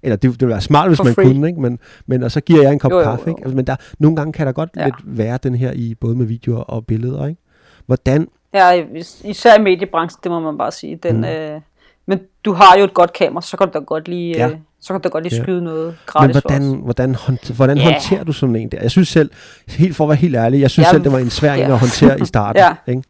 Eller 0.03 0.15
det, 0.15 0.31
det 0.31 0.41
ville 0.41 0.51
være 0.51 0.61
smart, 0.61 0.87
hvis 0.89 0.97
For 0.97 1.03
man 1.03 1.13
free. 1.13 1.25
kunne, 1.25 1.47
ikke? 1.47 1.61
Men, 1.61 1.79
men 2.07 2.23
og 2.23 2.31
så 2.31 2.41
giver 2.41 2.61
jeg 2.61 2.73
en 2.73 2.79
kop 2.79 2.91
Jo, 2.91 2.97
jo, 2.97 3.03
kaffe, 3.03 3.23
jo. 3.25 3.29
ikke? 3.31 3.41
Altså, 3.43 3.55
men 3.55 3.67
der, 3.67 3.75
nogle 3.99 4.15
gange 4.17 4.33
kan 4.33 4.47
der 4.47 4.53
godt 4.53 4.69
ja. 4.75 4.81
Ja. 4.81 4.85
lidt 4.85 4.95
være 5.17 5.39
den 5.43 5.55
her 5.55 5.71
i, 5.71 5.95
både 6.01 6.15
med 6.15 6.25
videoer 6.25 6.59
og 6.61 6.85
billeder, 6.85 7.25
ikke? 7.27 7.41
Hvordan, 7.85 8.27
ja, 8.53 8.71
is- 8.95 9.21
især 9.25 9.57
i 9.59 9.61
mediebranchen, 9.61 10.19
det 10.23 10.31
må 10.31 10.39
man 10.39 10.57
bare 10.57 10.71
sige. 10.71 10.95
Den, 11.03 11.17
Mm. 11.17 11.23
øh, 11.23 11.61
men 12.07 12.19
du 12.45 12.53
har 12.53 12.77
jo 12.77 12.83
et 12.83 12.93
godt 12.93 13.13
kamera, 13.13 13.41
så 13.41 13.57
kan 13.57 13.67
du 13.67 13.73
da 13.79 13.83
godt 13.83 14.07
lige, 14.07 14.37
Ja. 14.37 14.45
ja. 14.47 14.51
øh, 14.51 14.57
så 14.81 14.93
kan 14.93 15.01
du 15.01 15.03
da 15.03 15.09
godt 15.09 15.23
lige 15.23 15.35
Ja. 15.35 15.43
skyde 15.43 15.61
noget 15.63 15.85
men 15.87 15.95
gratis 16.05 16.35
for 16.37 16.41
hvordan, 16.49 16.73
hvordan, 16.83 17.15
hånd, 17.15 17.53
hvordan 17.55 17.77
Ja. 17.77 17.83
håndterer 17.83 18.23
du 18.23 18.31
sådan 18.33 18.55
en 18.55 18.69
der? 18.69 18.81
Jeg 18.81 18.91
synes 18.91 19.07
selv, 19.07 19.31
helt 19.67 19.95
for 19.95 20.03
at 20.03 20.09
være 20.09 20.15
helt 20.17 20.35
ærlig, 20.35 20.61
jeg 20.61 20.69
synes 20.71 20.85
Ja, 20.87 20.91
selv, 20.91 21.03
det 21.03 21.11
var 21.11 21.19
en 21.19 21.29
svær 21.29 21.53
en 21.53 21.59
ja. 21.59 21.73
at 21.73 21.79
håndtere 21.79 22.19
i 22.21 22.25
starten. 22.33 22.59
Ja. 22.87 22.91
ikke? 22.93 23.03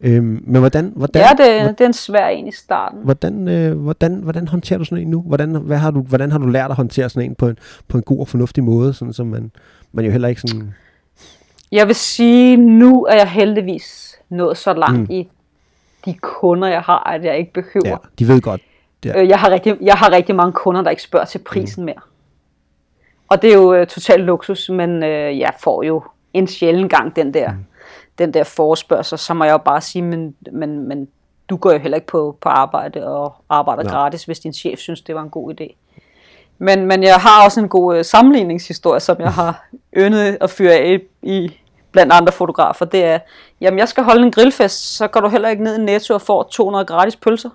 Øhm, 0.00 0.42
men 0.46 0.60
hvordan, 0.60 0.92
hvordan, 0.96 1.22
Ja, 1.22 1.44
det, 1.44 1.78
det 1.78 1.84
er 1.84 1.86
en 1.88 1.92
svær 1.92 2.26
en 2.28 2.48
i 2.48 2.52
starten. 2.52 2.98
Hvordan, 3.04 3.48
øh, 3.48 3.78
hvordan, 3.78 4.14
hvordan 4.14 4.48
håndterer 4.48 4.78
du 4.78 4.84
sådan 4.84 5.02
en 5.04 5.10
nu? 5.10 5.20
Hvordan, 5.20 5.50
hvad 5.50 5.76
har 5.76 5.90
du, 5.90 6.00
hvordan 6.00 6.32
har 6.32 6.38
du 6.38 6.46
lært 6.46 6.70
at 6.70 6.76
håndtere 6.76 7.08
sådan 7.08 7.30
en 7.30 7.34
på 7.34 7.48
en, 7.48 7.56
på 7.88 7.96
en 7.96 8.02
god 8.02 8.20
og 8.20 8.28
fornuftig 8.28 8.64
måde, 8.64 8.94
sådan 8.94 9.12
som 9.12 9.26
man, 9.26 9.50
man 9.92 10.04
jo 10.04 10.10
heller 10.10 10.28
ikke 10.28 10.40
sådan... 10.40 10.74
Jeg 11.72 11.86
vil 11.86 11.94
sige, 11.94 12.56
nu 12.56 13.04
er 13.04 13.14
jeg 13.14 13.30
heldigvis 13.30 14.16
nået 14.28 14.56
så 14.56 14.72
langt 14.72 14.98
Mm. 14.98 15.04
mm. 15.04 15.10
i 15.10 15.28
de 16.04 16.14
kunder, 16.14 16.68
jeg 16.68 16.80
har, 16.80 17.10
at 17.12 17.24
jeg 17.24 17.38
ikke 17.38 17.52
behøver. 17.52 17.88
Ja, 17.88 17.96
de 18.18 18.28
ved 18.28 18.40
godt. 18.40 18.60
Ja. 19.04 19.22
Øh, 19.22 19.28
Jeg 19.28 19.38
har, 19.38 19.50
rigtig, 19.50 19.76
jeg 19.80 19.94
har 19.94 20.12
rigtig 20.12 20.34
mange 20.34 20.52
kunder, 20.52 20.82
der 20.82 20.90
ikke 20.90 21.02
spørger 21.02 21.26
til 21.26 21.38
prisen 21.38 21.82
mm. 21.82 21.84
mere. 21.84 22.00
Og 23.28 23.42
det 23.42 23.50
er 23.50 23.54
jo 23.54 23.74
øh, 23.74 23.86
total 23.86 24.20
luksus, 24.20 24.70
men 24.70 25.02
øh, 25.02 25.38
jeg 25.38 25.52
får 25.62 25.82
jo 25.82 26.02
en 26.34 26.46
sjælden 26.46 26.88
gang 26.88 27.16
den 27.16 27.34
der, 27.34 27.52
mm. 27.52 27.58
Den 28.18 28.34
der 28.34 28.44
forespørgsel, 28.44 29.18
så 29.18 29.34
må 29.34 29.44
jeg 29.44 29.52
jo 29.52 29.58
bare 29.58 29.80
sige, 29.80 30.02
men, 30.02 30.34
men, 30.52 30.88
men 30.88 31.08
du 31.50 31.56
går 31.56 31.72
jo 31.72 31.78
heller 31.78 31.96
ikke 31.96 32.06
på, 32.06 32.36
på 32.40 32.48
arbejde 32.48 33.06
og 33.06 33.34
arbejder 33.48 33.82
Nej. 33.82 33.92
Gratis, 33.92 34.24
hvis 34.24 34.40
din 34.40 34.52
chef 34.52 34.78
synes, 34.78 35.00
det 35.00 35.14
var 35.14 35.22
en 35.22 35.30
god 35.30 35.60
idé. 35.60 35.74
Men, 36.58 36.86
men 36.86 37.02
jeg 37.02 37.14
har 37.14 37.44
også 37.44 37.60
en 37.60 37.68
god 37.68 37.96
øh, 37.96 38.04
sammenligningshistorie, 38.04 39.00
som 39.00 39.16
jeg 39.20 39.32
har 39.32 39.68
yndet 40.02 40.38
at 40.40 40.50
fyre 40.50 40.72
af 40.72 41.00
i 41.22 41.58
blandt 41.92 42.12
andre 42.12 42.32
fotografer. 42.32 42.84
Det 42.84 43.04
er, 43.04 43.18
jamen 43.60 43.78
jeg 43.78 43.88
skal 43.88 44.04
holde 44.04 44.22
en 44.22 44.32
grillfest, 44.32 44.96
så 44.96 45.08
går 45.08 45.20
du 45.20 45.28
heller 45.28 45.48
ikke 45.48 45.62
ned 45.62 45.78
i 45.78 45.82
Netto 45.82 46.14
og 46.14 46.22
får 46.22 46.42
200 46.42 46.84
gratis 46.84 47.16
pølser 47.16 47.50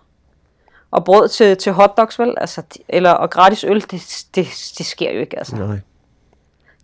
og 0.91 1.05
brød 1.05 1.27
til, 1.27 1.57
til 1.57 1.71
hotdogs, 1.71 2.19
vel? 2.19 2.33
Altså, 2.37 2.61
eller, 2.89 3.11
og 3.11 3.29
gratis 3.29 3.63
øl, 3.63 3.81
det, 3.81 4.25
det, 4.35 4.47
det 4.77 4.85
sker 4.85 5.11
jo 5.11 5.19
ikke, 5.19 5.37
altså. 5.37 5.55
Nej. 5.55 5.79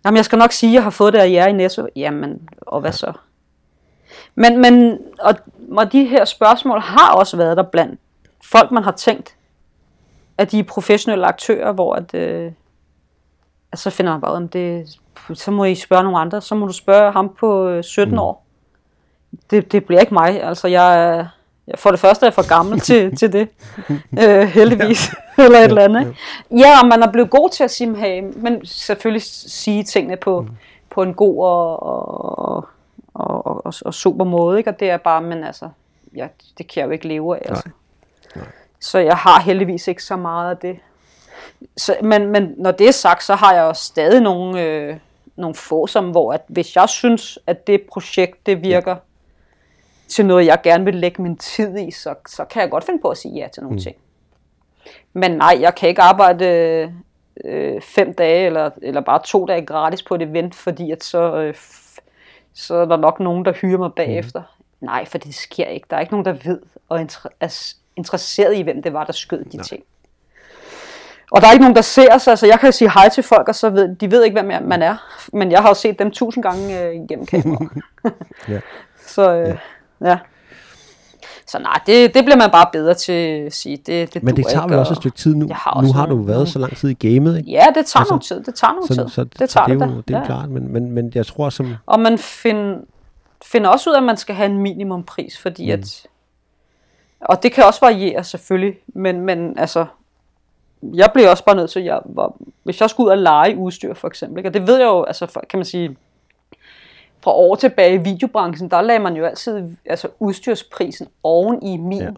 Jamen, 0.04 0.16
jeg 0.16 0.24
skal 0.24 0.38
nok 0.38 0.52
sige, 0.52 0.70
at 0.70 0.74
jeg 0.74 0.82
har 0.82 0.90
fået 0.90 1.12
det 1.12 1.18
af 1.18 1.30
jer 1.30 1.46
i 1.46 1.52
Netto. 1.52 1.86
Jamen, 1.96 2.48
og 2.60 2.80
hvad 2.80 2.92
så? 2.92 3.12
Men, 4.34 4.58
men 4.58 4.98
og, 5.20 5.34
og 5.76 5.92
de 5.92 6.04
her 6.04 6.24
spørgsmål 6.24 6.80
har 6.80 7.12
også 7.14 7.36
været 7.36 7.56
der 7.56 7.62
blandt 7.62 8.00
folk, 8.44 8.70
man 8.70 8.82
har 8.82 8.92
tænkt, 8.92 9.34
at 10.38 10.50
de 10.50 10.58
er 10.58 10.62
professionelle 10.62 11.26
aktører, 11.26 11.72
hvor 11.72 11.94
at, 11.94 12.14
øh, 12.14 12.52
at 13.72 13.78
så 13.78 13.90
finder 13.90 14.12
man 14.12 14.20
bare, 14.20 14.32
om 14.32 14.48
det, 14.48 14.98
så 15.34 15.50
må 15.50 15.64
I 15.64 15.74
spørge 15.74 16.02
nogle 16.02 16.18
andre. 16.18 16.40
Så 16.40 16.54
må 16.54 16.66
du 16.66 16.72
spørge 16.72 17.12
ham 17.12 17.36
på 17.40 17.68
øh, 17.68 17.84
17 17.84 18.14
mm. 18.14 18.18
år. 18.18 18.44
Det, 19.50 19.72
det 19.72 19.84
bliver 19.84 20.00
ikke 20.00 20.14
mig. 20.14 20.42
Altså, 20.42 20.68
jeg, 20.68 21.26
for 21.74 21.90
det 21.90 22.00
første 22.00 22.26
er 22.26 22.28
jeg 22.28 22.34
for 22.34 22.48
gammel 22.48 22.80
til, 22.88 23.16
til 23.16 23.32
det. 23.32 23.48
Øh, 24.18 24.42
heldigvis. 24.42 25.10
eller 25.38 25.58
et 25.58 25.64
eller 25.64 25.82
andet. 25.82 26.00
ikke? 26.00 26.64
Ja, 26.64 26.80
og 26.82 26.88
man 26.88 27.02
er 27.02 27.12
blevet 27.12 27.30
god 27.30 27.50
til 27.50 27.64
at 27.64 27.70
sige, 27.70 27.96
hey, 27.96 28.22
men 28.36 28.66
selvfølgelig 28.66 29.22
sige 29.22 29.84
tingene 29.84 30.16
på, 30.16 30.40
mm. 30.40 30.48
på 30.90 31.02
en 31.02 31.14
god 31.14 31.44
og, 31.44 31.82
og, 31.82 32.38
og, 33.70 33.86
og, 33.86 33.94
super 33.94 34.24
måde. 34.24 34.58
Ikke? 34.58 34.70
Og 34.70 34.80
det 34.80 34.90
er 34.90 34.96
bare, 34.96 35.22
men 35.22 35.44
altså, 35.44 35.68
ja, 36.16 36.28
det 36.58 36.68
kan 36.68 36.80
jeg 36.80 36.86
jo 36.86 36.90
ikke 36.90 37.08
leve 37.08 37.36
af. 37.36 37.42
Altså. 37.48 37.68
Så 38.80 38.98
jeg 38.98 39.16
har 39.16 39.40
heldigvis 39.40 39.88
ikke 39.88 40.04
så 40.04 40.16
meget 40.16 40.50
af 40.50 40.56
det. 40.56 40.78
Så, 41.76 41.96
men, 42.02 42.26
men 42.26 42.54
når 42.56 42.70
det 42.70 42.88
er 42.88 42.92
sagt, 42.92 43.24
så 43.24 43.34
har 43.34 43.54
jeg 43.54 43.62
jo 43.62 43.72
stadig 43.72 44.20
nogle, 44.20 44.62
øh, 44.62 44.96
nogle 45.36 45.54
få, 45.54 45.86
som, 45.86 46.10
hvor 46.10 46.32
at 46.32 46.42
hvis 46.48 46.76
jeg 46.76 46.88
synes, 46.88 47.38
at 47.46 47.66
det 47.66 47.82
projekt 47.92 48.46
det 48.46 48.62
virker 48.62 48.96
til 50.08 50.26
noget, 50.26 50.46
jeg 50.46 50.60
gerne 50.62 50.84
vil 50.84 50.94
lægge 50.94 51.22
min 51.22 51.36
tid 51.36 51.78
i, 51.78 51.90
så, 51.90 52.14
så 52.28 52.44
kan 52.44 52.62
jeg 52.62 52.70
godt 52.70 52.84
finde 52.84 53.02
på 53.02 53.08
at 53.08 53.18
sige 53.18 53.34
ja 53.34 53.48
til 53.54 53.62
nogle 53.62 53.76
mm. 53.76 53.82
ting. 53.82 53.96
Men 55.12 55.30
nej, 55.30 55.58
jeg 55.60 55.74
kan 55.74 55.88
ikke 55.88 56.02
arbejde 56.02 56.46
øh, 57.44 57.80
fem 57.82 58.14
dage 58.14 58.46
eller, 58.46 58.70
eller 58.82 59.00
bare 59.00 59.22
to 59.24 59.46
dage 59.46 59.66
gratis 59.66 60.02
på 60.02 60.14
et 60.14 60.22
event, 60.22 60.54
fordi 60.54 60.90
at 60.90 61.04
så, 61.04 61.34
øh, 61.34 61.54
så 62.54 62.74
er 62.74 62.84
der 62.84 62.96
nok 62.96 63.20
nogen, 63.20 63.44
der 63.44 63.52
hyrer 63.52 63.78
mig 63.78 63.92
bagefter. 63.92 64.40
Mm. 64.40 64.86
Nej, 64.86 65.04
for 65.04 65.18
det 65.18 65.34
sker 65.34 65.66
ikke. 65.66 65.86
Der 65.90 65.96
er 65.96 66.00
ikke 66.00 66.12
nogen, 66.12 66.24
der 66.26 66.32
ved 66.44 66.60
og 66.88 67.00
er 67.40 67.74
interesseret 67.96 68.56
i, 68.56 68.62
hvem 68.62 68.82
det 68.82 68.92
var, 68.92 69.04
der 69.04 69.12
skød 69.12 69.44
de 69.44 69.56
nej. 69.56 69.64
ting. 69.64 69.82
Og 71.30 71.40
der 71.40 71.46
er 71.48 71.52
ikke 71.52 71.62
nogen, 71.62 71.76
der 71.76 71.82
ser 71.82 72.18
sig, 72.18 72.38
så 72.38 72.46
jeg 72.46 72.60
kan 72.60 72.72
sige 72.72 72.90
hej 72.90 73.08
til 73.08 73.22
folk, 73.22 73.48
og 73.48 73.54
så 73.54 73.70
ved 73.70 73.96
de 73.96 74.10
ved 74.10 74.24
ikke, 74.24 74.42
hvem 74.42 74.62
man 74.64 74.82
er. 74.82 74.96
Men 75.32 75.52
jeg 75.52 75.60
har 75.60 75.68
jo 75.68 75.74
set 75.74 75.98
dem 75.98 76.10
tusind 76.10 76.42
gange 76.42 76.82
øh, 76.82 76.94
igennem 76.94 77.26
kameraet. 77.26 77.70
Ja. 78.48 78.60
Så 79.14 79.32
øh, 79.32 79.58
ja. 80.00 80.08
ja. 80.08 80.18
Så 81.50 81.58
nej, 81.58 81.80
det, 81.86 82.14
det 82.14 82.24
bliver 82.24 82.36
man 82.36 82.50
bare 82.50 82.66
bedre 82.72 82.94
til 82.94 83.12
at 83.12 83.52
sige. 83.54 83.76
Det, 83.76 84.14
det 84.14 84.22
Men 84.22 84.36
det 84.36 84.46
tager 84.46 84.66
vel 84.66 84.78
også 84.78 84.90
og- 84.90 84.92
et 84.92 84.96
stykke 84.96 85.16
tid 85.16 85.34
nu. 85.34 85.48
Har 85.52 85.82
nu 85.82 85.92
har 85.92 86.06
du 86.06 86.22
været 86.22 86.48
så 86.48 86.58
lang 86.58 86.76
tid 86.76 86.88
i 86.88 87.08
gamet, 87.14 87.38
ikke? 87.38 87.50
Ja, 87.50 87.66
det 87.74 87.86
tager 87.86 88.00
Altså, 88.00 88.04
noget 88.10 88.22
tid. 88.22 88.40
Det 88.42 88.54
tager 88.54 88.72
noget 88.72 88.88
Så, 88.88 88.94
tid. 88.94 89.08
så, 89.08 89.24
det 89.24 89.36
tager 89.38 89.48
så 89.48 89.64
det 89.66 89.82
er 89.82 89.86
det, 89.86 89.94
jo 89.94 90.00
det 90.00 90.14
er 90.14 90.18
ja. 90.18 90.26
klart, 90.26 90.50
men, 90.50 90.72
men, 90.72 90.90
men 90.90 91.12
jeg 91.14 91.26
tror 91.26 91.50
som... 91.50 91.74
Og 91.86 92.00
man 92.00 92.18
find, 92.18 92.76
finder 93.44 93.70
også 93.70 93.90
ud 93.90 93.94
af, 93.94 93.98
at 93.98 94.04
man 94.04 94.16
skal 94.16 94.34
have 94.34 94.50
en 94.50 94.58
minimumpris, 94.58 95.38
fordi 95.38 95.66
mm. 95.66 95.72
at... 95.80 96.06
Og 97.20 97.42
det 97.42 97.52
kan 97.52 97.64
også 97.64 97.80
variere 97.80 98.24
selvfølgelig, 98.24 98.74
men, 98.86 99.20
men 99.20 99.58
altså... 99.58 99.86
Jeg 100.94 101.10
bliver 101.14 101.30
også 101.30 101.44
bare 101.44 101.56
nødt 101.56 101.70
til, 101.70 101.82
jeg, 101.82 102.00
var, 102.04 102.32
hvis 102.62 102.80
jeg 102.80 102.90
skulle 102.90 103.06
ud 103.06 103.10
og 103.10 103.18
lege 103.18 103.56
udstyr 103.56 103.94
for 103.94 104.08
eksempel, 104.08 104.38
ikke? 104.38 104.48
og 104.48 104.54
det 104.54 104.66
ved 104.66 104.76
jeg 104.78 104.86
jo, 104.86 105.02
altså 105.04 105.40
kan 105.50 105.58
man 105.58 105.64
sige, 105.64 105.96
fra 107.22 107.32
år 107.32 107.54
tilbage 107.54 107.94
i 107.94 107.98
videobranchen, 107.98 108.70
der 108.70 108.80
lagde 108.80 109.00
man 109.00 109.16
jo 109.16 109.24
altid 109.24 109.76
altså 109.86 110.08
udstyrsprisen 110.18 111.08
oven 111.22 111.62
i 111.62 111.76
min 111.76 112.02
Ja. 112.02 112.10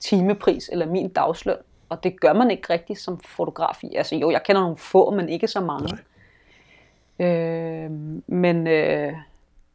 timepris 0.00 0.68
eller 0.72 0.86
min 0.86 1.08
dagsløn. 1.08 1.56
Og 1.88 2.04
det 2.04 2.20
gør 2.20 2.32
man 2.32 2.50
ikke 2.50 2.72
rigtigt 2.72 3.00
som 3.00 3.20
fotograf. 3.20 3.82
Altså 3.96 4.16
jo, 4.16 4.30
jeg 4.30 4.42
kender 4.42 4.62
nogle 4.62 4.76
få, 4.76 5.10
men 5.10 5.28
ikke 5.28 5.48
så 5.48 5.60
mange. 5.60 5.98
Øh, 7.18 7.90
men, 8.26 8.66
øh, 8.66 9.12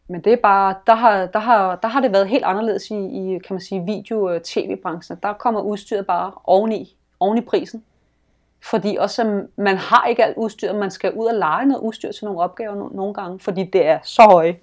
men 0.07 0.21
det 0.21 0.33
er 0.33 0.37
bare, 0.37 0.75
der 0.87 0.95
har, 0.95 1.25
der, 1.25 1.39
har, 1.39 1.75
der 1.75 1.87
har 1.87 2.01
det 2.01 2.13
været 2.13 2.27
helt 2.27 2.43
anderledes 2.43 2.91
i, 2.91 2.95
i 2.95 3.39
kan 3.39 3.53
man 3.53 3.61
sige, 3.61 3.85
video- 3.85 4.25
og 4.35 4.43
tv-branchen. 4.43 5.17
Der 5.23 5.33
kommer 5.33 5.61
udstyret 5.61 6.07
bare 6.07 6.31
oveni, 6.43 6.95
oven 7.19 7.37
i 7.37 7.41
prisen. 7.41 7.83
Fordi 8.63 8.97
også, 8.99 9.21
at 9.21 9.27
man 9.57 9.77
har 9.77 10.05
ikke 10.09 10.23
alt 10.25 10.37
udstyr, 10.37 10.73
man 10.73 10.91
skal 10.91 11.11
ud 11.13 11.25
og 11.25 11.35
lege 11.35 11.65
noget 11.67 11.81
udstyr 11.81 12.11
til 12.11 12.25
nogle 12.25 12.39
opgaver 12.39 12.73
no- 12.89 12.95
nogle 12.95 13.13
gange, 13.13 13.39
fordi 13.39 13.69
det 13.73 13.85
er 13.87 13.99
så 14.03 14.21
høje 14.31 14.55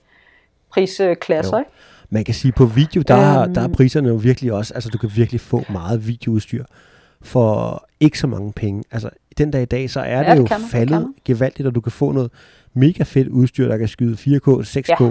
prisklasser, 0.71 1.57
Jo. 1.57 1.59
ikke? 1.59 1.71
Man 2.11 2.25
kan 2.25 2.35
sige, 2.35 2.53
på 2.53 2.65
video, 2.67 3.03
der, 3.09 3.15
er, 3.15 3.43
Øhm. 3.43 3.55
der 3.55 3.61
er 3.61 3.69
priserne 3.69 4.09
jo 4.09 4.15
virkelig 4.15 4.53
også, 4.53 4.75
altså 4.75 4.91
du 4.91 4.99
kan 4.99 5.11
virkelig 5.15 5.41
få 5.41 5.63
meget 5.69 6.07
videoudstyr 6.07 6.65
for 7.23 7.85
ikke 8.01 8.19
så 8.19 8.27
mange 8.27 8.53
penge. 8.53 8.85
Altså 8.91 9.11
den 9.39 9.51
dag 9.51 9.63
i 9.63 9.65
dag, 9.65 9.91
så 9.91 10.01
er 10.01 10.05
Ja, 10.13 10.19
det 10.19 10.27
det 10.27 10.37
jo 10.37 10.47
man, 10.51 10.61
det 10.61 10.71
faldet 10.71 11.09
gevaldigt, 11.25 11.69
og 11.69 11.75
du 11.75 11.81
kan 11.81 11.93
få 11.93 12.13
noget 12.13 12.31
mega 12.75 13.03
fedt 13.03 13.29
udstyr, 13.29 13.69
der 13.69 13.77
kan 13.77 13.89
skyde 13.89 14.17
4K, 14.17 14.49
6K. 14.65 15.05
Ja. 15.05 15.11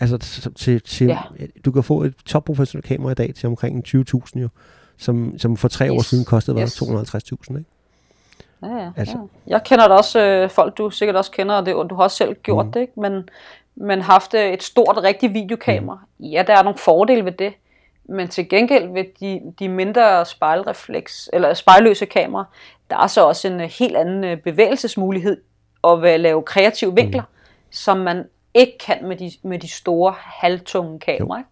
Altså 0.00 0.18
til, 0.56 0.80
til, 0.82 1.06
Ja. 1.06 1.18
du 1.64 1.70
kan 1.72 1.82
få 1.82 2.02
et 2.02 2.14
topprofessionelt 2.26 2.86
kamera 2.86 3.10
i 3.10 3.14
dag 3.14 3.34
til 3.34 3.46
omkring 3.46 3.84
20.000 3.86 4.40
jo, 4.40 4.48
som, 4.96 5.38
som 5.38 5.56
for 5.56 5.68
tre 5.68 5.92
år 5.92 5.96
Yes. 5.98 6.06
siden 6.06 6.24
kostede. 6.24 6.60
Yes. 6.60 6.82
250.000, 6.82 7.58
ikke? 7.58 7.70
Ja, 8.62 8.76
ja, 8.76 8.90
Altså. 8.96 9.16
ja. 9.16 9.52
Jeg 9.52 9.62
kender 9.64 9.88
da 9.88 9.94
også 9.94 10.20
øh, 10.20 10.50
folk, 10.50 10.78
du 10.78 10.90
sikkert 10.90 11.16
også 11.16 11.30
kender, 11.30 11.54
og 11.54 11.66
det, 11.66 11.74
og 11.74 11.90
du 11.90 11.94
har 11.94 12.02
også 12.02 12.16
selv 12.16 12.34
gjort 12.34 12.66
mm. 12.66 12.72
det, 12.72 12.80
ikke? 12.80 13.00
Men, 13.00 13.28
men 13.74 14.02
haft 14.02 14.34
øh, 14.34 14.52
et 14.52 14.62
stort, 14.62 15.02
rigtigt 15.02 15.34
videokamera. 15.34 15.98
Mm. 16.18 16.24
Ja, 16.24 16.44
der 16.46 16.56
er 16.56 16.62
nogle 16.62 16.78
fordele 16.78 17.24
ved 17.24 17.32
det, 17.32 17.52
men 18.04 18.28
til 18.28 18.48
gengæld 18.48 18.92
ved 18.92 19.04
de, 19.20 19.40
de 19.58 19.68
mindre 19.68 20.26
spejlrefleks, 20.26 21.30
eller 21.32 21.54
spejlløse 21.54 22.06
kameraer, 22.06 22.44
der 22.90 22.96
er 22.96 23.06
så 23.06 23.26
også 23.26 23.48
en 23.48 23.60
øh, 23.60 23.70
helt 23.78 23.96
anden 23.96 24.24
øh, 24.24 24.36
bevægelsesmulighed 24.36 25.40
at 25.84 26.20
lave 26.20 26.42
kreative 26.42 26.94
vinkler, 26.94 27.22
mm. 27.22 27.70
som 27.70 27.96
man 27.96 28.24
ikke 28.54 28.78
kan 28.78 28.98
med 29.02 29.16
de, 29.16 29.30
med 29.42 29.58
de 29.58 29.68
store, 29.68 30.14
halvtunge 30.18 31.00
kameraer. 31.00 31.42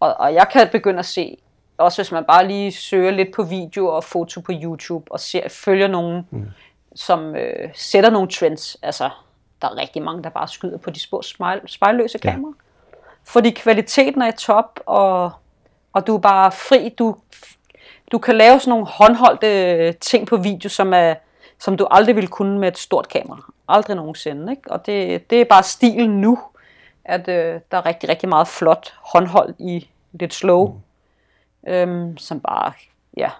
Og, 0.00 0.14
og 0.18 0.34
jeg 0.34 0.48
kan 0.52 0.68
begynde 0.72 0.98
at 0.98 1.04
se, 1.04 1.38
også 1.78 2.02
hvis 2.02 2.12
man 2.12 2.24
bare 2.24 2.48
lige 2.48 2.72
søger 2.72 3.10
lidt 3.10 3.34
på 3.34 3.42
video 3.42 3.86
og 3.86 4.04
foto 4.04 4.40
på 4.40 4.52
YouTube, 4.62 5.12
og 5.12 5.20
ser, 5.20 5.48
følger 5.48 5.88
nogen, 5.88 6.26
mm. 6.30 6.46
som 6.94 7.36
øh, 7.36 7.70
sætter 7.74 8.10
nogle 8.10 8.28
trends. 8.28 8.76
Altså, 8.82 9.10
der 9.62 9.68
er 9.68 9.76
rigtig 9.76 10.02
mange, 10.02 10.22
der 10.22 10.28
bare 10.30 10.48
skyder 10.48 10.78
på 10.78 10.90
de 10.90 11.00
små 11.00 11.22
spejl, 11.22 11.60
spejlløse 11.66 12.18
Ja. 12.24 12.30
kameraer. 12.30 12.54
Fordi 13.24 13.50
kvaliteten 13.50 14.22
er 14.22 14.28
i 14.28 14.36
top, 14.38 14.80
og, 14.86 15.30
og 15.92 16.06
du 16.06 16.14
er 16.14 16.20
bare 16.20 16.52
fri. 16.52 16.88
Du, 16.88 17.16
du 18.12 18.18
kan 18.18 18.36
lave 18.36 18.60
sådan 18.60 18.70
nogle 18.70 18.86
håndholdte 18.86 19.92
ting 19.92 20.26
på 20.26 20.36
video, 20.36 20.68
som, 20.68 20.92
er, 20.94 21.14
som 21.58 21.76
du 21.76 21.86
aldrig 21.90 22.16
ville 22.16 22.28
kunne 22.28 22.58
med 22.58 22.68
et 22.68 22.78
stort 22.78 23.08
kamera. 23.08 23.40
Aldrig 23.68 23.96
nogensinde. 23.96 24.52
Ikke? 24.52 24.62
Og 24.70 24.86
det, 24.86 25.30
det 25.30 25.40
er 25.40 25.44
bare 25.44 25.62
stilen 25.62 26.20
nu, 26.20 26.38
at 27.04 27.28
øh, 27.28 27.60
der 27.70 27.76
er 27.78 27.86
rigtig, 27.86 28.08
rigtig 28.08 28.28
meget 28.28 28.48
flot 28.48 28.94
håndholdt 29.00 29.56
i 29.58 29.88
lidt 30.12 30.34
slow, 30.34 30.66
mm. 30.68 30.80
Øhm, 31.66 32.16
som 32.16 32.40
bare 32.40 32.72
ja, 33.16 33.30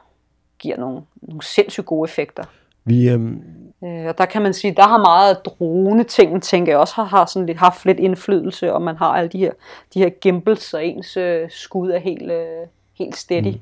giver 0.59 0.77
nogle, 0.77 1.03
nogle 1.23 1.43
sindssygt 1.43 1.87
gode 1.87 2.09
effekter. 2.09 2.45
Vi, 2.85 3.09
øhm, 3.09 3.67
Øh, 3.85 4.07
og 4.07 4.19
der 4.19 4.25
kan 4.25 4.43
man 4.43 4.55
sige, 4.55 4.75
der 4.77 4.89
har 4.89 4.99
meget 4.99 5.35
af 5.35 5.37
drone-tingen, 5.45 6.41
tænker 6.41 6.73
jeg 6.73 6.79
også, 6.79 6.95
har, 6.95 7.05
har 7.05 7.27
sådan 7.27 7.47
lidt, 7.47 7.59
haft 7.59 7.85
lidt 7.85 7.99
indflydelse, 8.01 8.73
og 8.73 8.83
man 8.83 8.97
har 8.97 9.07
alle 9.07 9.29
de 9.29 9.39
her, 9.39 9.51
de 9.95 9.99
her 9.99 10.09
gimbals, 10.09 10.75
og 10.75 10.87
ens 10.87 11.17
øh, 11.17 11.51
skud 11.51 11.91
er 11.91 11.99
helt, 11.99 12.33
øh, 12.33 12.67
helt 12.99 13.17
steady. 13.17 13.55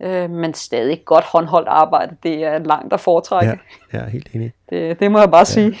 Mm. 0.00 0.06
Øh, 0.06 0.30
men 0.30 0.54
stadig 0.54 1.04
godt 1.04 1.24
håndholdt 1.24 1.68
arbejde, 1.68 2.16
det 2.22 2.44
er 2.44 2.58
langt 2.58 2.92
at 2.92 3.00
foretrække. 3.00 3.58
ja, 3.92 3.98
er 3.98 4.08
helt 4.08 4.28
enig. 4.34 4.52
Det, 4.70 5.00
det 5.00 5.12
må 5.12 5.18
jeg 5.18 5.30
bare 5.30 5.38
ja. 5.38 5.44
sige. 5.44 5.78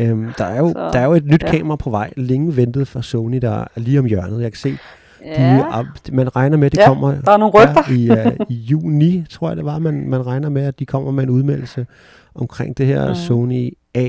Øhm, 0.00 0.32
der, 0.38 0.44
er 0.44 0.58
jo, 0.58 0.68
Så, 0.76 0.90
der 0.92 0.98
er 0.98 1.04
jo 1.04 1.12
et 1.12 1.26
nyt 1.26 1.42
ja. 1.42 1.50
kamera 1.50 1.76
på 1.76 1.90
vej, 1.90 2.12
længe 2.16 2.56
ventet 2.56 2.88
fra 2.88 3.02
Sony, 3.02 3.38
der 3.38 3.60
er 3.60 3.66
lige 3.76 3.98
om 3.98 4.04
hjørnet. 4.04 4.42
Jeg 4.42 4.52
kan 4.52 4.58
se, 4.58 4.78
de, 5.24 5.28
Ja, 5.30 5.58
er, 5.58 5.84
man 6.12 6.36
regner 6.36 6.56
med, 6.56 6.66
at 6.66 6.72
det 6.72 6.78
Ja, 6.78 6.86
kommer 6.86 7.14
der 7.24 7.32
er 7.32 7.36
nogle 7.36 7.52
rygter. 7.54 7.92
i, 7.92 8.26
uh, 8.26 8.46
i 8.48 8.54
juni, 8.54 9.24
tror 9.30 9.48
jeg 9.48 9.56
det 9.56 9.64
var, 9.64 9.78
man, 9.78 10.08
man 10.08 10.26
regner 10.26 10.48
med, 10.48 10.62
at 10.66 10.78
de 10.78 10.86
kommer 10.86 11.10
med 11.10 11.22
en 11.24 11.30
udmeldelse 11.30 11.86
omkring 12.34 12.78
det 12.78 12.86
her 12.86 13.06
Mhm. 13.06 13.14
Sony 13.14 13.72
A, 13.94 14.00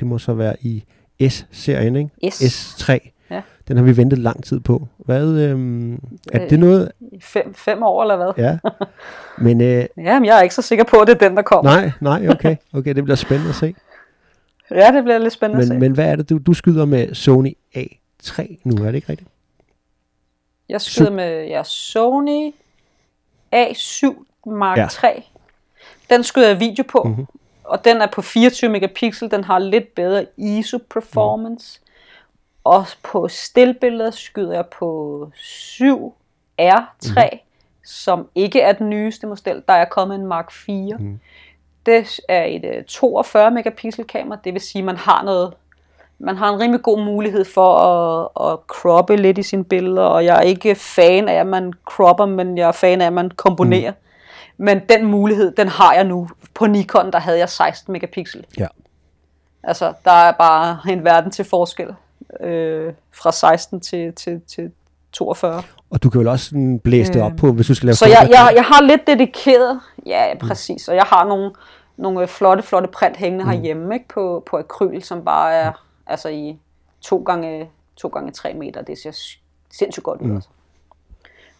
det 0.00 0.02
må 0.06 0.18
så 0.18 0.34
være 0.34 0.56
i 0.60 0.84
S-serien, 1.28 1.96
ikke? 1.96 2.30
S. 2.30 2.42
S3. 2.42 2.98
Ja. 3.30 3.42
Den 3.68 3.76
har 3.76 3.84
vi 3.84 3.96
ventet 3.96 4.18
lang 4.18 4.44
tid 4.44 4.60
på. 4.60 4.88
Hvad, 4.98 5.28
øhm, 5.28 5.94
er 6.32 6.42
Øh, 6.44 6.50
det 6.50 6.58
noget? 6.60 6.92
Fem, 7.20 7.54
fem 7.54 7.82
år 7.82 8.02
eller 8.02 8.16
hvad? 8.16 8.32
Ja. 8.44 8.58
Men 9.38 9.60
øh, 9.60 9.66
Ja, 10.06 10.18
men 10.18 10.24
jeg 10.24 10.38
er 10.38 10.42
ikke 10.42 10.54
så 10.54 10.62
sikker 10.62 10.84
på, 10.84 10.96
at 10.96 11.08
det 11.08 11.14
er 11.22 11.28
den, 11.28 11.36
der 11.36 11.42
kommer. 11.42 11.70
nej, 11.70 11.90
nej, 12.00 12.28
okay. 12.28 12.56
Okay, 12.72 12.94
det 12.94 13.04
bliver 13.04 13.16
spændende 13.16 13.48
at 13.48 13.54
se. 13.54 13.74
Ja, 14.70 14.92
det 14.92 15.04
bliver 15.04 15.18
lidt 15.18 15.32
spændende 15.32 15.60
at 15.62 15.66
se. 15.66 15.72
Men, 15.72 15.80
men 15.80 15.92
hvad 15.92 16.04
er 16.04 16.16
det, 16.16 16.30
du, 16.30 16.38
du 16.38 16.52
skyder 16.52 16.84
med 16.84 17.14
Sony 17.14 17.52
A3 17.76 18.60
nu, 18.64 18.82
er 18.82 18.86
det 18.86 18.94
ikke 18.94 19.08
rigtigt? 19.10 19.30
Jeg 20.70 20.80
skyder 20.80 21.10
med 21.10 21.46
ja, 21.46 21.62
Sony 21.64 22.54
A7 23.54 24.24
Mark 24.46 24.76
Ja. 24.76 24.82
ja. 24.82 24.88
3. 24.88 25.22
Den 26.10 26.24
skyder 26.24 26.48
jeg 26.48 26.60
video 26.60 26.84
på. 26.88 27.02
Mhm. 27.02 27.10
Mm-hmm. 27.10 27.26
Og 27.64 27.84
den 27.84 28.02
er 28.02 28.06
på 28.06 28.22
24 28.22 28.70
megapixel. 28.70 29.30
Den 29.30 29.44
har 29.44 29.58
lidt 29.58 29.94
bedre 29.94 30.26
ISO 30.36 30.78
performance. 30.90 31.80
Mm. 31.82 31.90
Og 32.64 32.84
på 33.02 33.28
stillbilleder 33.28 34.10
skyder 34.10 34.52
jeg 34.52 34.66
på 34.66 35.30
7 35.34 36.14
R3, 36.62 37.28
mm. 37.32 37.38
som 37.84 38.28
ikke 38.34 38.60
er 38.60 38.72
den 38.72 38.90
nyeste 38.90 39.26
model. 39.26 39.62
Der 39.68 39.74
er 39.74 39.84
kommet 39.84 40.14
en 40.14 40.26
Mark 40.26 40.52
4. 40.52 40.96
Mhm. 40.96 41.06
Mm. 41.06 41.20
det 41.86 42.20
er 42.28 42.44
et 42.44 42.64
øh, 42.64 42.84
42 42.84 43.50
megapixel 43.50 44.04
kamera, 44.04 44.38
det 44.44 44.52
vil 44.52 44.60
sige, 44.60 44.80
at 44.80 44.86
man 44.86 44.96
har 44.96 45.22
noget, 45.22 45.54
man 46.20 46.36
har 46.36 46.52
en 46.52 46.60
rimelig 46.60 46.82
god 46.82 47.04
mulighed 47.04 47.44
for 47.44 47.78
at, 47.78 48.52
at 48.52 48.58
croppe 48.66 49.16
lidt 49.16 49.38
i 49.38 49.42
sine 49.42 49.64
billeder, 49.64 50.02
og 50.02 50.24
jeg 50.24 50.36
er 50.36 50.40
ikke 50.40 50.74
fan 50.74 51.28
af, 51.28 51.34
at 51.34 51.46
man 51.46 51.72
cropper, 51.84 52.26
men 52.26 52.58
jeg 52.58 52.68
er 52.68 52.72
fan 52.72 53.00
af, 53.00 53.06
at 53.06 53.12
man 53.12 53.30
komponerer. 53.30 53.90
Mm. 53.90 54.64
Men 54.64 54.80
den 54.88 55.06
mulighed, 55.06 55.52
den 55.56 55.68
har 55.68 55.94
jeg 55.94 56.04
nu. 56.04 56.28
På 56.54 56.66
Nikon, 56.66 57.12
der 57.12 57.18
havde 57.18 57.38
jeg 57.38 57.48
16 57.48 57.92
megapixel. 57.92 58.46
Ja. 58.58 58.66
Altså, 59.62 59.92
der 60.04 60.10
er 60.10 60.32
bare 60.32 60.78
en 60.88 61.04
verden 61.04 61.30
til 61.30 61.44
forskel. 61.44 61.88
Øh, 62.40 62.92
fra 63.12 63.32
16 63.32 63.80
til, 63.80 64.12
til, 64.12 64.40
til 64.48 64.70
42. 65.12 65.62
Og 65.90 66.02
du 66.02 66.10
kan 66.10 66.18
vel 66.18 66.28
også 66.28 66.44
sådan 66.44 66.78
blæse 66.78 67.12
det 67.12 67.22
op 67.22 67.32
på, 67.38 67.52
hvis 67.52 67.66
du 67.66 67.74
skal 67.74 67.86
lave 67.86 67.94
Så 67.94 68.06
jeg, 68.06 68.28
jeg, 68.30 68.52
jeg 68.54 68.64
har 68.64 68.82
lidt 68.82 69.06
dedikeret, 69.06 69.80
ja 70.06 70.38
præcis, 70.40 70.88
og 70.88 70.94
jeg 70.94 71.04
har 71.04 71.24
nogle, 71.24 71.50
nogle 71.96 72.26
flotte, 72.26 72.62
flotte 72.62 72.88
print 72.88 73.16
hængende 73.16 73.44
mm. 73.44 73.50
herhjemme 73.50 73.94
ikke, 73.94 74.08
på, 74.08 74.42
på 74.50 74.56
akryl, 74.56 75.02
som 75.02 75.24
bare 75.24 75.54
er 75.54 75.72
altså 76.10 76.28
i 76.28 76.58
2 77.00 77.22
gange 77.22 77.70
2 77.96 78.08
gange 78.08 78.32
3 78.32 78.54
meter. 78.54 78.82
Det 78.82 78.98
ser 78.98 79.10
sindssygt 79.70 80.04
godt 80.04 80.20
ud. 80.20 80.26
Mm. 80.26 80.34
Altså. 80.34 80.48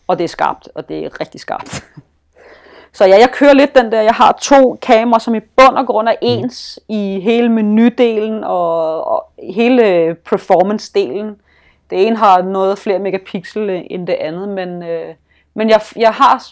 Og 0.06 0.18
det 0.18 0.24
er 0.24 0.28
skarpt, 0.28 0.68
og 0.74 0.88
det 0.88 1.04
er 1.04 1.20
rigtig 1.20 1.40
skarpt. 1.40 1.84
Så 2.92 3.04
ja, 3.04 3.18
jeg 3.18 3.30
kører 3.32 3.54
lidt 3.54 3.74
den 3.74 3.92
der, 3.92 4.00
jeg 4.00 4.14
har 4.14 4.38
to 4.42 4.78
kameraer, 4.82 5.18
som 5.18 5.34
i 5.34 5.40
bund 5.40 5.76
og 5.76 5.86
grund 5.86 6.08
er 6.08 6.14
ens 6.22 6.78
mm. 6.88 6.94
i 6.94 7.20
hele 7.20 7.48
menudelen 7.48 8.44
og, 8.44 9.04
og 9.04 9.32
hele 9.54 10.14
performance-delen. 10.14 11.42
Det 11.90 12.06
ene 12.06 12.16
har 12.16 12.42
noget 12.42 12.78
flere 12.78 12.98
megapixel 12.98 13.86
end 13.90 14.06
det 14.06 14.12
andet, 14.12 14.48
men, 14.48 14.82
øh, 14.82 15.14
men 15.54 15.70
jeg, 15.70 15.80
jeg 15.96 16.12
har 16.12 16.46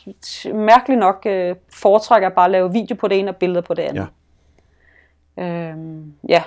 mærkeligt 0.55 1.01
nok 1.01 1.23
øh, 1.27 1.57
foretrækker 1.73 2.29
at 2.29 2.35
bare 2.35 2.51
lave 2.51 2.73
video 2.73 2.95
på 2.95 3.09
det 3.09 3.19
ene 3.19 3.31
og 3.31 3.37
billeder 3.37 3.61
på 3.61 3.75
det 3.75 3.83
andet. 3.83 4.07
Ja. 5.37 5.43
Øhm, 5.45 6.13
ja. 6.29 6.43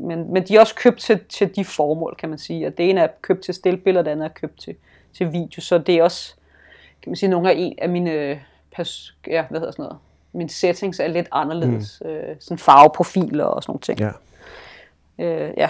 Men, 0.00 0.32
men 0.32 0.42
de 0.42 0.56
er 0.56 0.60
også 0.60 0.74
købt 0.74 1.00
til, 1.00 1.20
til 1.28 1.56
de 1.56 1.64
formål, 1.64 2.16
kan 2.18 2.28
man 2.28 2.38
sige. 2.38 2.66
Og 2.66 2.78
det 2.78 2.90
ene 2.90 3.00
er 3.00 3.08
købt 3.22 3.44
til 3.44 3.54
stillbilleder, 3.54 4.02
det 4.02 4.10
andet 4.10 4.24
er 4.24 4.28
købt 4.28 4.60
til, 4.60 4.76
til 5.12 5.32
video. 5.32 5.60
Så 5.60 5.78
det 5.78 5.94
er 5.94 6.02
også, 6.02 6.34
kan 7.02 7.10
man 7.10 7.16
sige, 7.16 7.30
nogle 7.30 7.50
af, 7.50 7.54
en 7.56 7.74
af 7.78 7.88
mine 7.88 8.40
pers- 8.78 9.14
ja, 9.26 9.44
hvad 9.50 9.60
hedder 9.60 9.72
sådan 9.72 9.82
noget, 9.82 9.98
mine 10.32 10.50
settings 10.50 11.00
er 11.00 11.06
lidt 11.06 11.28
anderledes. 11.32 12.02
Mm. 12.04 12.10
Øh, 12.10 12.36
sådan 12.40 12.58
farveprofiler 12.58 13.44
og 13.44 13.62
sådan 13.62 13.70
nogle 13.70 13.80
ting. 13.80 14.00
Ja. 14.00 14.10
Øh, 15.18 15.54
ja. 15.56 15.68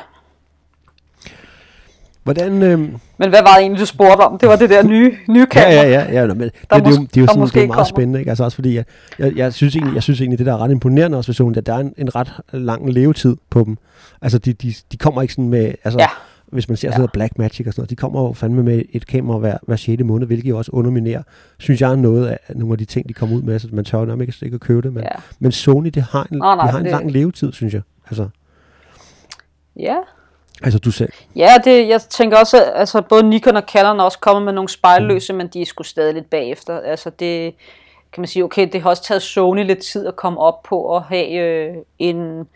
Hvordan, 2.33 2.63
øh... 2.63 2.79
Men 3.19 3.29
hvad 3.29 3.43
var 3.43 3.55
det 3.55 3.61
egentlig, 3.61 3.81
du 3.81 3.87
spurgte 3.87 4.23
om? 4.23 4.39
Det 4.39 4.49
var 4.49 4.57
det 4.57 4.71
der 4.71 4.83
nye, 4.83 5.17
nye 5.29 5.47
kamera. 5.47 5.73
Ja, 5.73 5.83
ja, 5.83 6.13
ja. 6.13 6.21
ja 6.21 6.27
men 6.27 6.41
det, 6.41 6.53
det, 6.71 6.85
det, 6.85 6.85
det, 6.85 7.15
det, 7.15 7.17
er 7.17 7.21
jo 7.21 7.27
sådan, 7.27 7.43
det 7.43 7.57
er 7.57 7.67
meget 7.67 7.69
kommer. 7.69 7.85
spændende. 7.85 8.19
Ikke? 8.19 8.31
Altså 8.31 8.45
også 8.45 8.55
fordi, 8.55 8.75
jeg, 8.75 8.85
jeg, 9.19 9.37
jeg, 9.37 9.53
synes 9.53 9.77
egentlig, 9.77 9.95
jeg 9.95 10.03
synes 10.03 10.21
egentlig, 10.21 10.39
det 10.39 10.47
der 10.47 10.53
er 10.53 10.59
ret 10.59 10.71
imponerende 10.71 11.19
også 11.19 11.29
ved 11.29 11.35
Sony, 11.35 11.57
at 11.57 11.67
der 11.67 11.75
er 11.75 11.79
en, 11.79 11.95
en 11.99 12.15
ret 12.15 12.33
lang 12.53 12.93
levetid 12.93 13.37
på 13.51 13.65
dem. 13.65 13.77
Altså 14.23 14.39
de, 14.39 14.53
de, 14.53 14.75
de 14.93 14.97
kommer 14.97 15.23
ikke 15.23 15.35
sådan 15.35 15.49
med, 15.49 15.75
altså 15.85 15.99
ja. 16.01 16.09
hvis 16.47 16.69
man 16.69 16.77
ser 16.77 16.89
ja. 16.89 16.93
sådan 16.93 17.01
noget 17.01 17.13
Black 17.13 17.39
Magic 17.39 17.67
og 17.67 17.73
sådan 17.73 17.81
noget, 17.81 17.91
de 17.91 17.97
kommer 17.97 18.23
jo 18.23 18.33
fandme 18.33 18.63
med 18.63 18.83
et 18.93 19.07
kamera 19.07 19.39
hver, 19.39 19.59
hver 19.63 19.77
6. 19.77 20.03
måned, 20.05 20.27
hvilket 20.27 20.49
jo 20.49 20.59
også 20.59 20.71
underminerer, 20.75 21.23
synes 21.59 21.81
jeg, 21.81 21.93
er 21.93 21.97
noget 21.97 22.27
af 22.27 22.39
nogle 22.55 22.73
af 22.73 22.79
de 22.79 22.85
ting, 22.85 23.09
de 23.09 23.15
kommer 23.15 23.37
ud 23.37 23.43
med, 23.43 23.59
så 23.59 23.69
man 23.73 23.85
tør 23.85 24.05
nok 24.05 24.21
ikke, 24.21 24.35
ikke 24.43 24.55
at 24.55 24.61
købe 24.61 24.83
det, 24.83 24.93
men, 24.93 25.03
ja. 25.03 25.21
men 25.39 25.53
Sony, 25.53 25.89
det 25.89 26.03
har 26.03 26.27
en, 26.33 26.43
oh, 26.43 26.57
nej, 26.57 26.67
de 26.67 26.71
har 26.71 26.79
en 26.79 26.85
det... 26.85 26.93
lang 26.93 27.13
levetid, 27.13 27.53
synes 27.53 27.75
jeg. 27.75 27.83
Altså. 28.07 28.29
Ja, 29.77 29.97
Altså 30.63 30.79
du 30.79 30.91
selv? 30.91 31.13
Ja, 31.37 31.51
det, 31.65 31.89
jeg 31.89 32.01
tænker 32.03 32.39
også, 32.39 32.65
at 32.65 32.73
altså, 32.75 33.03
både 33.03 33.23
Nikon 33.23 33.57
og 33.57 33.63
Canon 33.63 34.01
også 34.01 34.19
kommer 34.19 34.43
med 34.43 34.53
nogle 34.53 34.69
spejlløse, 34.69 35.33
mm. 35.33 35.37
men 35.37 35.49
de 35.49 35.63
er 35.63 35.67
sgu 35.67 35.83
stadig 35.83 36.15
lidt 36.15 36.31
bagefter. 36.31 36.81
Altså 36.81 37.11
det 37.11 37.55
kan 38.13 38.21
man 38.21 38.29
sige, 38.29 38.45
okay, 38.45 38.69
det 38.73 38.83
har 38.83 38.91
også 38.91 39.03
taget 39.03 39.23
Sony 39.23 39.65
lidt 39.65 39.79
tid 39.79 40.07
at 40.07 40.17
komme 40.17 40.41
op 40.41 40.63
på 40.63 40.97
at 40.97 41.03
have 41.03 41.33
øh, 41.33 41.77
en, 41.99 42.49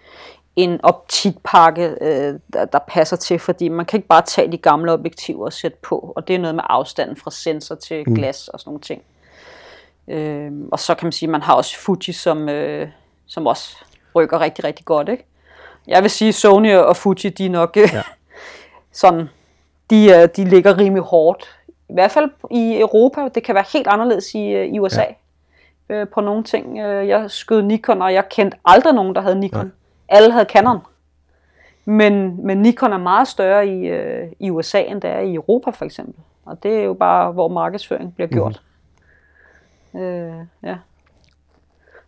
en 0.57 0.81
optikpakke, 0.83 1.95
øh, 2.01 2.35
der, 2.53 2.65
der 2.65 2.79
passer 2.89 3.17
til, 3.17 3.39
fordi 3.39 3.69
man 3.69 3.87
kan 3.87 3.99
ikke 3.99 4.09
bare 4.09 4.23
tage 4.23 4.53
de 4.53 4.59
gamle 4.59 4.93
objektiver 4.93 5.45
og 5.45 5.53
sætte 5.53 5.79
på, 5.83 6.13
og 6.17 6.29
det 6.29 6.35
er 6.35 6.39
noget 6.39 6.55
med 6.55 6.65
afstanden 6.67 7.17
fra 7.17 7.31
sensor 7.31 7.75
til 7.75 8.05
mm. 8.07 8.15
glas 8.15 8.49
og 8.49 8.61
sådan 8.61 8.69
nogle 8.69 8.81
ting. 8.81 9.03
Øh, 10.09 10.53
og 10.73 10.81
så 10.81 10.95
kan 10.95 11.07
man 11.07 11.13
sige, 11.13 11.27
at 11.27 11.31
man 11.31 11.43
har 11.43 11.55
også 11.55 11.79
Fuji, 11.79 12.13
som, 12.13 12.49
øh, 12.49 12.89
som 13.27 13.47
også 13.47 13.77
rykker 14.15 14.41
rigtig, 14.41 14.65
rigtig 14.65 14.85
godt, 14.85 15.09
ikke? 15.09 15.25
Jeg 15.89 16.03
vil 16.03 16.11
sige, 16.11 16.33
Sony 16.33 16.75
og 16.75 16.97
Fuji, 16.97 17.31
de 17.31 17.47
er 17.47 17.51
nok 17.51 17.77
ja. 17.77 18.03
sådan, 18.93 19.29
de, 19.91 20.27
de 20.27 20.45
ligger 20.45 20.79
rimelig 20.79 21.03
hårdt. 21.03 21.59
I 21.89 21.93
hvert 21.93 22.11
fald 22.11 22.31
i 22.51 22.81
Europa, 22.81 23.29
det 23.35 23.43
kan 23.43 23.55
være 23.55 23.65
helt 23.73 23.87
anderledes 23.87 24.35
i, 24.35 24.65
i 24.65 24.79
USA. 24.79 25.01
Ja. 25.01 25.15
Øh, 25.89 26.09
på 26.09 26.21
nogle 26.21 26.45
ting. 26.45 26.79
Øh, 26.79 27.09
jeg 27.09 27.31
skød 27.31 27.63
Nikon, 27.63 28.03
og 28.03 28.15
jeg 28.15 28.29
kendte 28.29 28.59
aldrig 28.65 28.95
nogen, 28.95 29.15
der 29.15 29.21
havde 29.21 29.41
Nikon. 29.41 29.73
Ja. 30.11 30.17
Alle 30.17 30.33
havde 30.33 30.47
Canon. 30.49 30.79
Men, 31.85 32.47
men 32.47 32.63
Nikon 32.63 32.93
er 32.93 32.99
meget 32.99 33.29
større 33.29 33.67
i, 33.69 33.87
øh, 33.87 34.33
i 34.39 34.51
USA, 34.51 34.83
end 34.83 35.01
det 35.01 35.11
er 35.11 35.19
i 35.19 35.35
Europa 35.35 35.71
for 35.71 35.85
eksempel. 35.85 36.15
Og 36.45 36.63
det 36.63 36.79
er 36.79 36.83
jo 36.83 36.95
bare, 36.95 37.33
hvor 37.33 37.49
markedsføring 37.49 38.15
bliver 38.15 38.29
gjort. 38.29 38.63
Mm. 39.93 40.01
Øh, 40.01 40.47
ja. 40.63 40.77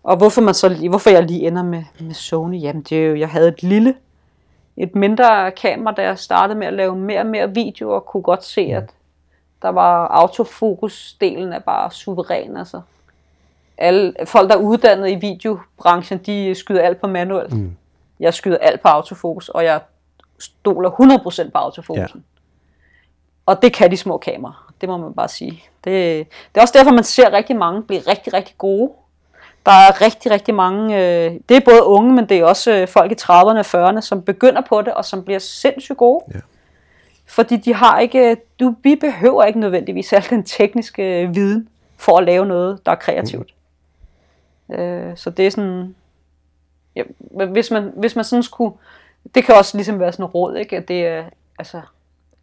Og 0.06 0.16
hvorfor, 0.16 0.40
man 0.40 0.54
så, 0.54 0.88
hvorfor 0.88 1.10
jeg 1.10 1.22
lige 1.22 1.46
ender 1.46 1.62
med, 1.62 1.84
med 2.00 2.14
Sony, 2.14 2.62
jamen 2.62 2.82
det 2.82 2.98
er 2.98 3.06
jo, 3.06 3.14
jeg 3.14 3.28
havde 3.28 3.48
et 3.48 3.62
lille, 3.62 3.94
et 4.76 4.94
mindre 4.94 5.50
kamera, 5.50 5.94
da 5.94 6.02
jeg 6.02 6.18
startede 6.18 6.58
med 6.58 6.66
at 6.66 6.72
lave 6.72 6.96
mere 6.96 7.20
og 7.20 7.26
mere 7.26 7.54
video, 7.54 7.90
og 7.90 8.06
kunne 8.06 8.22
godt 8.22 8.44
se, 8.44 8.60
at 8.60 8.90
der 9.62 9.68
var 9.68 10.08
autofokus-delen 10.08 11.54
er 11.54 11.58
bare 11.58 11.90
suveræn, 11.90 12.56
altså. 12.56 12.80
Alle, 13.78 14.14
folk, 14.24 14.50
der 14.50 14.56
er 14.56 14.60
uddannet 14.60 15.10
i 15.10 15.14
videobranchen, 15.14 16.18
de 16.18 16.54
skyder 16.54 16.82
alt 16.82 17.00
på 17.00 17.06
manuelt. 17.06 17.52
Mm. 17.52 17.76
Jeg 18.20 18.34
skyder 18.34 18.58
alt 18.58 18.80
på 18.80 18.88
autofokus, 18.88 19.48
og 19.48 19.64
jeg 19.64 19.80
stoler 20.38 20.90
100% 20.90 21.50
på 21.50 21.58
autofokusen. 21.58 22.24
Ja. 22.26 22.42
Og 23.46 23.62
det 23.62 23.72
kan 23.72 23.90
de 23.90 23.96
små 23.96 24.18
kameraer, 24.18 24.72
det 24.80 24.88
må 24.88 24.96
man 24.96 25.14
bare 25.14 25.28
sige. 25.28 25.62
Det, 25.84 26.26
det 26.54 26.58
er 26.58 26.62
også 26.62 26.78
derfor, 26.78 26.92
man 26.92 27.04
ser 27.04 27.32
rigtig 27.32 27.56
mange 27.56 27.82
blive 27.82 28.00
rigtig, 28.00 28.34
rigtig 28.34 28.54
gode 28.58 28.92
der 29.66 29.72
er 29.72 30.00
rigtig, 30.00 30.30
rigtig 30.30 30.54
mange, 30.54 30.96
øh, 30.96 31.40
det 31.48 31.56
er 31.56 31.60
både 31.64 31.84
unge, 31.84 32.12
men 32.12 32.28
det 32.28 32.38
er 32.38 32.44
også 32.44 32.72
øh, 32.72 32.88
folk 32.88 33.12
i 33.12 33.14
30'erne 33.14 33.74
og 33.74 33.90
40'erne, 33.90 34.00
som 34.00 34.22
begynder 34.22 34.60
på 34.68 34.82
det, 34.82 34.94
og 34.94 35.04
som 35.04 35.24
bliver 35.24 35.38
sindssygt 35.38 35.98
gode. 35.98 36.24
Ja. 36.34 36.40
Fordi 37.26 37.56
de 37.56 37.74
har 37.74 37.98
ikke, 37.98 38.36
du, 38.60 38.74
vi 38.82 38.96
behøver 38.96 39.44
ikke 39.44 39.60
nødvendigvis 39.60 40.12
al 40.12 40.26
den 40.30 40.44
tekniske 40.44 41.22
øh, 41.22 41.34
viden, 41.34 41.68
for 41.96 42.18
at 42.18 42.24
lave 42.24 42.46
noget, 42.46 42.86
der 42.86 42.92
er 42.92 42.96
kreativt. 42.96 43.54
Mm. 44.68 44.74
Øh, 44.74 45.16
så 45.16 45.30
det 45.30 45.46
er 45.46 45.50
sådan, 45.50 45.94
ja, 46.96 47.02
hvis, 47.50 47.70
man, 47.70 47.92
hvis 47.96 48.16
man 48.16 48.24
sådan 48.24 48.42
skulle, 48.42 48.76
det 49.34 49.44
kan 49.44 49.54
også 49.54 49.76
ligesom 49.76 50.00
være 50.00 50.12
sådan 50.12 50.24
en 50.24 50.30
råd, 50.30 50.56
ikke? 50.56 50.76
at 50.76 50.88
det 50.88 51.06
er, 51.06 51.24
altså, 51.58 51.80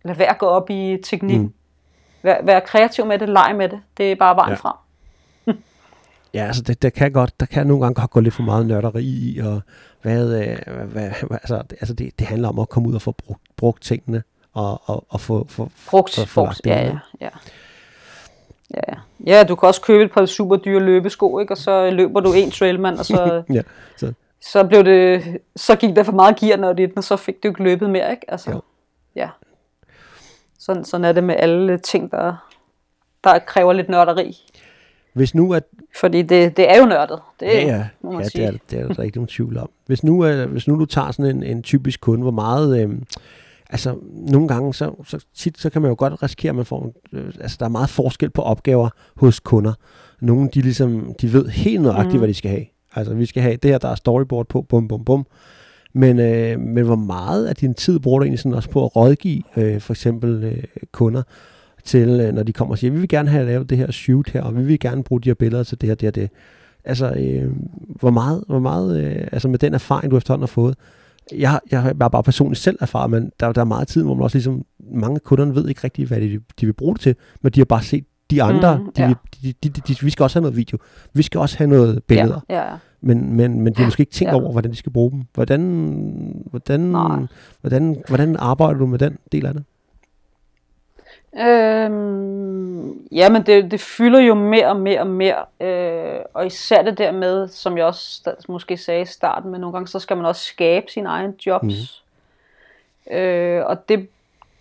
lad 0.04 0.16
være 0.16 0.30
at 0.30 0.38
gå 0.38 0.46
op 0.46 0.70
i 0.70 0.98
teknik. 1.04 1.40
Mm. 1.40 1.54
Vær, 2.22 2.42
vær 2.42 2.60
kreativ 2.60 3.06
med 3.06 3.20
det, 3.20 3.30
leg 3.30 3.54
med 3.58 3.70
det. 3.70 3.82
Det 3.98 4.12
er 4.12 4.16
bare 4.16 4.36
vejen 4.36 4.50
ja. 4.50 4.56
frem. 4.56 4.76
Ja, 6.34 6.46
altså 6.46 6.62
det, 6.62 6.82
det 6.82 6.94
kan 6.94 7.12
godt, 7.12 7.40
der 7.40 7.46
kan 7.46 7.68
nogle 7.68 7.84
gange 7.84 8.02
godt 8.02 8.12
gå 8.12 8.20
lidt 8.20 8.34
for 8.34 8.44
meget 8.44 8.66
nørderi 8.66 9.04
i, 9.04 9.40
og 9.40 9.62
hvad, 10.02 10.42
øh, 10.42 10.58
hvad, 10.76 10.86
hvad 10.88 11.12
altså, 11.32 11.64
det, 11.70 11.78
altså 11.82 11.94
det, 11.94 12.20
det 12.20 12.28
handler 12.28 12.50
om 12.50 12.60
at 12.60 12.70
komme 12.70 12.90
ud 12.90 12.94
og 12.94 13.02
få 13.02 13.12
brugt, 13.12 13.42
brugt 13.58 13.84
tingene, 13.84 14.24
og, 14.54 14.82
og, 14.86 15.06
og 15.10 15.22
få, 15.22 15.46
få, 15.50 15.70
brugt, 15.90 16.16
få, 16.16 16.26
få 16.26 16.46
brugt, 16.46 16.62
ja, 16.66 16.82
ja, 16.82 16.98
ja. 17.22 17.30
Ja, 18.74 18.94
ja, 19.26 19.44
du 19.44 19.56
kan 19.56 19.68
også 19.68 19.82
købe 19.82 20.04
et 20.04 20.12
par 20.12 20.26
super 20.26 20.56
dyre 20.56 20.80
løbesko, 20.80 21.40
ikke? 21.40 21.54
og 21.54 21.58
så 21.58 21.90
løber 21.92 22.20
du 22.20 22.34
en 22.34 22.52
trailmand, 22.52 22.98
og 22.98 23.06
så, 23.06 23.44
ja, 23.54 23.62
så. 23.98 24.14
så, 24.42 24.64
blev 24.64 24.84
det, 24.86 25.24
så 25.56 25.76
gik 25.76 25.96
der 25.96 26.04
for 26.04 26.12
meget 26.12 26.40
gear 26.40 26.58
når 26.58 26.74
det, 26.74 26.92
og 26.96 27.04
så 27.04 27.16
fik 27.18 27.44
du 27.44 27.48
ikke 27.48 27.64
løbet 27.64 27.90
mere. 27.90 28.12
Ikke? 28.12 28.32
Altså, 28.32 28.52
jo. 28.52 28.62
ja. 29.16 29.30
Sådan, 30.60 30.86
sådan 30.86 31.06
er 31.06 31.12
det 31.12 31.24
med 31.24 31.36
alle 31.38 31.78
ting, 31.78 32.12
der, 32.12 32.50
der 33.24 33.40
kræver 33.40 33.74
lidt 33.74 33.90
nørderi. 33.90 34.38
Hvis 35.14 35.36
nu 35.36 35.54
at... 35.54 35.64
Fordi 36.00 36.22
det, 36.22 36.58
det 36.58 36.72
er 36.72 36.80
jo 36.80 36.86
nørdet. 36.86 37.20
Det, 37.40 37.46
ja, 37.46 37.66
ja. 37.66 37.88
Må 38.04 38.12
man 38.12 38.22
ja 38.22 38.28
sige. 38.28 38.48
det, 38.48 38.54
er, 38.54 38.58
det 38.70 38.80
er 38.80 38.94
der 38.94 39.04
ikke 39.04 39.18
nogen 39.18 39.28
tvivl 39.28 39.58
om. 39.58 39.70
Hvis 39.86 40.04
nu, 40.04 40.26
uh, 40.26 40.52
hvis 40.52 40.68
nu 40.68 40.80
du 40.80 40.86
tager 40.86 41.12
sådan 41.12 41.36
en, 41.36 41.44
en 41.44 41.64
typisk 41.64 42.02
kunde, 42.02 42.22
hvor 42.22 42.32
meget... 42.32 42.84
Øh, 42.84 42.90
altså, 43.70 43.96
nogle 44.12 44.48
gange, 44.48 44.74
så, 44.74 45.04
så, 45.08 45.26
tit, 45.36 45.60
så 45.60 45.70
kan 45.70 45.82
man 45.82 45.90
jo 45.90 45.96
godt 45.98 46.24
risikere, 46.24 46.50
at 46.50 46.56
man 46.56 46.66
får... 46.66 46.94
Øh, 47.14 47.26
altså, 47.40 47.58
der 47.60 47.66
er 47.66 47.70
meget 47.70 47.90
forskel 47.90 48.30
på 48.30 48.42
opgaver 48.42 48.90
hos 49.16 49.40
kunder. 49.40 49.74
Nogle, 50.22 50.50
de 50.54 50.62
ligesom, 50.62 51.16
de 51.22 51.34
ved 51.34 51.48
helt 51.48 51.82
nøjagtigt, 51.82 52.14
mm. 52.14 52.20
hvad 52.20 52.28
de 52.28 52.34
skal 52.34 52.52
have. 52.52 52.66
Altså, 52.96 53.14
vi 53.14 53.26
skal 53.26 53.44
have 53.44 53.56
det 53.56 53.72
her, 53.72 53.78
der 53.78 53.90
er 53.90 53.96
storyboard 53.96 54.48
på, 54.48 54.62
bum, 54.62 54.88
bum, 54.88 55.06
bum. 55.06 55.26
Men, 55.94 56.20
øh, 56.20 56.60
men 56.60 56.86
hvor 56.86 56.96
meget 56.96 57.46
af 57.48 57.56
din 57.56 57.74
tid 57.74 58.00
bruger 58.00 58.20
du 58.20 58.24
egentlig 58.24 58.40
sådan 58.40 58.54
også 58.54 58.70
på 58.70 58.86
at 58.86 58.96
rådgive 58.96 59.44
øh, 59.58 59.82
for 59.82 59.94
eksempel 59.94 60.44
øh, 60.44 60.64
kunder? 60.92 61.24
Til, 61.86 62.10
øh, 62.10 62.34
når 62.34 62.44
de 62.44 62.54
kommer 62.54 62.74
og 62.74 62.78
siger, 62.78 62.92
vi 62.92 63.00
vil 63.00 63.10
gerne 63.10 63.30
have 63.30 63.46
lavet 63.46 63.70
det 63.70 63.78
her 63.78 63.92
shoot 63.92 64.30
her, 64.30 64.42
og 64.42 64.58
vi 64.58 64.64
vil 64.64 64.80
gerne 64.80 65.04
bruge 65.04 65.22
de 65.22 65.30
her 65.30 65.34
billeder 65.34 65.64
til 65.64 65.82
det 65.82 65.90
her, 65.90 65.96
det 65.96 66.06
her, 66.06 66.12
det. 66.12 66.30
Altså, 66.86 67.12
øh, 67.14 67.52
hvor 68.00 68.10
meget, 68.10 68.44
hvor 68.48 68.60
meget 68.60 69.04
øh, 69.04 69.28
altså 69.32 69.48
med 69.48 69.60
den 69.60 69.74
erfaring, 69.74 70.12
du 70.12 70.18
efterhånden 70.18 70.42
har 70.44 70.48
fået, 70.48 70.76
jeg, 71.38 71.60
jeg 71.72 71.82
har 71.82 71.94
bare 71.94 72.24
personligt 72.24 72.62
selv 72.62 72.78
erfaret, 72.82 73.12
men 73.12 73.32
der, 73.40 73.52
der 73.52 73.62
er 73.62 73.66
meget 73.66 73.88
tid, 73.88 74.04
hvor 74.04 74.14
man 74.14 74.24
også 74.24 74.38
ligesom, 74.38 74.66
mange 74.94 75.20
kunderne 75.20 75.56
ved 75.56 75.68
ikke 75.68 75.82
rigtigt, 75.84 76.08
hvad 76.08 76.22
de, 76.22 76.40
de 76.60 76.66
vil 76.66 76.74
bruge 76.74 76.94
det 76.94 77.02
til, 77.02 77.16
men 77.42 77.52
de 77.52 77.60
har 77.60 77.66
bare 77.66 77.84
set 77.84 78.06
de 78.32 78.44
andre, 78.44 78.78
Mhm, 78.80 78.92
de, 78.98 79.02
ja. 79.02 79.08
de, 79.08 79.16
de, 79.44 79.54
de, 79.64 79.70
de, 79.70 79.82
de, 79.94 79.96
vi 80.02 80.10
skal 80.10 80.24
også 80.24 80.40
have 80.40 80.42
noget 80.42 80.58
video. 80.58 80.78
Vi 81.14 81.24
skal 81.24 81.40
også 81.40 81.58
have 81.58 81.70
noget 81.70 82.04
billeder. 82.08 82.40
Ja, 82.50 82.56
ja, 82.56 82.72
ja. 82.72 82.76
Men, 83.02 83.34
men, 83.36 83.62
men 83.62 83.74
de 83.74 83.78
har 83.78 83.86
måske 83.86 84.02
ikke 84.02 84.12
tænkt 84.12 84.32
Ja. 84.34 84.40
over, 84.42 84.52
hvordan 84.52 84.72
de 84.72 84.76
skal 84.76 84.92
bruge 84.92 85.12
dem. 85.12 85.22
Hvordan, 85.34 85.62
hvordan, 86.50 86.80
Nej. 86.80 87.20
hvordan, 87.62 88.04
hvordan 88.08 88.36
arbejder 88.40 88.80
du 88.80 88.86
med 88.86 89.00
den 89.00 89.18
del 89.32 89.46
af 89.46 89.54
det? 89.54 89.64
Øhm, 91.40 93.08
ja, 93.12 93.30
men 93.30 93.46
det, 93.46 93.72
det 93.72 93.82
fylder 93.82 94.20
jo 94.20 94.34
mere 94.34 94.68
og 94.68 94.76
mere 94.76 95.00
og 95.00 95.08
mere. 95.08 95.46
Øh, 95.60 96.20
og 96.34 96.46
især 96.46 96.82
det 96.82 96.98
der 96.98 97.12
med, 97.12 97.48
som 97.48 97.78
jeg 97.78 97.86
også 97.86 98.32
måske 98.48 98.78
sagde 98.78 99.02
i 99.02 99.06
starten, 99.06 99.52
men 99.52 99.62
nogle 99.62 99.74
gange 99.74 99.88
så 99.88 100.00
skal 100.00 100.18
man 100.18 100.26
også 100.26 100.44
skabe 100.46 100.92
sine 100.92 101.10
egne 101.10 101.34
jobs. 101.46 102.04
Mm. 103.12 103.14
Øh, 103.14 103.66
og 103.66 103.90
det, 103.90 104.08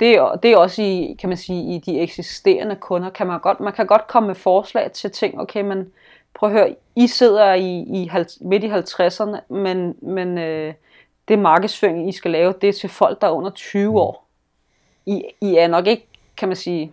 det, 0.01 0.15
er- 0.15 0.35
det 0.37 0.53
er 0.53 0.57
også 0.57 0.83
i, 0.83 1.17
kan 1.21 1.29
man 1.29 1.39
sige, 1.39 1.75
i 1.75 1.79
de 1.79 2.01
eksisterende 2.01 2.77
kunder, 2.77 3.11
kan 3.11 3.27
man 3.27 3.41
godt, 3.41 3.61
man 3.61 3.73
kan 3.73 3.87
godt 3.87 4.07
komme 4.07 4.27
med 4.27 4.35
forslag 4.35 4.91
til 4.93 5.11
ting, 5.11 5.41
okay, 5.41 5.63
men 5.63 5.93
prøv 6.35 6.49
at 6.49 6.57
høre, 6.57 6.75
I 6.97 7.07
sidder 7.07 7.55
i, 7.55 7.79
i 7.79 8.11
midt 8.41 8.65
i 8.65 8.71
50'erne, 8.71 9.37
men, 9.55 9.97
men 10.03 10.39
øh, 10.39 10.75
det 11.29 11.39
markedsføring, 11.39 12.09
I 12.09 12.13
skal 12.13 12.31
lave, 12.31 12.55
det 12.61 12.69
er 12.69 12.73
til 12.73 12.89
folk, 12.89 13.21
der 13.21 13.27
er 13.27 13.31
under 13.33 13.51
20 13.51 14.01
år. 14.01 14.27
I, 15.07 15.23
I 15.41 15.55
er 15.57 15.69
nok 15.69 15.87
ikke, 15.87 16.07
kan 16.37 16.49
man 16.49 16.57
sige, 16.57 16.93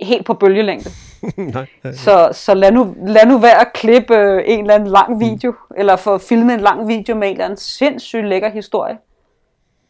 helt 0.00 0.26
på 0.26 0.34
bølgelængde. 0.34 0.90
Nej. 1.36 1.66
Så, 1.94 2.28
så 2.32 2.54
lad, 2.54 2.72
nu, 2.72 2.96
lad 3.06 3.26
nu 3.26 3.38
være 3.38 3.60
at 3.60 3.72
klippe 3.72 4.16
øh, 4.16 4.42
en 4.46 4.60
eller 4.60 4.74
anden 4.74 4.88
lang 4.88 5.20
video, 5.20 5.50
mm. 5.50 5.76
eller 5.76 5.96
få 5.96 6.18
filmet 6.18 6.54
en 6.54 6.60
lang 6.60 6.88
video 6.88 7.16
med 7.16 7.28
en 7.28 7.32
eller 7.32 7.44
anden 7.44 7.58
sindssygt 7.58 8.28
lækker 8.28 8.50
historie. 8.50 8.98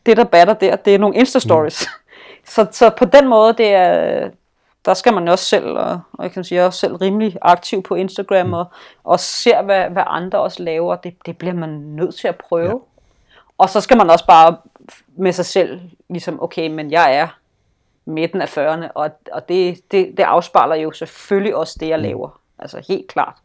Det, 0.07 0.17
der 0.17 0.25
batter 0.25 0.55
der, 0.55 0.77
det 0.77 0.95
er 0.95 0.99
nogle 0.99 1.17
Insta-stories. 1.17 1.87
Mm. 1.87 2.45
så, 2.55 2.67
så 2.71 2.91
på 2.91 3.05
den 3.05 3.29
måde, 3.29 3.53
det 3.53 3.75
er, 3.75 4.29
der 4.85 4.95
skal 4.95 5.15
man 5.15 5.29
også 5.29 5.45
selv, 5.45 5.67
og, 5.67 6.01
og 6.13 6.25
jeg 6.25 6.33
kan 6.33 6.45
sige, 6.45 6.65
også 6.65 6.79
selv 6.79 6.97
rimelig 6.97 7.37
aktiv 7.43 7.83
på 7.83 7.95
Instagram, 7.95 8.47
mm. 8.47 8.53
og, 8.53 8.65
og 9.05 9.21
ser, 9.21 9.63
hvad, 9.63 9.85
hvad 9.91 10.03
andre 10.07 10.39
også 10.39 10.63
laver. 10.63 10.97
Det, 10.97 11.15
det 11.27 11.39
bliver 11.39 11.55
man 11.55 11.69
nødt 11.71 12.15
til 12.15 12.29
at 12.29 12.37
prøve. 12.37 12.69
Ja. 12.69 13.33
Og 13.59 13.71
så 13.71 13.81
skal 13.81 13.97
man 13.97 14.11
også 14.11 14.27
bare 14.27 14.57
med 15.17 15.33
sig 15.33 15.47
selv, 15.47 15.81
ligesom, 16.09 16.43
okay, 16.43 16.69
men 16.69 16.91
jeg 16.91 17.17
er 17.17 17.29
midten 18.05 18.41
af 18.41 18.59
40'erne, 18.59 18.89
og, 18.95 19.11
og 19.33 19.49
det, 19.49 19.81
det, 19.91 20.15
det 20.17 20.23
afspejler 20.23 20.75
jo 20.75 20.93
selvfølgelig 20.93 21.57
også 21.57 21.77
det, 21.81 21.89
jeg 21.89 21.99
laver. 21.99 22.41
Altså 22.59 22.85
helt 22.89 23.09
klart. 23.09 23.37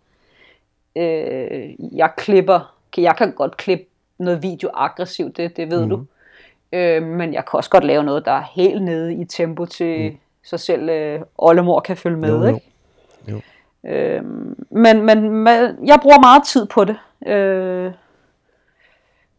Øh, 0.96 1.96
jeg 1.98 2.12
klipper, 2.18 2.76
jeg 2.98 3.16
kan 3.18 3.32
godt 3.32 3.58
klippe 3.58 3.86
noget 4.18 4.44
video 4.44 4.70
aggressivt, 4.74 5.38
det, 5.38 5.58
det 5.58 5.72
ved 5.72 5.84
mm. 5.84 5.90
du. 5.90 6.06
Øh, 6.72 7.04
men 7.04 7.34
jeg 7.34 7.46
kan 7.46 7.58
også 7.58 7.70
godt 7.70 7.84
lave 7.84 8.04
noget, 8.04 8.26
der 8.26 8.32
er 8.32 8.44
helt 8.56 8.84
nede 8.84 9.14
i 9.14 9.26
tempo 9.26 9.66
til 9.66 10.12
mm. 10.12 10.18
så 10.44 10.58
selv 10.58 10.90
øh, 10.90 11.22
oldemor 11.38 11.80
kan 11.80 11.98
følge 11.98 12.18
med. 12.18 12.30
Jo, 12.30 12.42
jo. 12.42 12.48
Ikke? 12.48 12.62
Jo. 13.28 13.42
Øhm, 13.90 14.66
men, 14.70 15.02
men 15.02 15.30
men 15.30 15.88
jeg 15.88 16.00
bruger 16.02 16.20
meget 16.20 16.44
tid 16.48 16.66
på 16.66 16.86
det. 16.86 16.98
Øh, 17.28 17.92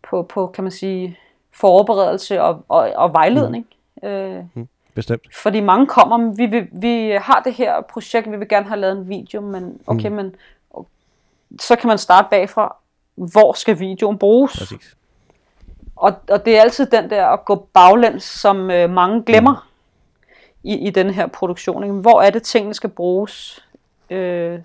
på, 0.03 0.23
på, 0.23 0.47
kan 0.47 0.65
man 0.65 0.71
sige, 0.71 1.19
forberedelse 1.53 2.43
og, 2.43 2.65
og, 2.69 2.93
og 2.97 3.13
vejledning. 3.13 3.67
Mm. 4.03 4.09
Øh, 4.09 4.45
Bestemt. 4.99 5.35
fordi 5.35 5.61
mange 5.61 5.87
kommer, 5.87 6.35
vi, 6.35 6.47
vi, 6.47 6.67
vi 6.73 7.19
har 7.21 7.43
det 7.45 7.55
her 7.55 7.81
projekt, 7.81 8.33
vi 8.33 8.37
vil 8.37 8.49
gerne 8.49 8.67
have 8.67 8.81
lavet 8.81 8.99
en 8.99 9.09
video, 9.09 9.41
men 9.41 9.81
okay, 9.87 10.09
mm. 10.09 10.15
men 10.15 10.35
så 11.61 11.77
kan 11.77 11.89
man 11.89 11.99
starte 11.99 12.29
bagfra, 12.31 12.77
hvor 13.15 13.53
skal 13.53 13.79
videoen 13.81 14.19
bruges? 14.19 14.59
Præcis. 14.59 14.97
Og, 15.97 16.13
og 16.29 16.45
det 16.45 16.57
er 16.57 16.61
altid 16.61 16.87
den 16.87 17.11
der 17.11 17.27
at 17.27 17.45
gå 17.45 17.69
baglæns, 17.75 18.25
som 18.25 18.71
øh, 18.71 18.91
mange 18.91 19.23
glemmer 19.23 19.69
i, 20.63 20.75
i 20.87 20.91
den 20.91 21.11
her 21.11 21.27
produktion. 21.27 21.85
Ikke? 21.85 21.95
Hvor 21.95 22.23
er 22.23 22.31
det, 22.31 22.43
tingene 22.43 22.75
skal 22.75 22.91
bruges? 22.91 23.65
Øh, 24.11 24.59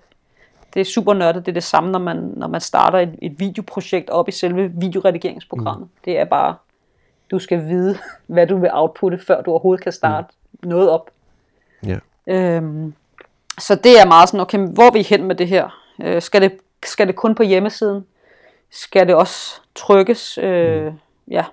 det 0.74 0.80
er 0.80 0.84
super 0.84 1.14
nørdet. 1.14 1.46
Det 1.46 1.52
er 1.52 1.54
det 1.54 1.64
samme, 1.64 1.90
når 1.90 1.98
man, 1.98 2.16
når 2.16 2.46
man 2.46 2.60
starter 2.60 2.98
et, 2.98 3.18
et 3.22 3.40
videoprojekt 3.40 4.10
op 4.10 4.28
i 4.28 4.32
selve 4.32 4.72
videoredigeringsprogrammet. 4.74 5.88
Mm. 5.94 6.00
Det 6.04 6.18
er 6.18 6.24
bare, 6.24 6.54
du 7.34 7.38
skal 7.38 7.68
vide, 7.68 7.98
hvad 8.34 8.46
du 8.46 8.58
vil 8.58 8.70
outputte, 8.72 9.18
før 9.18 9.42
du 9.42 9.50
overhovedet 9.50 9.84
kan 9.84 9.92
starte 9.92 10.28
mm. 10.62 10.68
noget 10.68 10.90
op. 10.90 11.10
Ja. 11.86 11.98
Øhm, 12.26 12.94
så 13.58 13.74
det 13.74 14.00
er 14.00 14.06
meget 14.06 14.28
sådan, 14.28 14.40
okay, 14.40 14.58
hvor 14.58 14.82
er 14.82 14.92
vi 14.92 15.02
hen 15.02 15.24
med 15.24 15.34
det 15.34 15.48
her? 15.48 15.80
Øh, 16.02 16.22
skal, 16.22 16.42
det, 16.42 16.58
skal 16.84 17.06
det 17.06 17.16
kun 17.16 17.34
på 17.34 17.42
hjemmesiden? 17.42 18.06
Skal 18.70 19.06
det 19.06 19.14
også 19.14 19.60
trykkes? 19.74 20.38
Øh, 20.38 20.86
mm. 20.86 20.98
Ja. 21.28 21.44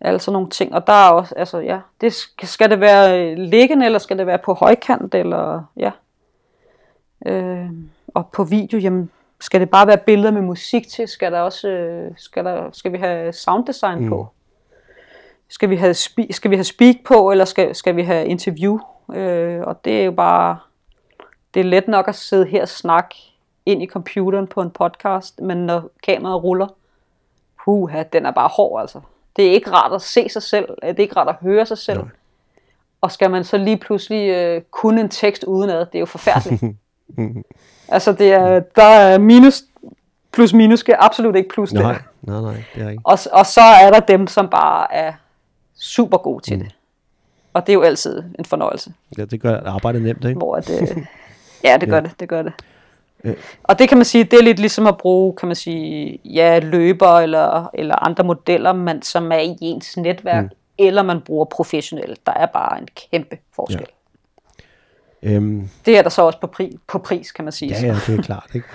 Altså 0.00 0.30
nogle 0.30 0.50
ting. 0.50 0.74
Og 0.74 0.86
der 0.86 0.92
er 0.92 1.10
også, 1.10 1.34
altså 1.34 1.58
ja, 1.58 1.80
det 2.00 2.12
skal, 2.12 2.48
skal 2.48 2.70
det 2.70 2.80
være 2.80 3.30
øh, 3.30 3.38
liggende, 3.38 3.86
eller 3.86 3.98
skal 3.98 4.18
det 4.18 4.26
være 4.26 4.38
på 4.38 4.54
højkant, 4.54 5.14
eller 5.14 5.64
ja. 5.76 5.90
Øh, 7.26 7.70
og 8.14 8.28
på 8.32 8.44
video, 8.44 8.78
jamen, 8.78 9.10
skal 9.40 9.60
det 9.60 9.70
bare 9.70 9.86
være 9.86 9.98
billeder 9.98 10.30
med 10.30 10.42
musik 10.42 10.88
til? 10.88 11.08
Skal 11.08 11.32
der 11.32 11.40
også, 11.40 11.68
øh, 11.68 12.12
skal, 12.16 12.44
der, 12.44 12.70
skal 12.72 12.92
vi 12.92 12.98
have 12.98 13.32
sounddesign 13.32 14.04
mm. 14.04 14.08
Skal 15.50 15.70
vi 15.70 15.76
have, 15.76 15.94
spe- 15.94 16.32
skal 16.32 16.50
vi 16.50 16.56
have 16.56 16.64
speak 16.64 16.96
på, 17.04 17.30
eller 17.30 17.44
skal, 17.44 17.74
skal 17.74 17.96
vi 17.96 18.02
have 18.02 18.26
interview? 18.26 18.78
Øh, 19.14 19.60
og 19.60 19.84
det 19.84 20.00
er 20.00 20.04
jo 20.04 20.10
bare, 20.12 20.58
det 21.54 21.60
er 21.60 21.64
let 21.64 21.88
nok 21.88 22.08
at 22.08 22.14
sidde 22.14 22.46
her 22.46 22.62
og 22.62 22.68
snakke 22.68 23.16
ind 23.66 23.82
i 23.82 23.86
computeren 23.86 24.46
på 24.46 24.62
en 24.62 24.70
podcast, 24.70 25.40
men 25.40 25.56
når 25.66 25.90
kameraet 26.06 26.44
ruller, 26.44 26.66
puha, 27.64 28.02
den 28.02 28.26
er 28.26 28.30
bare 28.30 28.48
hård 28.48 28.80
altså. 28.80 29.00
Det 29.36 29.46
er 29.46 29.52
ikke 29.52 29.70
rart 29.70 29.92
at 29.92 30.02
se 30.02 30.28
sig 30.28 30.42
selv, 30.42 30.68
det 30.82 30.90
er 30.98 31.02
ikke 31.02 31.16
rart 31.16 31.28
at 31.28 31.34
høre 31.40 31.66
sig 31.66 31.78
selv. 31.78 31.98
Nej. 31.98 32.08
Og 33.00 33.12
skal 33.12 33.30
man 33.30 33.44
så 33.44 33.56
lige 33.56 33.76
pludselig 33.76 34.28
øh, 34.28 34.62
kunne 34.70 35.00
en 35.00 35.08
tekst 35.08 35.44
udenad, 35.44 35.78
det 35.78 35.94
er 35.94 35.98
jo 35.98 36.06
forfærdeligt. 36.06 36.62
altså 37.88 38.12
det 38.12 38.32
er, 38.32 38.60
der 38.60 38.82
er 38.84 39.18
minus, 39.18 39.62
plus 40.32 40.52
minus 40.52 40.80
skal 40.80 40.96
absolut 40.98 41.36
ikke 41.36 41.48
plus 41.48 41.72
Nej, 41.72 41.92
der. 41.92 41.98
nej, 42.22 42.40
nej, 42.40 42.64
det 42.74 42.82
er 42.82 42.90
ikke. 42.90 43.02
Og, 43.06 43.18
og 43.32 43.46
så 43.46 43.60
er 43.60 43.90
der 43.90 44.00
dem, 44.00 44.26
som 44.26 44.48
bare 44.48 44.94
er 44.94 45.12
super 45.80 46.18
gode 46.18 46.44
til 46.44 46.56
mm. 46.56 46.62
det. 46.64 46.74
Og 47.52 47.66
det 47.66 47.72
er 47.72 47.74
jo 47.74 47.82
altid 47.82 48.22
en 48.38 48.44
fornøjelse. 48.44 48.92
Ja, 49.18 49.24
det 49.24 49.40
gør 49.40 49.60
arbejdet 49.60 50.02
nemt, 50.02 50.24
ikke? 50.24 50.38
Hvor 50.38 50.54
at, 50.56 50.70
øh, 50.70 50.88
ja, 51.64 51.76
det 51.80 51.88
gør 51.88 51.96
Ja. 51.96 52.02
det, 52.02 52.20
det 52.20 52.28
gør 52.28 52.42
det. 52.42 52.52
Øh. 53.24 53.34
Og 53.62 53.78
det 53.78 53.88
kan 53.88 53.98
man 53.98 54.04
sige, 54.04 54.24
det 54.24 54.38
er 54.38 54.42
lidt 54.42 54.58
ligesom 54.58 54.86
at 54.86 54.96
bruge, 54.98 55.36
kan 55.36 55.46
man 55.46 55.56
sige, 55.56 56.18
ja, 56.24 56.58
løber 56.58 57.18
eller, 57.18 57.70
eller 57.74 58.04
andre 58.06 58.24
modeller, 58.24 58.72
man, 58.72 59.02
som 59.02 59.32
er 59.32 59.38
i 59.38 59.56
ens 59.60 59.96
netværk, 59.96 60.44
mm. 60.44 60.50
eller 60.78 61.02
man 61.02 61.20
bruger 61.20 61.44
professionelt. 61.44 62.26
Der 62.26 62.32
er 62.32 62.46
bare 62.46 62.78
en 62.80 62.88
kæmpe 63.10 63.38
forskel. 63.56 63.86
Ja. 65.22 65.30
Øhm, 65.30 65.68
Det 65.86 65.98
er 65.98 66.02
der 66.02 66.10
så 66.10 66.22
også 66.22 66.40
på, 66.40 66.46
pri, 66.46 66.76
på 66.88 66.98
pris, 66.98 67.32
kan 67.32 67.44
man 67.44 67.52
sige. 67.52 67.74
ja, 67.80 67.86
ja, 67.86 67.96
det 68.06 68.18
er 68.18 68.22
klart, 68.22 68.50
ikke? 68.54 68.66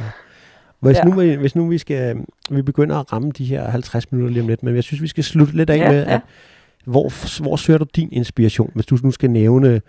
Hvis, 0.80 0.98
Ja. 0.98 1.04
nu, 1.04 1.12
vi- 1.20 1.36
hvis 1.36 1.56
nu 1.56 1.68
vi 1.68 1.78
skal, 1.78 2.18
vi 2.50 2.62
begynder 2.62 3.00
at 3.00 3.14
ramme 3.14 3.32
de 3.32 3.46
her 3.46 3.70
50 3.70 4.12
minutter 4.12 4.34
lige 4.34 4.42
om 4.44 4.48
lidt, 4.48 4.64
men 4.64 4.76
jeg 4.76 4.84
synes, 4.84 5.02
vi 5.02 5.08
skal 5.08 5.24
slutte 5.24 5.54
lidt 5.58 5.70
af 5.70 5.78
Ja, 5.78 5.92
med, 5.92 6.04
ja. 6.08 6.14
at 6.14 6.22
hvor, 6.86 7.42
hvor 7.42 7.56
søger 7.56 7.78
du 7.78 7.86
din 7.96 8.10
inspiration, 8.12 8.72
hvis 8.76 8.86
du 8.86 8.98
nu 9.04 9.12
skal 9.12 9.30
nævne, 9.32 9.82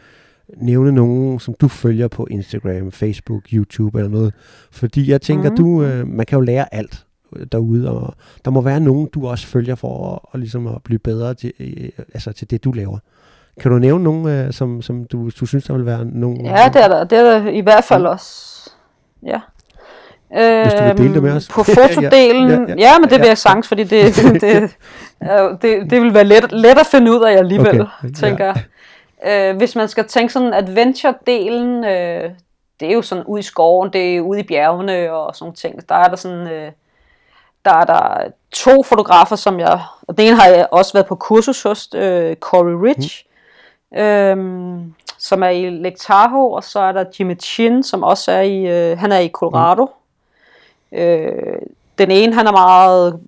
nævne 0.57 0.92
nogen, 0.92 1.40
som 1.40 1.55
du 1.61 1.68
følger 1.68 2.09
på 2.09 2.26
Instagram, 2.30 2.92
Facebook, 2.92 3.42
YouTube 3.53 3.99
eller 3.99 4.11
noget. 4.11 4.34
Fordi 4.72 5.11
jeg 5.11 5.20
tænker, 5.22 5.51
Mhm. 5.51 5.57
du, 5.57 5.82
øh, 5.82 6.07
man 6.09 6.26
kan 6.26 6.36
jo 6.36 6.40
lære 6.44 6.74
alt 6.74 7.07
derude, 7.53 7.90
og 7.90 8.14
der 8.44 8.51
må 8.51 8.61
være 8.61 8.80
nogen, 8.80 9.09
du 9.14 9.26
også 9.28 9.47
følger 9.47 9.74
for 9.74 10.12
at, 10.14 10.18
og 10.22 10.38
ligesom 10.38 10.66
at 10.66 10.82
blive 10.84 10.99
bedre 10.99 11.34
til, 11.34 11.53
øh, 11.61 11.88
altså 12.14 12.32
til 12.32 12.51
det, 12.51 12.64
du 12.64 12.72
laver. 12.72 12.99
Kan 13.61 13.70
du 13.70 13.78
nævne 13.78 14.05
nogen, 14.05 14.28
øh, 14.28 14.53
som, 14.53 14.82
som 14.82 15.05
du, 15.05 15.30
du 15.40 15.47
synes, 15.47 15.64
der 15.64 15.74
vil 15.76 15.86
være 15.86 16.05
nogen? 16.05 16.44
Ja, 16.47 16.68
det 16.72 16.84
er 16.84 16.88
der, 16.88 17.05
det 17.05 17.18
er 17.18 17.22
der 17.40 17.49
i 17.51 17.61
hvert 17.61 17.84
fald 17.84 18.07
også. 18.07 18.70
Ja. 19.26 19.40
Hvis 20.62 20.72
du 20.74 20.82
vil 20.84 20.97
dele 20.99 21.14
det 21.14 21.22
med 21.22 21.30
Øhm, 21.30 21.37
os. 21.37 21.49
På 21.49 21.62
fotodelen, 21.74 22.49
Ja, 22.51 22.55
ja, 22.55 22.61
ja, 22.61 22.66
ja, 22.68 22.68
ja. 22.68 22.74
ja, 22.78 22.99
men 22.99 23.11
det 23.11 23.18
vil 23.18 23.24
Ja. 23.24 23.28
jeg 23.28 23.39
sagtens, 23.39 23.68
fordi 23.68 23.84
det, 23.84 24.16
det, 24.16 24.41
det, 24.41 24.70
det, 25.62 25.91
det 25.91 26.03
vil 26.03 26.14
være 26.14 26.24
let, 26.24 26.53
let 26.53 26.78
at 26.78 26.87
finde 26.87 27.12
ud 27.12 27.24
af 27.24 27.32
alligevel, 27.39 27.80
Okay, 27.80 28.12
tænker 28.20 28.45
jeg. 28.45 28.62
Øh, 29.26 29.57
hvis 29.57 29.76
man 29.76 29.89
skal 29.89 30.05
tænke 30.09 30.32
sådan 30.32 30.55
adventure-delen, 30.55 31.87
øh, 31.87 32.30
det 32.80 32.89
er 32.89 32.93
jo 32.95 33.03
sådan 33.03 33.24
ude 33.24 33.41
i 33.41 33.43
skoven, 33.43 33.93
det 33.93 34.16
er 34.16 34.20
ude 34.20 34.41
i 34.41 34.43
bjergene 34.43 35.12
og 35.12 35.37
sådan 35.37 35.55
ting. 35.55 35.89
Der 35.89 35.95
er 35.95 36.09
der 36.09 36.16
sådan, 36.16 36.49
øh, 36.49 36.70
der 37.64 37.72
er 37.74 37.84
der 37.84 38.18
to 38.53 38.82
fotografer, 38.82 39.37
som 39.37 39.61
jeg, 39.61 39.80
og 40.09 40.18
den 40.18 40.26
ene 40.26 40.37
har 40.37 40.47
jeg 40.49 40.66
også 40.70 40.93
været 40.93 41.07
på 41.07 41.14
kursus 41.14 41.62
hos, 41.62 41.89
øh, 41.95 42.37
Corey 42.37 42.72
Rich, 42.89 43.24
mm. 43.93 43.99
øhm, 43.99 44.95
som 45.18 45.43
er 45.43 45.49
i 45.49 45.70
Lake 45.70 45.97
Tahoe, 45.99 46.57
og 46.57 46.64
så 46.64 46.80
er 46.80 46.93
der 46.93 47.05
Jimmy 47.18 47.41
Chin, 47.41 47.82
som 47.82 48.03
også 48.03 48.32
er 48.32 48.41
i, 48.41 48.91
øh, 48.91 48.99
han 48.99 49.12
er 49.12 49.18
i 49.18 49.28
Colorado. 49.28 49.91
Øh, 50.93 51.59
den 51.99 52.11
ene, 52.11 52.34
han 52.34 52.47
er 52.47 52.53
meget, 52.53 53.20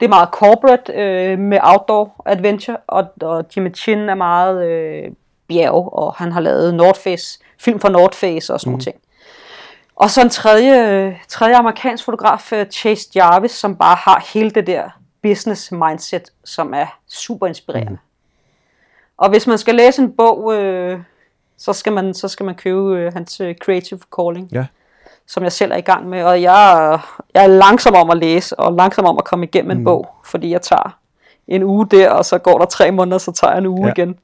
det 0.00 0.06
er 0.06 0.10
meget 0.10 0.28
corporate 0.32 0.92
øh, 0.92 1.38
med 1.38 1.58
outdoor 1.62 2.22
adventure, 2.26 2.76
og, 2.86 3.04
og 3.20 3.44
Jimmy 3.56 3.74
Chin 3.74 3.98
er 3.98 4.14
meget 4.14 4.66
øh, 4.66 5.10
bjerg, 5.48 5.92
og 5.92 6.14
han 6.14 6.32
har 6.32 6.40
lavet 6.40 6.74
North 6.74 7.00
Face, 7.00 7.38
film 7.58 7.80
for 7.80 7.88
North 7.88 8.16
Face 8.16 8.54
og 8.54 8.60
sådan 8.60 8.68
mm. 8.68 8.72
nogle 8.72 8.84
ting. 8.84 8.96
Og 9.96 10.10
så 10.10 10.22
en 10.22 10.30
tredje, 10.30 11.18
tredje 11.28 11.56
amerikansk 11.56 12.04
fotograf, 12.04 12.52
øh, 12.52 12.66
Chase 12.66 13.10
Jarvis, 13.14 13.50
som 13.50 13.76
bare 13.76 13.96
har 13.96 14.26
hele 14.34 14.50
det 14.50 14.66
der 14.66 15.00
business 15.22 15.72
mindset, 15.72 16.32
som 16.44 16.74
er 16.74 16.98
super 17.08 17.46
inspirerende. 17.46 17.92
Mm. 17.92 17.98
Og 19.16 19.30
hvis 19.30 19.46
man 19.46 19.58
skal 19.58 19.74
læse 19.74 20.02
en 20.02 20.12
bog, 20.12 20.54
øh, 20.54 21.00
så 21.58 21.72
skal 21.72 21.92
man, 21.92 22.14
så 22.14 22.28
skal 22.28 22.46
man 22.46 22.54
købe 22.54 22.98
øh, 22.98 23.12
hans 23.12 23.40
øh, 23.40 23.54
Creative 23.54 24.00
Calling, 24.16 24.48
Ja. 24.52 24.66
Som 25.30 25.42
jeg 25.42 25.52
selv 25.52 25.72
er 25.72 25.76
i 25.76 25.80
gang 25.80 26.08
med. 26.08 26.24
Og 26.24 26.42
jeg, 26.42 26.98
jeg 27.34 27.42
er 27.42 27.46
langsom 27.46 27.94
om 27.94 28.10
at 28.10 28.16
læse, 28.18 28.58
og 28.58 28.72
langsom 28.72 29.04
om 29.04 29.18
at 29.18 29.24
komme 29.24 29.46
igennem 29.46 29.70
en 29.70 29.78
Mm. 29.78 29.84
bog, 29.84 30.08
fordi 30.24 30.50
jeg 30.50 30.62
tager 30.62 30.98
en 31.48 31.62
uge 31.62 31.86
der, 31.86 32.10
og 32.10 32.24
så 32.24 32.38
går 32.38 32.58
der 32.58 32.64
tre 32.66 32.90
måneder, 32.90 33.18
så 33.18 33.32
tager 33.32 33.50
jeg 33.50 33.58
en 33.58 33.66
uge 33.66 33.86
Ja. 33.86 33.92
igen. 33.92 34.18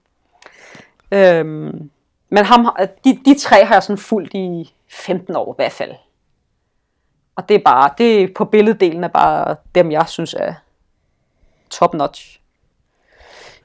Øhm, 1.11 1.91
men 2.31 2.45
ham, 2.45 2.77
de, 3.05 3.19
de 3.25 3.39
tre 3.39 3.65
har 3.65 3.75
jeg 3.75 3.83
sådan 3.83 3.99
fulgt 3.99 4.35
i 4.35 4.75
15 4.91 5.37
år 5.37 5.53
i 5.53 5.57
hvert 5.57 5.73
fald. 5.73 5.93
Og 7.37 7.49
det 7.49 7.55
er 7.55 7.61
bare, 7.65 7.91
det 7.99 8.35
på 8.35 8.45
billeddelen 8.45 9.05
er 9.05 9.09
bare 9.09 9.57
dem, 9.75 9.91
jeg 9.91 10.09
synes 10.09 10.35
er 10.35 10.55
top 11.71 11.95
notch. 11.95 12.41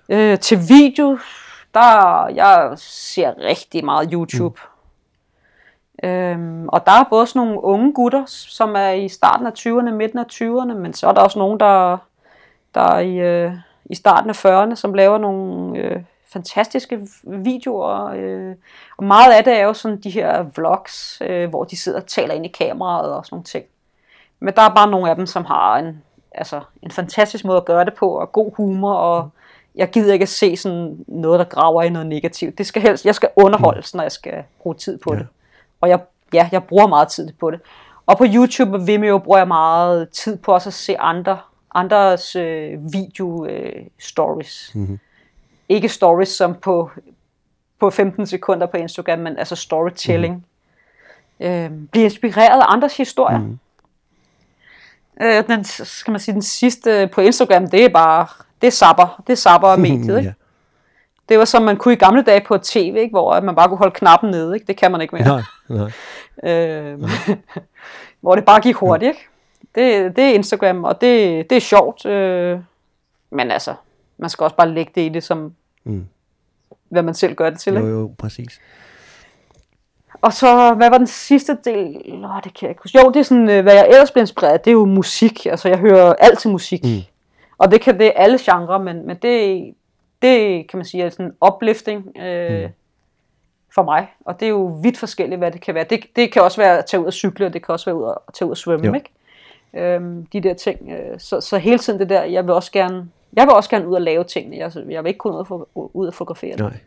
Øh, 0.10 0.40
til 0.40 0.60
video, 0.70 1.20
der 1.74 2.28
jeg 2.28 2.72
ser 2.78 3.34
rigtig 3.40 3.86
meget 3.86 4.10
YouTube. 4.14 4.60
Mm. 4.64 4.71
Øhm, 6.04 6.68
og 6.70 6.86
der 6.86 6.92
er 6.92 7.04
både 7.10 7.28
sådan 7.28 7.48
nogle 7.48 7.64
unge 7.64 7.94
gutter, 7.94 8.24
som 8.28 8.76
er 8.76 8.90
i 8.90 9.10
starten 9.10 9.48
af 9.48 9.52
20'erne, 9.60 9.92
midten 9.92 10.20
af 10.20 10.26
20'erne, 10.34 10.74
men 10.74 10.94
så 10.94 11.08
er 11.08 11.12
der 11.14 11.22
også 11.22 11.40
nogen, 11.40 11.60
der, 11.60 11.98
der 12.76 12.82
er 12.82 13.00
i, 13.00 13.16
øh, 13.16 13.54
i 13.86 13.96
starten 13.96 14.30
af 14.30 14.46
40'erne, 14.46 14.76
som 14.76 14.94
laver 14.94 15.18
nogle 15.18 15.78
øh, 15.80 16.02
fantastiske 16.34 17.08
videoer. 17.24 18.12
Øh, 18.16 18.56
og 18.98 19.04
meget 19.04 19.34
af 19.34 19.44
det 19.44 19.60
er 19.60 19.64
jo 19.64 19.74
sådan 19.74 20.00
de 20.02 20.10
her 20.10 20.44
vlogs, 20.56 21.22
øh, 21.26 21.50
hvor 21.50 21.64
de 21.64 21.78
sidder 21.78 22.00
og 22.00 22.08
taler 22.08 22.34
ind 22.34 22.46
i 22.46 22.50
kameraet 22.60 23.14
og 23.14 23.26
sådan 23.26 23.36
nogle 23.36 23.44
ting. 23.44 23.66
Men 24.40 24.54
der 24.56 24.62
er 24.62 24.74
bare 24.76 24.92
nogle 24.92 25.10
af 25.10 25.16
dem, 25.16 25.26
som 25.26 25.46
har 25.46 25.78
en, 25.78 26.04
altså, 26.32 26.62
en 26.82 26.92
fantastisk 26.92 27.46
måde 27.46 27.58
at 27.58 27.66
gøre 27.66 27.86
det 27.86 27.94
på, 27.94 28.10
og 28.10 28.32
god 28.32 28.56
humor, 28.56 28.94
og 28.94 29.30
jeg 29.76 29.90
gider 29.90 30.14
ikke 30.14 30.24
at 30.24 30.30
se 30.30 30.58
sådan 30.58 31.06
noget, 31.08 31.40
der 31.40 31.46
graver 31.46 31.84
i 31.84 31.90
noget 31.90 32.08
negativt. 32.08 32.58
Det 32.58 32.66
skal 32.66 32.82
helst, 32.82 33.06
jeg 33.06 33.16
skal 33.16 33.30
underholdes, 33.36 33.96
når 33.96 34.04
jeg 34.04 34.12
skal 34.12 34.44
bruge 34.62 34.76
tid 34.76 34.98
på 34.98 35.14
Ja. 35.14 35.20
det. 35.20 35.28
Og 35.82 35.90
jeg, 35.90 36.00
ja, 36.34 36.50
jeg 36.52 36.64
bruger 36.64 36.88
meget 36.88 37.08
tid 37.08 37.30
på 37.40 37.52
det. 37.52 37.60
Og 38.06 38.18
på 38.18 38.26
YouTube 38.34 38.74
og 38.74 38.88
Vimeo 38.88 39.18
bruger 39.18 39.38
jeg 39.38 39.48
meget 39.48 40.10
tid 40.10 40.38
på 40.38 40.54
også 40.54 40.70
at 40.70 40.74
se 40.74 40.98
andre, 41.00 41.40
andres 41.76 42.36
øh, 42.36 42.94
video 42.94 43.46
øh, 43.46 43.86
stories. 44.00 44.72
Mhm. 44.76 45.00
Ikke 45.70 45.90
stories 45.90 46.30
som 46.30 46.56
på, 46.56 46.92
på 47.80 47.90
15 47.90 48.28
sekunder 48.28 48.68
på 48.68 48.78
Instagram, 48.78 49.20
men 49.20 49.38
altså 49.38 49.56
storytelling. 49.56 50.46
Mm. 51.40 51.46
Øh, 51.46 51.72
blive 51.92 52.04
inspireret 52.04 52.62
af 52.62 52.66
andres 52.68 52.98
historier. 52.98 53.40
Mhm. 53.40 53.60
Øh, 55.22 55.48
den, 55.48 55.64
skal 55.64 56.12
man 56.12 56.20
sige, 56.20 56.34
den 56.34 56.42
sidste 56.42 57.10
på 57.14 57.22
Instagram, 57.22 57.70
det 57.70 57.86
er 57.86 57.90
bare, 57.90 58.28
det 58.62 58.68
er 58.68 58.72
sapper, 58.72 59.24
det 59.28 59.34
er 59.34 59.38
sapper 59.38 59.76
mediet, 59.88 60.18
ikke? 60.18 60.30
ja. 60.30 60.34
Det 61.32 61.40
var 61.40 61.46
som 61.46 61.62
man 61.62 61.78
kunne 61.78 61.94
i 61.94 61.98
gamle 61.98 62.22
dage 62.22 62.42
på 62.48 62.58
tv, 62.58 62.96
ikke? 62.98 63.10
hvor 63.10 63.40
man 63.42 63.56
bare 63.56 63.68
kunne 63.68 63.78
holde 63.78 63.94
knappen 63.96 64.32
nede, 64.32 64.56
ikke? 64.56 64.68
det 64.68 64.78
kan 64.78 64.92
man 64.92 65.02
ikke 65.02 65.16
mere. 65.16 65.28
Nej, 65.28 65.42
nej. 66.44 66.52
Øh, 66.52 67.00
hvor 68.22 68.36
det 68.36 68.46
bare 68.46 68.62
gik 68.62 68.76
hurtigt, 68.76 69.10
ikke? 69.10 69.28
Det, 69.76 70.16
det 70.16 70.24
er 70.24 70.34
Instagram, 70.34 70.84
og 70.84 71.02
det, 71.02 71.50
det 71.50 71.56
er 71.56 71.62
sjovt. 71.62 72.06
Øh, 72.06 72.60
men 73.30 73.52
altså, 73.52 73.74
man 74.18 74.30
skal 74.30 74.44
også 74.44 74.56
bare 74.56 74.70
lægge 74.70 74.92
det 74.96 75.02
i 75.02 75.10
det, 75.10 75.24
som 75.24 75.54
Mm. 75.84 76.08
hvad 76.90 77.04
man 77.04 77.14
selv 77.14 77.36
gør 77.36 77.50
det 77.50 77.60
til. 77.60 77.74
Jo, 77.74 77.80
Ikke? 77.80 77.90
jo, 77.92 78.12
præcis. 78.18 78.60
Og 80.22 80.34
så, 80.34 80.74
hvad 80.74 80.90
var 80.90 80.98
den 80.98 81.08
sidste 81.08 81.58
del? 81.66 82.02
Nå, 82.20 82.28
det 82.44 82.54
kan 82.54 82.62
jeg 82.62 82.70
ikke 82.70 82.82
huske. 82.84 83.00
Jo, 83.04 83.12
det 83.12 83.20
er 83.20 83.24
sådan, 83.24 83.50
øh, 83.50 83.64
hvad 83.64 83.74
jeg 83.74 83.88
ellers 83.90 84.12
bliver 84.12 84.24
inspireret 84.24 84.54
af, 84.54 84.60
det 84.60 84.72
er 84.72 84.74
jo 84.74 84.86
musik. 84.86 85.46
Altså, 85.46 85.70
jeg 85.70 85.78
hører 85.78 86.14
altid 86.14 86.50
musik. 86.50 86.84
Mm. 86.84 86.90
Og 87.58 87.72
det 87.72 87.82
kan 87.82 87.98
det 88.00 88.08
er 88.08 88.12
alle 88.16 88.40
genrer, 88.42 88.78
men, 88.78 89.08
men 89.08 89.18
det, 89.22 89.74
det 90.22 90.68
kan 90.70 90.78
man 90.78 90.86
sige 90.86 91.04
er 91.04 91.10
sådan 91.10 91.26
en 91.26 91.34
uplifting 91.48 92.18
øh, 92.22 92.62
Mm. 92.64 92.70
for 93.76 93.84
mig. 93.84 94.08
Og 94.26 94.40
det 94.40 94.46
er 94.46 94.50
jo 94.50 94.80
vidt 94.84 94.98
forskelligt, 94.98 95.40
hvad 95.40 95.52
det 95.52 95.62
kan 95.62 95.76
være. 95.76 95.84
Det, 95.84 96.06
det 96.16 96.32
kan 96.34 96.42
også 96.42 96.62
være 96.62 96.78
at 96.78 96.86
tage 96.86 97.02
ud 97.02 97.06
og 97.06 97.14
cykle, 97.14 97.46
og 97.46 97.54
det 97.54 97.66
kan 97.66 97.74
også 97.74 97.86
være 97.86 97.96
ud 97.96 98.10
at 98.28 98.34
tage 98.34 98.46
ud 98.48 98.52
og 98.52 98.58
svømme, 98.58 98.86
Jo. 98.88 98.94
ikke? 98.94 99.10
Øhm, 99.74 100.26
de 100.26 100.42
der 100.42 100.54
ting. 100.54 100.90
Øh, 100.92 101.20
så, 101.20 101.42
så 101.42 101.58
hele 101.58 101.78
tiden 101.80 102.00
det 102.00 102.10
der, 102.10 102.24
jeg 102.24 102.44
vil 102.44 102.54
også 102.54 102.72
gerne, 102.72 103.10
jeg 103.34 103.46
vil 103.48 103.54
også 103.54 103.70
gerne 103.70 103.88
ud 103.88 103.94
og 103.96 104.02
lave 104.02 104.24
tingene. 104.24 104.58
Jeg, 104.58 104.72
jeg 104.90 105.04
vil 105.04 105.10
ikke 105.10 105.18
kun 105.18 105.32
ud 105.32 105.68
og, 105.76 105.92
ud 105.94 106.08
og 106.08 106.14
fotografere. 106.14 106.56
Nej. 106.58 106.78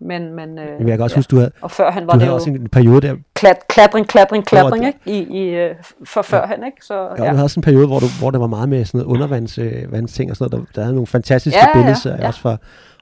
Men, 0.00 0.34
men, 0.34 0.58
øh, 0.58 0.78
Men 0.78 0.88
jeg 0.88 0.96
kan 0.98 1.02
også 1.04 1.16
huske, 1.16 1.30
du 1.30 1.36
havde, 1.36 1.50
og 1.60 1.70
førhen 1.70 2.06
var 2.06 2.12
du 2.12 2.14
det 2.18 2.22
havde 2.22 2.30
jo 2.30 2.34
også 2.34 2.50
en 2.50 2.68
periode 2.68 3.00
der, 3.06 3.14
klat, 3.34 3.68
klatring, 3.68 4.08
klatring, 4.08 4.46
klatring, 4.46 4.86
ikke? 4.86 4.98
I, 5.04 5.18
i, 5.18 5.48
øh, 5.48 5.74
for 6.04 6.22
førhen, 6.22 6.64
ikke? 6.66 6.76
Så, 6.82 6.94
Ja, 7.18 7.24
ja. 7.24 7.30
du 7.30 7.36
havde 7.36 7.48
sådan 7.48 7.58
en 7.58 7.62
periode, 7.62 7.86
hvor, 7.86 7.98
du, 7.98 8.06
hvor 8.20 8.30
der 8.30 8.38
var 8.38 8.46
meget 8.46 8.68
med 8.68 8.84
sådan 8.84 8.98
noget 8.98 9.14
undervands, 9.14 9.58
øh, 9.58 9.66
og 9.92 10.08
sådan 10.08 10.34
noget. 10.40 10.52
Der, 10.52 10.60
der 10.82 10.88
er 10.88 10.92
nogle 10.92 11.06
fantastiske 11.06 11.58
Ja, 11.58 11.64
ja, 11.74 11.78
ja, 11.78 11.84
billeder 11.84 12.16
ja. 12.22 12.26
også 12.26 12.40
fra 12.40 12.56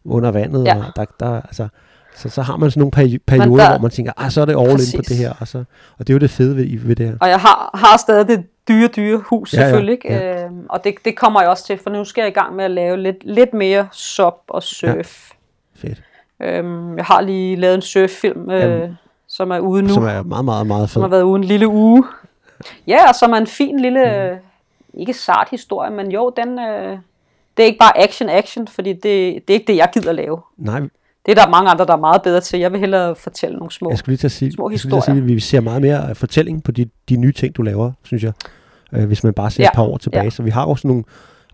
under 0.04 0.30
vandet. 0.30 0.64
Ja. 0.64 0.76
Og 0.76 0.82
der, 0.96 1.04
der, 1.20 1.40
altså, 1.40 1.68
så, 2.16 2.28
så 2.28 2.42
har 2.42 2.56
man 2.56 2.70
sådan 2.70 2.80
nogle 2.80 2.92
peri- 2.96 3.18
perioder, 3.26 3.64
der- 3.64 3.70
hvor 3.70 3.78
man 3.82 3.90
tænker, 3.90 4.12
ah, 4.16 4.30
så 4.30 4.40
er 4.40 4.44
det 4.44 4.52
all 4.60 4.78
på 4.96 5.02
det 5.08 5.16
her. 5.16 5.32
Og, 5.40 5.48
så, 5.48 5.58
og 5.98 6.06
det 6.06 6.10
er 6.10 6.14
jo 6.14 6.18
det 6.18 6.30
fede 6.30 6.56
ved, 6.56 6.78
ved 6.86 6.96
det 6.96 7.06
her. 7.06 7.16
Og 7.20 7.28
jeg 7.28 7.38
har, 7.40 7.70
har 7.74 7.96
stadig 7.98 8.28
det 8.28 8.44
dyre, 8.68 8.88
dyre 8.88 9.18
hus, 9.26 9.54
Ja, 9.54 9.58
ja, 9.58 9.64
selvfølgelig. 9.64 9.92
Ikke? 9.92 10.14
ja. 10.14 10.44
Øhm, 10.44 10.66
og 10.70 10.84
det, 10.84 10.94
det 11.04 11.16
kommer 11.16 11.40
jeg 11.40 11.50
også 11.50 11.66
til, 11.66 11.78
for 11.82 11.90
nu 11.90 12.04
skal 12.04 12.22
jeg 12.22 12.28
i 12.30 12.34
gang 12.34 12.56
med 12.56 12.64
at 12.64 12.70
lave 12.70 12.96
lidt, 12.96 13.16
lidt 13.22 13.54
mere 13.54 13.88
sop 13.92 14.40
og 14.48 14.62
surf. 14.62 15.30
Fedt. 15.76 16.02
Øhm, 16.42 16.96
jeg 16.96 17.04
har 17.04 17.20
lige 17.20 17.56
lavet 17.56 17.74
en 17.74 17.82
surffilm, 17.82 18.50
øh, 18.50 18.60
Jamen, 18.60 18.98
som 19.28 19.50
er 19.50 19.58
ude 19.58 19.82
nu, 19.82 19.88
Som 19.88 20.02
er 20.04 20.22
meget, 20.22 20.44
meget, 20.44 20.66
meget 20.66 20.88
fed. 20.90 20.92
som 20.92 21.02
har 21.02 21.08
været 21.08 21.22
ude 21.22 21.36
en 21.38 21.44
lille 21.44 21.68
uge. 21.68 22.04
Ja, 22.86 23.08
og 23.08 23.14
som 23.14 23.32
er 23.32 23.36
en 23.36 23.46
fin 23.46 23.80
lille, 23.80 24.30
mm. 24.94 25.00
ikke 25.00 25.12
sart 25.14 25.48
historie, 25.50 25.90
men 25.90 26.12
jo, 26.12 26.32
den, 26.36 26.58
øh, 26.58 26.98
det 27.56 27.62
er 27.62 27.66
ikke 27.66 27.78
bare 27.78 27.98
action-action, 27.98 28.68
fordi 28.68 28.92
det, 28.92 29.02
det 29.02 29.50
er 29.50 29.52
ikke 29.54 29.66
det, 29.66 29.76
jeg 29.76 29.88
gider 29.94 30.12
lave. 30.12 30.38
Nej, 30.56 30.80
Det 31.26 31.38
er 31.38 31.44
der 31.44 31.48
mange 31.50 31.70
andre, 31.70 31.84
der 31.86 31.92
er 31.92 31.96
meget 31.96 32.22
bedre 32.22 32.40
til. 32.40 32.60
Jeg 32.60 32.72
vil 32.72 32.80
hellere 32.80 33.14
fortælle 33.16 33.56
nogle 33.56 33.70
små. 33.72 33.90
jeg 33.90 33.98
skulle 33.98 34.12
lige 34.12 34.18
til 34.18 34.26
at 34.26 34.32
sige, 34.32 34.52
Små 34.52 34.70
jeg 34.70 34.78
skulle 34.78 34.90
lige 34.94 35.02
til 35.02 35.10
at 35.10 35.16
sige 35.16 35.22
at 35.22 35.34
vi 35.34 35.40
ser 35.40 35.60
meget 35.60 35.82
mere 35.82 36.06
øh, 36.10 36.16
fortælling 36.16 36.62
på 36.64 36.72
de, 36.72 36.88
de 37.08 37.16
nye 37.16 37.32
ting, 37.32 37.56
du 37.56 37.62
laver, 37.62 37.92
synes 38.04 38.22
jeg. 38.22 38.32
Øh, 38.92 39.04
hvis 39.06 39.24
man 39.24 39.32
bare 39.34 39.50
ser 39.50 39.62
Ja, 39.62 39.68
et 39.68 39.74
par 39.74 39.82
år 39.82 39.96
tilbage. 39.96 40.24
ja. 40.24 40.30
Så 40.30 40.42
vi 40.42 40.50
har 40.50 40.64
også 40.64 40.88
nogle, 40.88 41.04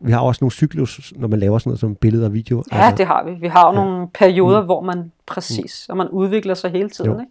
vi 0.06 0.12
har 0.12 0.20
også 0.20 0.38
nogle 0.44 0.52
cyklus, 0.52 1.12
når 1.16 1.28
man 1.28 1.38
laver 1.40 1.58
sådan 1.58 1.70
noget 1.70 1.80
som 1.80 1.94
billeder 1.94 2.26
og 2.26 2.32
video. 2.34 2.64
Ja, 2.72 2.94
det 2.96 3.06
har 3.06 3.24
vi. 3.24 3.32
Vi 3.40 3.46
har 3.48 3.72
jo 3.72 3.80
Ja. 3.80 3.84
nogle 3.84 4.08
perioder, 4.14 4.60
mm. 4.60 4.66
hvor 4.66 4.80
man 4.80 5.12
præcis, 5.26 5.86
og 5.88 5.96
man 5.96 6.08
udvikler 6.08 6.54
sig 6.54 6.70
hele 6.70 6.90
tiden. 6.90 7.10
Jo. 7.12 7.20
Ikke? 7.20 7.30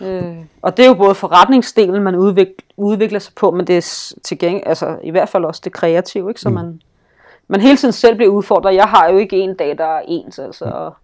Øh, 0.00 0.36
og 0.62 0.76
det 0.76 0.84
er 0.84 0.88
jo 0.88 0.94
både 0.94 1.14
forretningsdelen, 1.14 2.02
man 2.02 2.14
udvikler, 2.16 2.54
udvikler 2.76 3.18
sig 3.18 3.34
på, 3.34 3.50
men 3.50 3.66
det 3.66 3.76
er 3.76 4.14
til 4.24 4.38
gengæld, 4.38 4.62
altså 4.66 4.98
i 5.02 5.10
hvert 5.10 5.28
fald 5.28 5.44
også 5.44 5.60
det 5.64 5.72
kreative, 5.72 6.30
ikke? 6.30 6.40
så 6.40 6.48
Mm. 6.48 6.54
man, 6.54 6.80
man 7.48 7.60
hele 7.60 7.76
tiden 7.76 7.92
selv 7.92 8.16
bliver 8.16 8.32
udfordret. 8.32 8.74
Jeg 8.74 8.84
har 8.84 9.08
jo 9.08 9.18
ikke 9.18 9.36
en 9.38 9.54
dag, 9.54 9.78
der 9.78 9.84
er 9.84 10.00
ens, 10.08 10.38
altså. 10.38 10.64
Mm. 10.64 10.70
Og, 10.72 10.94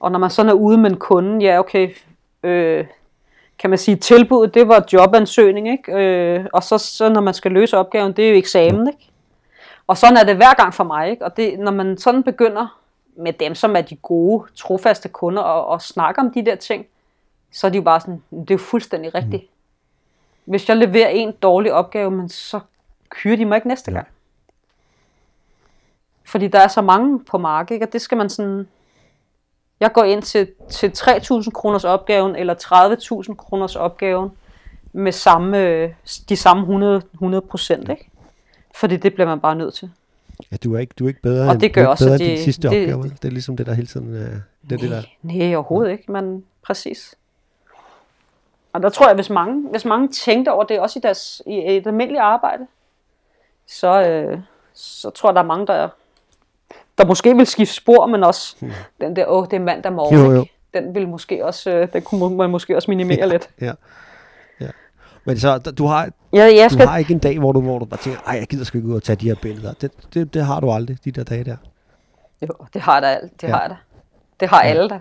og 0.00 0.12
når 0.12 0.18
man 0.18 0.30
sådan 0.30 0.48
er 0.50 0.54
ude 0.54 0.78
med 0.78 0.90
en 0.90 0.96
kunde, 0.96 1.44
ja 1.44 1.58
okay, 1.58 1.90
øh, 2.42 2.84
kan 3.58 3.70
man 3.70 3.78
sige, 3.78 3.96
tilbuddet, 3.96 4.54
det 4.54 4.68
var 4.68 4.84
jobansøgning, 4.92 5.68
ikke? 5.70 5.92
Øh, 5.92 6.46
og 6.52 6.62
så, 6.62 6.78
så 6.78 7.08
når 7.08 7.20
man 7.20 7.34
skal 7.34 7.52
løse 7.52 7.76
opgaven, 7.78 8.12
det 8.12 8.24
er 8.24 8.30
jo 8.30 8.36
eksamen, 8.36 8.88
ikke? 8.88 9.10
Og 9.88 9.96
sådan 9.96 10.16
er 10.16 10.24
det 10.24 10.36
hver 10.36 10.54
gang 10.54 10.74
for 10.74 10.84
mig, 10.84 11.10
ikke? 11.10 11.24
Og 11.24 11.36
det, 11.36 11.58
når 11.58 11.70
man 11.70 11.98
sådan 11.98 12.22
begynder 12.22 12.80
med 13.16 13.32
dem, 13.32 13.54
som 13.54 13.76
er 13.76 13.80
de 13.80 13.96
gode, 13.96 14.46
trofaste 14.56 15.08
kunder, 15.08 15.42
og, 15.42 15.66
og 15.66 15.82
snakker 15.82 16.22
om 16.22 16.32
de 16.32 16.44
der 16.44 16.54
ting, 16.54 16.86
så 17.52 17.66
er 17.66 17.70
de 17.70 17.76
jo 17.76 17.82
bare 17.82 18.00
sådan, 18.00 18.22
det 18.30 18.50
er 18.50 18.54
jo 18.54 18.58
fuldstændig 18.58 19.14
rigtigt. 19.14 19.42
Mm. 19.42 19.48
Hvis 20.44 20.68
jeg 20.68 20.76
leverer 20.76 21.08
en 21.08 21.32
dårlig 21.32 21.72
opgave, 21.72 22.10
men 22.10 22.28
så 22.28 22.60
hyrer 23.22 23.36
de 23.36 23.44
mig 23.44 23.56
ikke 23.56 23.68
næste 23.68 23.92
gang. 23.92 24.06
Fordi 26.24 26.48
der 26.48 26.60
er 26.60 26.68
så 26.68 26.82
mange 26.82 27.24
på 27.24 27.38
markedet, 27.38 27.74
ikke? 27.74 27.86
og 27.86 27.92
det 27.92 28.00
skal 28.00 28.18
man 28.18 28.30
sådan... 28.30 28.68
Jeg 29.80 29.92
går 29.92 30.04
ind 30.04 30.22
til, 30.22 30.48
til 30.70 30.92
3.000 30.98 31.50
kroners 31.50 31.84
opgaven, 31.84 32.36
eller 32.36 32.54
30.000 33.28 33.34
kroners 33.34 33.76
opgaven, 33.76 34.30
med 34.92 35.12
samme, 35.12 35.86
de 36.28 36.36
samme 36.36 36.60
100, 36.60 37.02
100 37.12 37.42
procent, 37.42 37.88
ikke? 37.88 38.10
Fordi 38.78 38.96
det 38.96 39.14
bliver 39.14 39.26
man 39.26 39.40
bare 39.40 39.54
nødt 39.54 39.74
til. 39.74 39.90
Ja, 40.52 40.56
du 40.56 40.74
er 40.74 40.78
ikke, 40.78 40.94
du 40.98 41.04
er 41.04 41.08
ikke 41.08 41.22
bedre, 41.22 41.48
Og 41.50 41.60
det 41.60 41.74
gør 41.74 41.86
også, 41.86 42.04
bedre 42.04 42.14
at 42.14 42.20
end 42.20 42.28
din 42.30 42.38
sidste 42.38 42.68
det- 42.68 42.80
opgave. 42.94 43.02
Det 43.22 43.24
er 43.24 43.30
ligesom 43.30 43.56
det, 43.56 43.66
der 43.66 43.74
hele 43.74 43.86
tiden 43.86 44.14
øh, 44.14 44.20
det 44.20 44.72
er 44.72 44.76
det, 44.76 44.90
der... 44.90 45.02
Nej, 45.22 45.54
overhovedet 45.54 45.92
ikke, 45.92 46.12
men 46.12 46.44
præcis. 46.62 47.14
Og 48.72 48.82
der 48.82 48.88
tror 48.88 49.06
jeg, 49.06 49.14
hvis 49.14 49.30
mange, 49.30 49.68
hvis 49.70 49.84
mange 49.84 50.08
tænkte 50.08 50.52
over 50.52 50.64
det, 50.64 50.80
også 50.80 50.98
i, 50.98 51.02
deres, 51.02 51.42
i 51.46 51.76
et 51.76 51.86
almindeligt 51.86 52.20
arbejde, 52.22 52.66
så, 53.66 54.02
øh, 54.02 54.38
så 54.74 55.10
tror 55.10 55.28
jeg, 55.30 55.34
der 55.34 55.40
er 55.42 55.46
mange, 55.46 55.66
der, 55.66 55.88
der 56.98 57.06
måske 57.06 57.36
vil 57.36 57.46
skifte 57.46 57.74
spor, 57.74 58.06
men 58.06 58.24
også 58.24 58.56
den 59.00 59.16
der, 59.16 59.26
åh, 59.26 59.44
det 59.44 59.52
er 59.52 59.60
mandag 59.60 59.92
morgen, 59.92 60.16
Hmm. 60.18 60.26
Jo, 60.26 60.32
jo. 60.32 60.40
ikke? 60.40 60.52
den 60.74 60.94
vil 60.94 61.08
måske 61.08 61.44
også, 61.44 61.70
øh, 61.70 61.92
den 61.92 62.02
kunne 62.02 62.36
man 62.36 62.50
måske 62.50 62.76
også 62.76 62.90
minimere 62.90 63.28
lidt. 63.28 63.50
Ja. 63.60 63.66
ja. 63.66 63.72
Men 65.28 65.38
så, 65.38 65.58
du 65.58 65.86
har, 65.86 66.08
Ja, 66.32 66.44
jeg 66.56 66.70
du 66.70 66.74
skal, 66.74 66.86
har 66.86 66.98
ikke 66.98 67.12
en 67.12 67.18
dag, 67.18 67.38
hvor 67.38 67.52
du, 67.52 67.60
hvor 67.60 67.78
du 67.78 67.84
bare 67.84 68.00
tænker, 68.00 68.20
ej, 68.26 68.34
jeg 68.38 68.46
gider 68.46 68.64
sgu 68.64 68.78
ikke 68.78 68.88
ud 68.88 68.94
og 68.94 69.02
tage 69.02 69.16
de 69.16 69.26
her 69.28 69.34
billeder. 69.42 69.72
Det, 69.72 69.90
det, 70.14 70.34
det 70.34 70.44
har 70.44 70.60
du 70.60 70.70
aldrig, 70.72 70.96
de 71.04 71.10
der 71.10 71.24
dage 71.24 71.44
der. 71.44 71.56
jo, 72.42 72.48
det 72.74 72.80
har 72.82 73.00
da, 73.00 73.06
alt. 73.06 73.40
det 73.40 73.48
Ja. 73.48 73.52
har 73.52 73.60
jeg 73.60 73.70
da. 73.70 73.76
Det 74.40 74.48
har 74.48 74.62
Ja. 74.64 74.68
alle 74.70 74.88
da. 74.88 75.00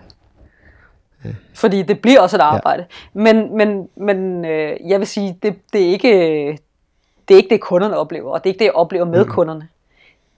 Ja. 1.25 1.30
Fordi 1.55 1.82
det 1.82 1.99
bliver 2.01 2.19
også 2.21 2.38
et 2.38 2.41
arbejde. 2.41 2.86
Men, 3.13 3.57
men, 3.57 3.88
men 3.95 4.45
øh, 4.45 4.78
jeg 4.88 4.99
vil 4.99 5.07
sige, 5.07 5.38
det, 5.43 5.55
det, 5.73 5.82
er 5.88 5.89
ikke, 5.91 6.09
det 7.28 7.34
er 7.34 7.38
ikke 7.38 7.49
det, 7.49 7.61
kunderne 7.61 7.97
oplever, 7.97 8.32
og 8.32 8.43
det 8.43 8.49
er 8.49 8.53
ikke 8.53 8.59
det, 8.59 8.65
jeg 8.65 8.73
oplever 8.75 9.05
med 9.05 9.25
mm. 9.25 9.32
kunderne. 9.32 9.67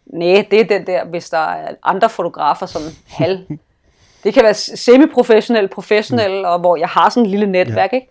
Nej, 0.06 0.46
det 0.52 0.60
er 0.62 0.66
den 0.66 0.88
der, 0.88 1.06
hvis 1.06 1.30
der 1.30 1.38
er 1.38 1.74
andre 1.84 2.10
fotografer, 2.10 2.66
som 2.66 2.82
halv, 3.08 3.40
det 4.24 4.34
kan 4.34 4.44
være 4.44 4.54
semi-professionel, 4.54 5.68
professionel, 5.68 6.40
mm. 6.40 6.46
og 6.46 6.60
hvor 6.60 6.76
jeg 6.76 6.88
har 6.88 7.10
sådan 7.10 7.24
et 7.26 7.30
lille 7.32 7.46
netværk, 7.46 7.92
ja. 7.92 7.96
ikke? 7.98 8.08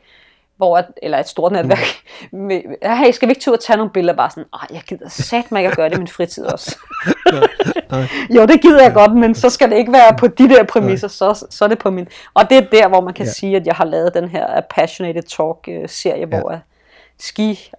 Hvor, 0.58 0.76
at, 0.76 0.84
eller 1.02 1.18
et 1.18 1.28
stort 1.28 1.52
netværk. 1.52 1.78
Mm. 2.32 2.38
Med, 2.46 2.62
hey, 2.82 3.12
skal 3.12 3.28
vi 3.28 3.30
ikke 3.30 3.40
tage 3.40 3.54
og 3.54 3.60
tage 3.60 3.76
nogle 3.76 3.92
billeder? 3.92 4.16
Bare 4.16 4.30
sådan, 4.30 4.44
Ej, 4.54 4.66
jeg 4.70 4.82
gider 4.88 5.08
sat 5.08 5.52
mig 5.52 5.60
ikke 5.60 5.70
at 5.70 5.76
gøre 5.76 5.88
det 5.88 5.94
i 5.94 5.98
min 5.98 6.08
fritid 6.08 6.44
også. 6.44 6.78
jo, 8.36 8.46
det 8.46 8.62
gider 8.62 8.82
jeg 8.82 8.94
godt, 8.94 9.14
men 9.14 9.34
så 9.34 9.50
skal 9.50 9.70
det 9.70 9.76
ikke 9.76 9.92
være 9.92 10.16
på 10.18 10.26
de 10.26 10.48
der 10.48 10.64
præmisser, 10.64 11.08
så, 11.08 11.46
så 11.50 11.64
er 11.64 11.68
det 11.68 11.78
på 11.78 11.90
min. 11.90 12.08
Og 12.34 12.50
det 12.50 12.56
er 12.58 12.66
der, 12.72 12.88
hvor 12.88 13.00
man 13.00 13.14
kan 13.14 13.26
ja. 13.26 13.32
sige, 13.32 13.56
at 13.56 13.66
jeg 13.66 13.74
har 13.74 13.84
lavet 13.84 14.14
den 14.14 14.28
her 14.28 14.56
Appassionated 14.56 15.22
Talk-serie, 15.22 16.22
øh, 16.22 16.28
hvor 16.28 16.52
ja. 16.52 16.58
ski, 17.18 17.70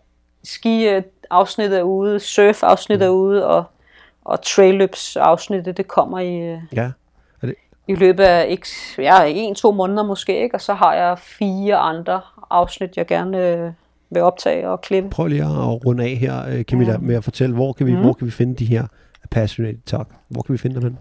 ski 0.43 0.87
øh, 0.87 1.03
afsnittet 1.29 1.79
er 1.79 1.83
ude, 1.83 2.19
surf 2.19 2.63
afsnittet 2.63 3.09
mm. 3.09 3.13
er 3.13 3.17
ude, 3.17 3.47
og, 3.47 3.63
og 4.25 4.41
trailløbs 4.41 5.15
afsnittet, 5.15 5.77
det 5.77 5.87
kommer 5.87 6.19
i, 6.19 6.37
øh, 6.37 6.59
ja. 6.73 6.91
i 7.87 7.95
løbet 7.95 8.23
af 8.23 8.45
ikke, 8.49 8.67
ja, 8.97 9.23
en-to 9.25 9.71
måneder 9.71 10.03
måske, 10.03 10.43
ikke? 10.43 10.55
og 10.55 10.61
så 10.61 10.73
har 10.73 10.93
jeg 10.93 11.19
fire 11.19 11.75
andre 11.75 12.21
afsnit, 12.49 12.97
jeg 12.97 13.07
gerne 13.07 13.47
øh, 13.47 13.71
vil 14.09 14.21
optage 14.21 14.69
og 14.69 14.81
klippe. 14.81 15.09
Prøv 15.09 15.27
lige 15.27 15.43
at 15.43 15.85
runde 15.85 16.03
af 16.03 16.15
her, 16.15 16.63
Camilla, 16.63 16.91
ja. 16.91 16.97
med 16.97 17.15
at 17.15 17.23
fortælle, 17.23 17.55
hvor 17.55 17.73
kan 17.73 17.87
vi, 17.87 17.95
mm. 17.95 18.01
hvor 18.01 18.13
kan 18.13 18.25
vi 18.25 18.31
finde 18.31 18.55
de 18.55 18.65
her 18.65 18.83
Appassionated 19.23 19.79
Talk? 19.85 20.07
Hvor 20.27 20.41
kan 20.41 20.53
vi 20.53 20.57
finde 20.57 20.75
dem 20.75 20.83
hen? 20.83 20.97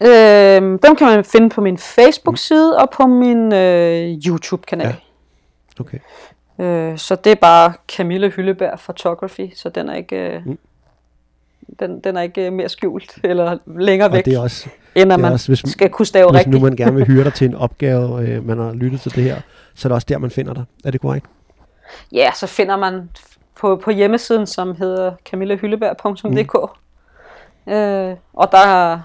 Øh, 0.00 0.78
dem 0.82 0.96
kan 0.96 1.06
man 1.06 1.24
finde 1.24 1.50
på 1.50 1.60
min 1.60 1.78
Facebook-side 1.78 2.72
mm. 2.72 2.82
og 2.82 2.90
på 2.90 3.06
min 3.06 3.52
øh, 3.52 4.18
YouTube-kanal. 4.26 4.86
Ja. 4.86 4.94
Okay. 5.80 5.98
Øh, 6.58 6.98
så 6.98 7.14
det 7.14 7.32
er 7.32 7.36
bare 7.36 7.72
Camille 7.88 8.30
Hylleberg 8.30 8.78
Photography, 8.78 9.54
så 9.54 9.68
den 9.68 9.88
er 9.88 9.94
ikke, 9.94 10.16
øh, 10.16 10.46
mm. 10.46 10.58
den, 11.78 12.00
den 12.00 12.16
er 12.16 12.20
ikke 12.20 12.50
mere 12.50 12.68
skjult 12.68 13.18
eller 13.24 13.58
længere 13.66 14.08
og 14.08 14.12
væk, 14.12 14.24
det 14.24 14.34
er 14.34 14.40
også, 14.40 14.68
end 14.94 15.12
at 15.12 15.20
man 15.20 15.32
også, 15.32 15.48
hvis, 15.48 15.62
skal 15.66 15.90
kunne 15.90 16.06
stave 16.06 16.30
hvis 16.30 16.38
rigtigt. 16.38 16.54
Hvis 16.54 16.60
nu 16.60 16.66
man 16.66 16.76
gerne 16.76 16.94
vil 16.96 17.06
hyre 17.06 17.24
dig 17.24 17.34
til 17.34 17.48
en 17.48 17.54
opgave, 17.66 18.28
øh, 18.28 18.46
man 18.46 18.58
har 18.58 18.72
lyttet 18.72 19.00
til 19.00 19.14
det 19.14 19.24
her, 19.24 19.40
så 19.74 19.88
er 19.88 19.90
det 19.90 19.94
også 19.94 20.06
der, 20.08 20.18
man 20.18 20.30
finder 20.30 20.54
dig. 20.54 20.64
Er 20.84 20.90
det 20.90 21.00
korrekt? 21.00 21.26
Ja, 22.12 22.30
så 22.34 22.46
finder 22.46 22.76
man 22.76 23.10
på, 23.60 23.76
på 23.84 23.90
hjemmesiden, 23.90 24.46
som 24.46 24.76
hedder 24.76 25.12
camillehylleberg.dk. 25.30 26.54
Mm. 27.66 27.72
Øh, 27.72 28.16
og 28.32 28.48
der, 28.52 29.00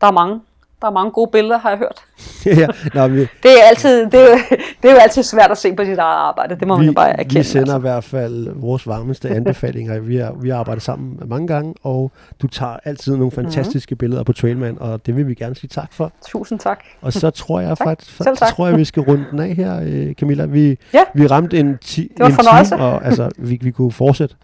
der 0.00 0.06
er 0.06 0.12
mange 0.12 0.40
der 0.84 0.90
er 0.90 0.94
mange 0.94 1.10
gode 1.10 1.30
billeder, 1.30 1.58
har 1.58 1.70
jeg 1.70 1.78
hørt. 1.78 2.04
ja, 2.60 2.66
nå, 2.94 3.08
vi, 3.08 3.20
det, 3.20 3.50
er 3.60 3.68
altid, 3.68 4.06
det, 4.06 4.20
er 4.20 4.30
jo, 4.30 4.38
det 4.82 4.88
er 4.88 4.92
jo 4.92 4.98
altid 4.98 5.22
svært 5.22 5.50
at 5.50 5.58
se 5.58 5.74
på 5.74 5.84
sit 5.84 5.98
eget 5.98 6.18
arbejde, 6.18 6.56
det 6.60 6.68
må 6.68 6.74
vi, 6.74 6.78
man 6.78 6.86
jo 6.86 6.92
bare 6.92 7.10
erkende. 7.10 7.34
Vi 7.34 7.42
sender 7.42 7.60
altså. 7.60 7.76
i 7.76 7.80
hvert 7.80 8.04
fald 8.04 8.48
vores 8.54 8.86
varmeste 8.86 9.28
anbefalinger. 9.28 10.00
vi, 10.00 10.16
har, 10.16 10.32
vi 10.32 10.48
har 10.48 10.58
arbejdet 10.58 10.82
sammen 10.82 11.20
mange 11.26 11.46
gange, 11.46 11.74
og 11.82 12.12
du 12.42 12.46
tager 12.46 12.76
altid 12.84 13.12
nogle 13.12 13.24
mhm. 13.24 13.34
fantastiske 13.34 13.92
mm-hmm. 13.92 13.98
billeder 13.98 14.22
på 14.22 14.32
Trailman, 14.32 14.76
og 14.80 15.06
det 15.06 15.16
vil 15.16 15.28
vi 15.28 15.34
gerne 15.34 15.54
sige 15.54 15.68
tak 15.68 15.92
for. 15.92 16.12
Tusind 16.26 16.58
tak. 16.58 16.84
Og 17.00 17.12
så 17.12 17.30
tror 17.30 17.60
jeg 17.60 17.78
faktisk, 17.88 18.16
så 18.16 18.52
tror 18.56 18.66
jeg, 18.66 18.78
vi 18.78 18.84
skal 18.84 19.02
runde 19.02 19.24
den 19.30 19.40
af 19.40 19.54
her, 19.54 19.80
øh, 19.84 20.14
Camilla. 20.14 20.44
Vi, 20.46 20.78
ja. 20.94 21.02
vi 21.14 21.26
ramte 21.26 21.58
en, 21.58 21.78
ti, 21.78 22.02
det 22.02 22.20
var 22.20 22.58
en 22.58 22.66
time, 22.66 22.80
og 22.82 23.04
altså, 23.04 23.30
vi, 23.38 23.58
vi 23.62 23.70
kunne 23.70 23.92
fortsætte. 23.92 24.34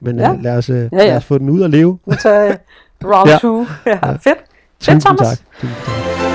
Men 0.00 0.18
ja. 0.18 0.32
uh, 0.32 0.42
lad, 0.42 0.56
os, 0.56 0.70
uh, 0.70 0.76
ja, 0.76 0.82
ja. 0.92 1.06
lad 1.06 1.16
os 1.16 1.24
få 1.24 1.38
den 1.38 1.50
ud 1.50 1.60
og 1.60 1.70
leve. 1.70 1.98
Nu 2.06 2.14
tager 2.22 2.56
round 3.04 3.40
2. 3.40 3.66
ja. 3.86 3.98
ja. 4.02 4.12
Fedt. 4.12 4.38
Tusind 4.80 5.02
Thomas. 5.04 5.38
tak. 5.60 6.29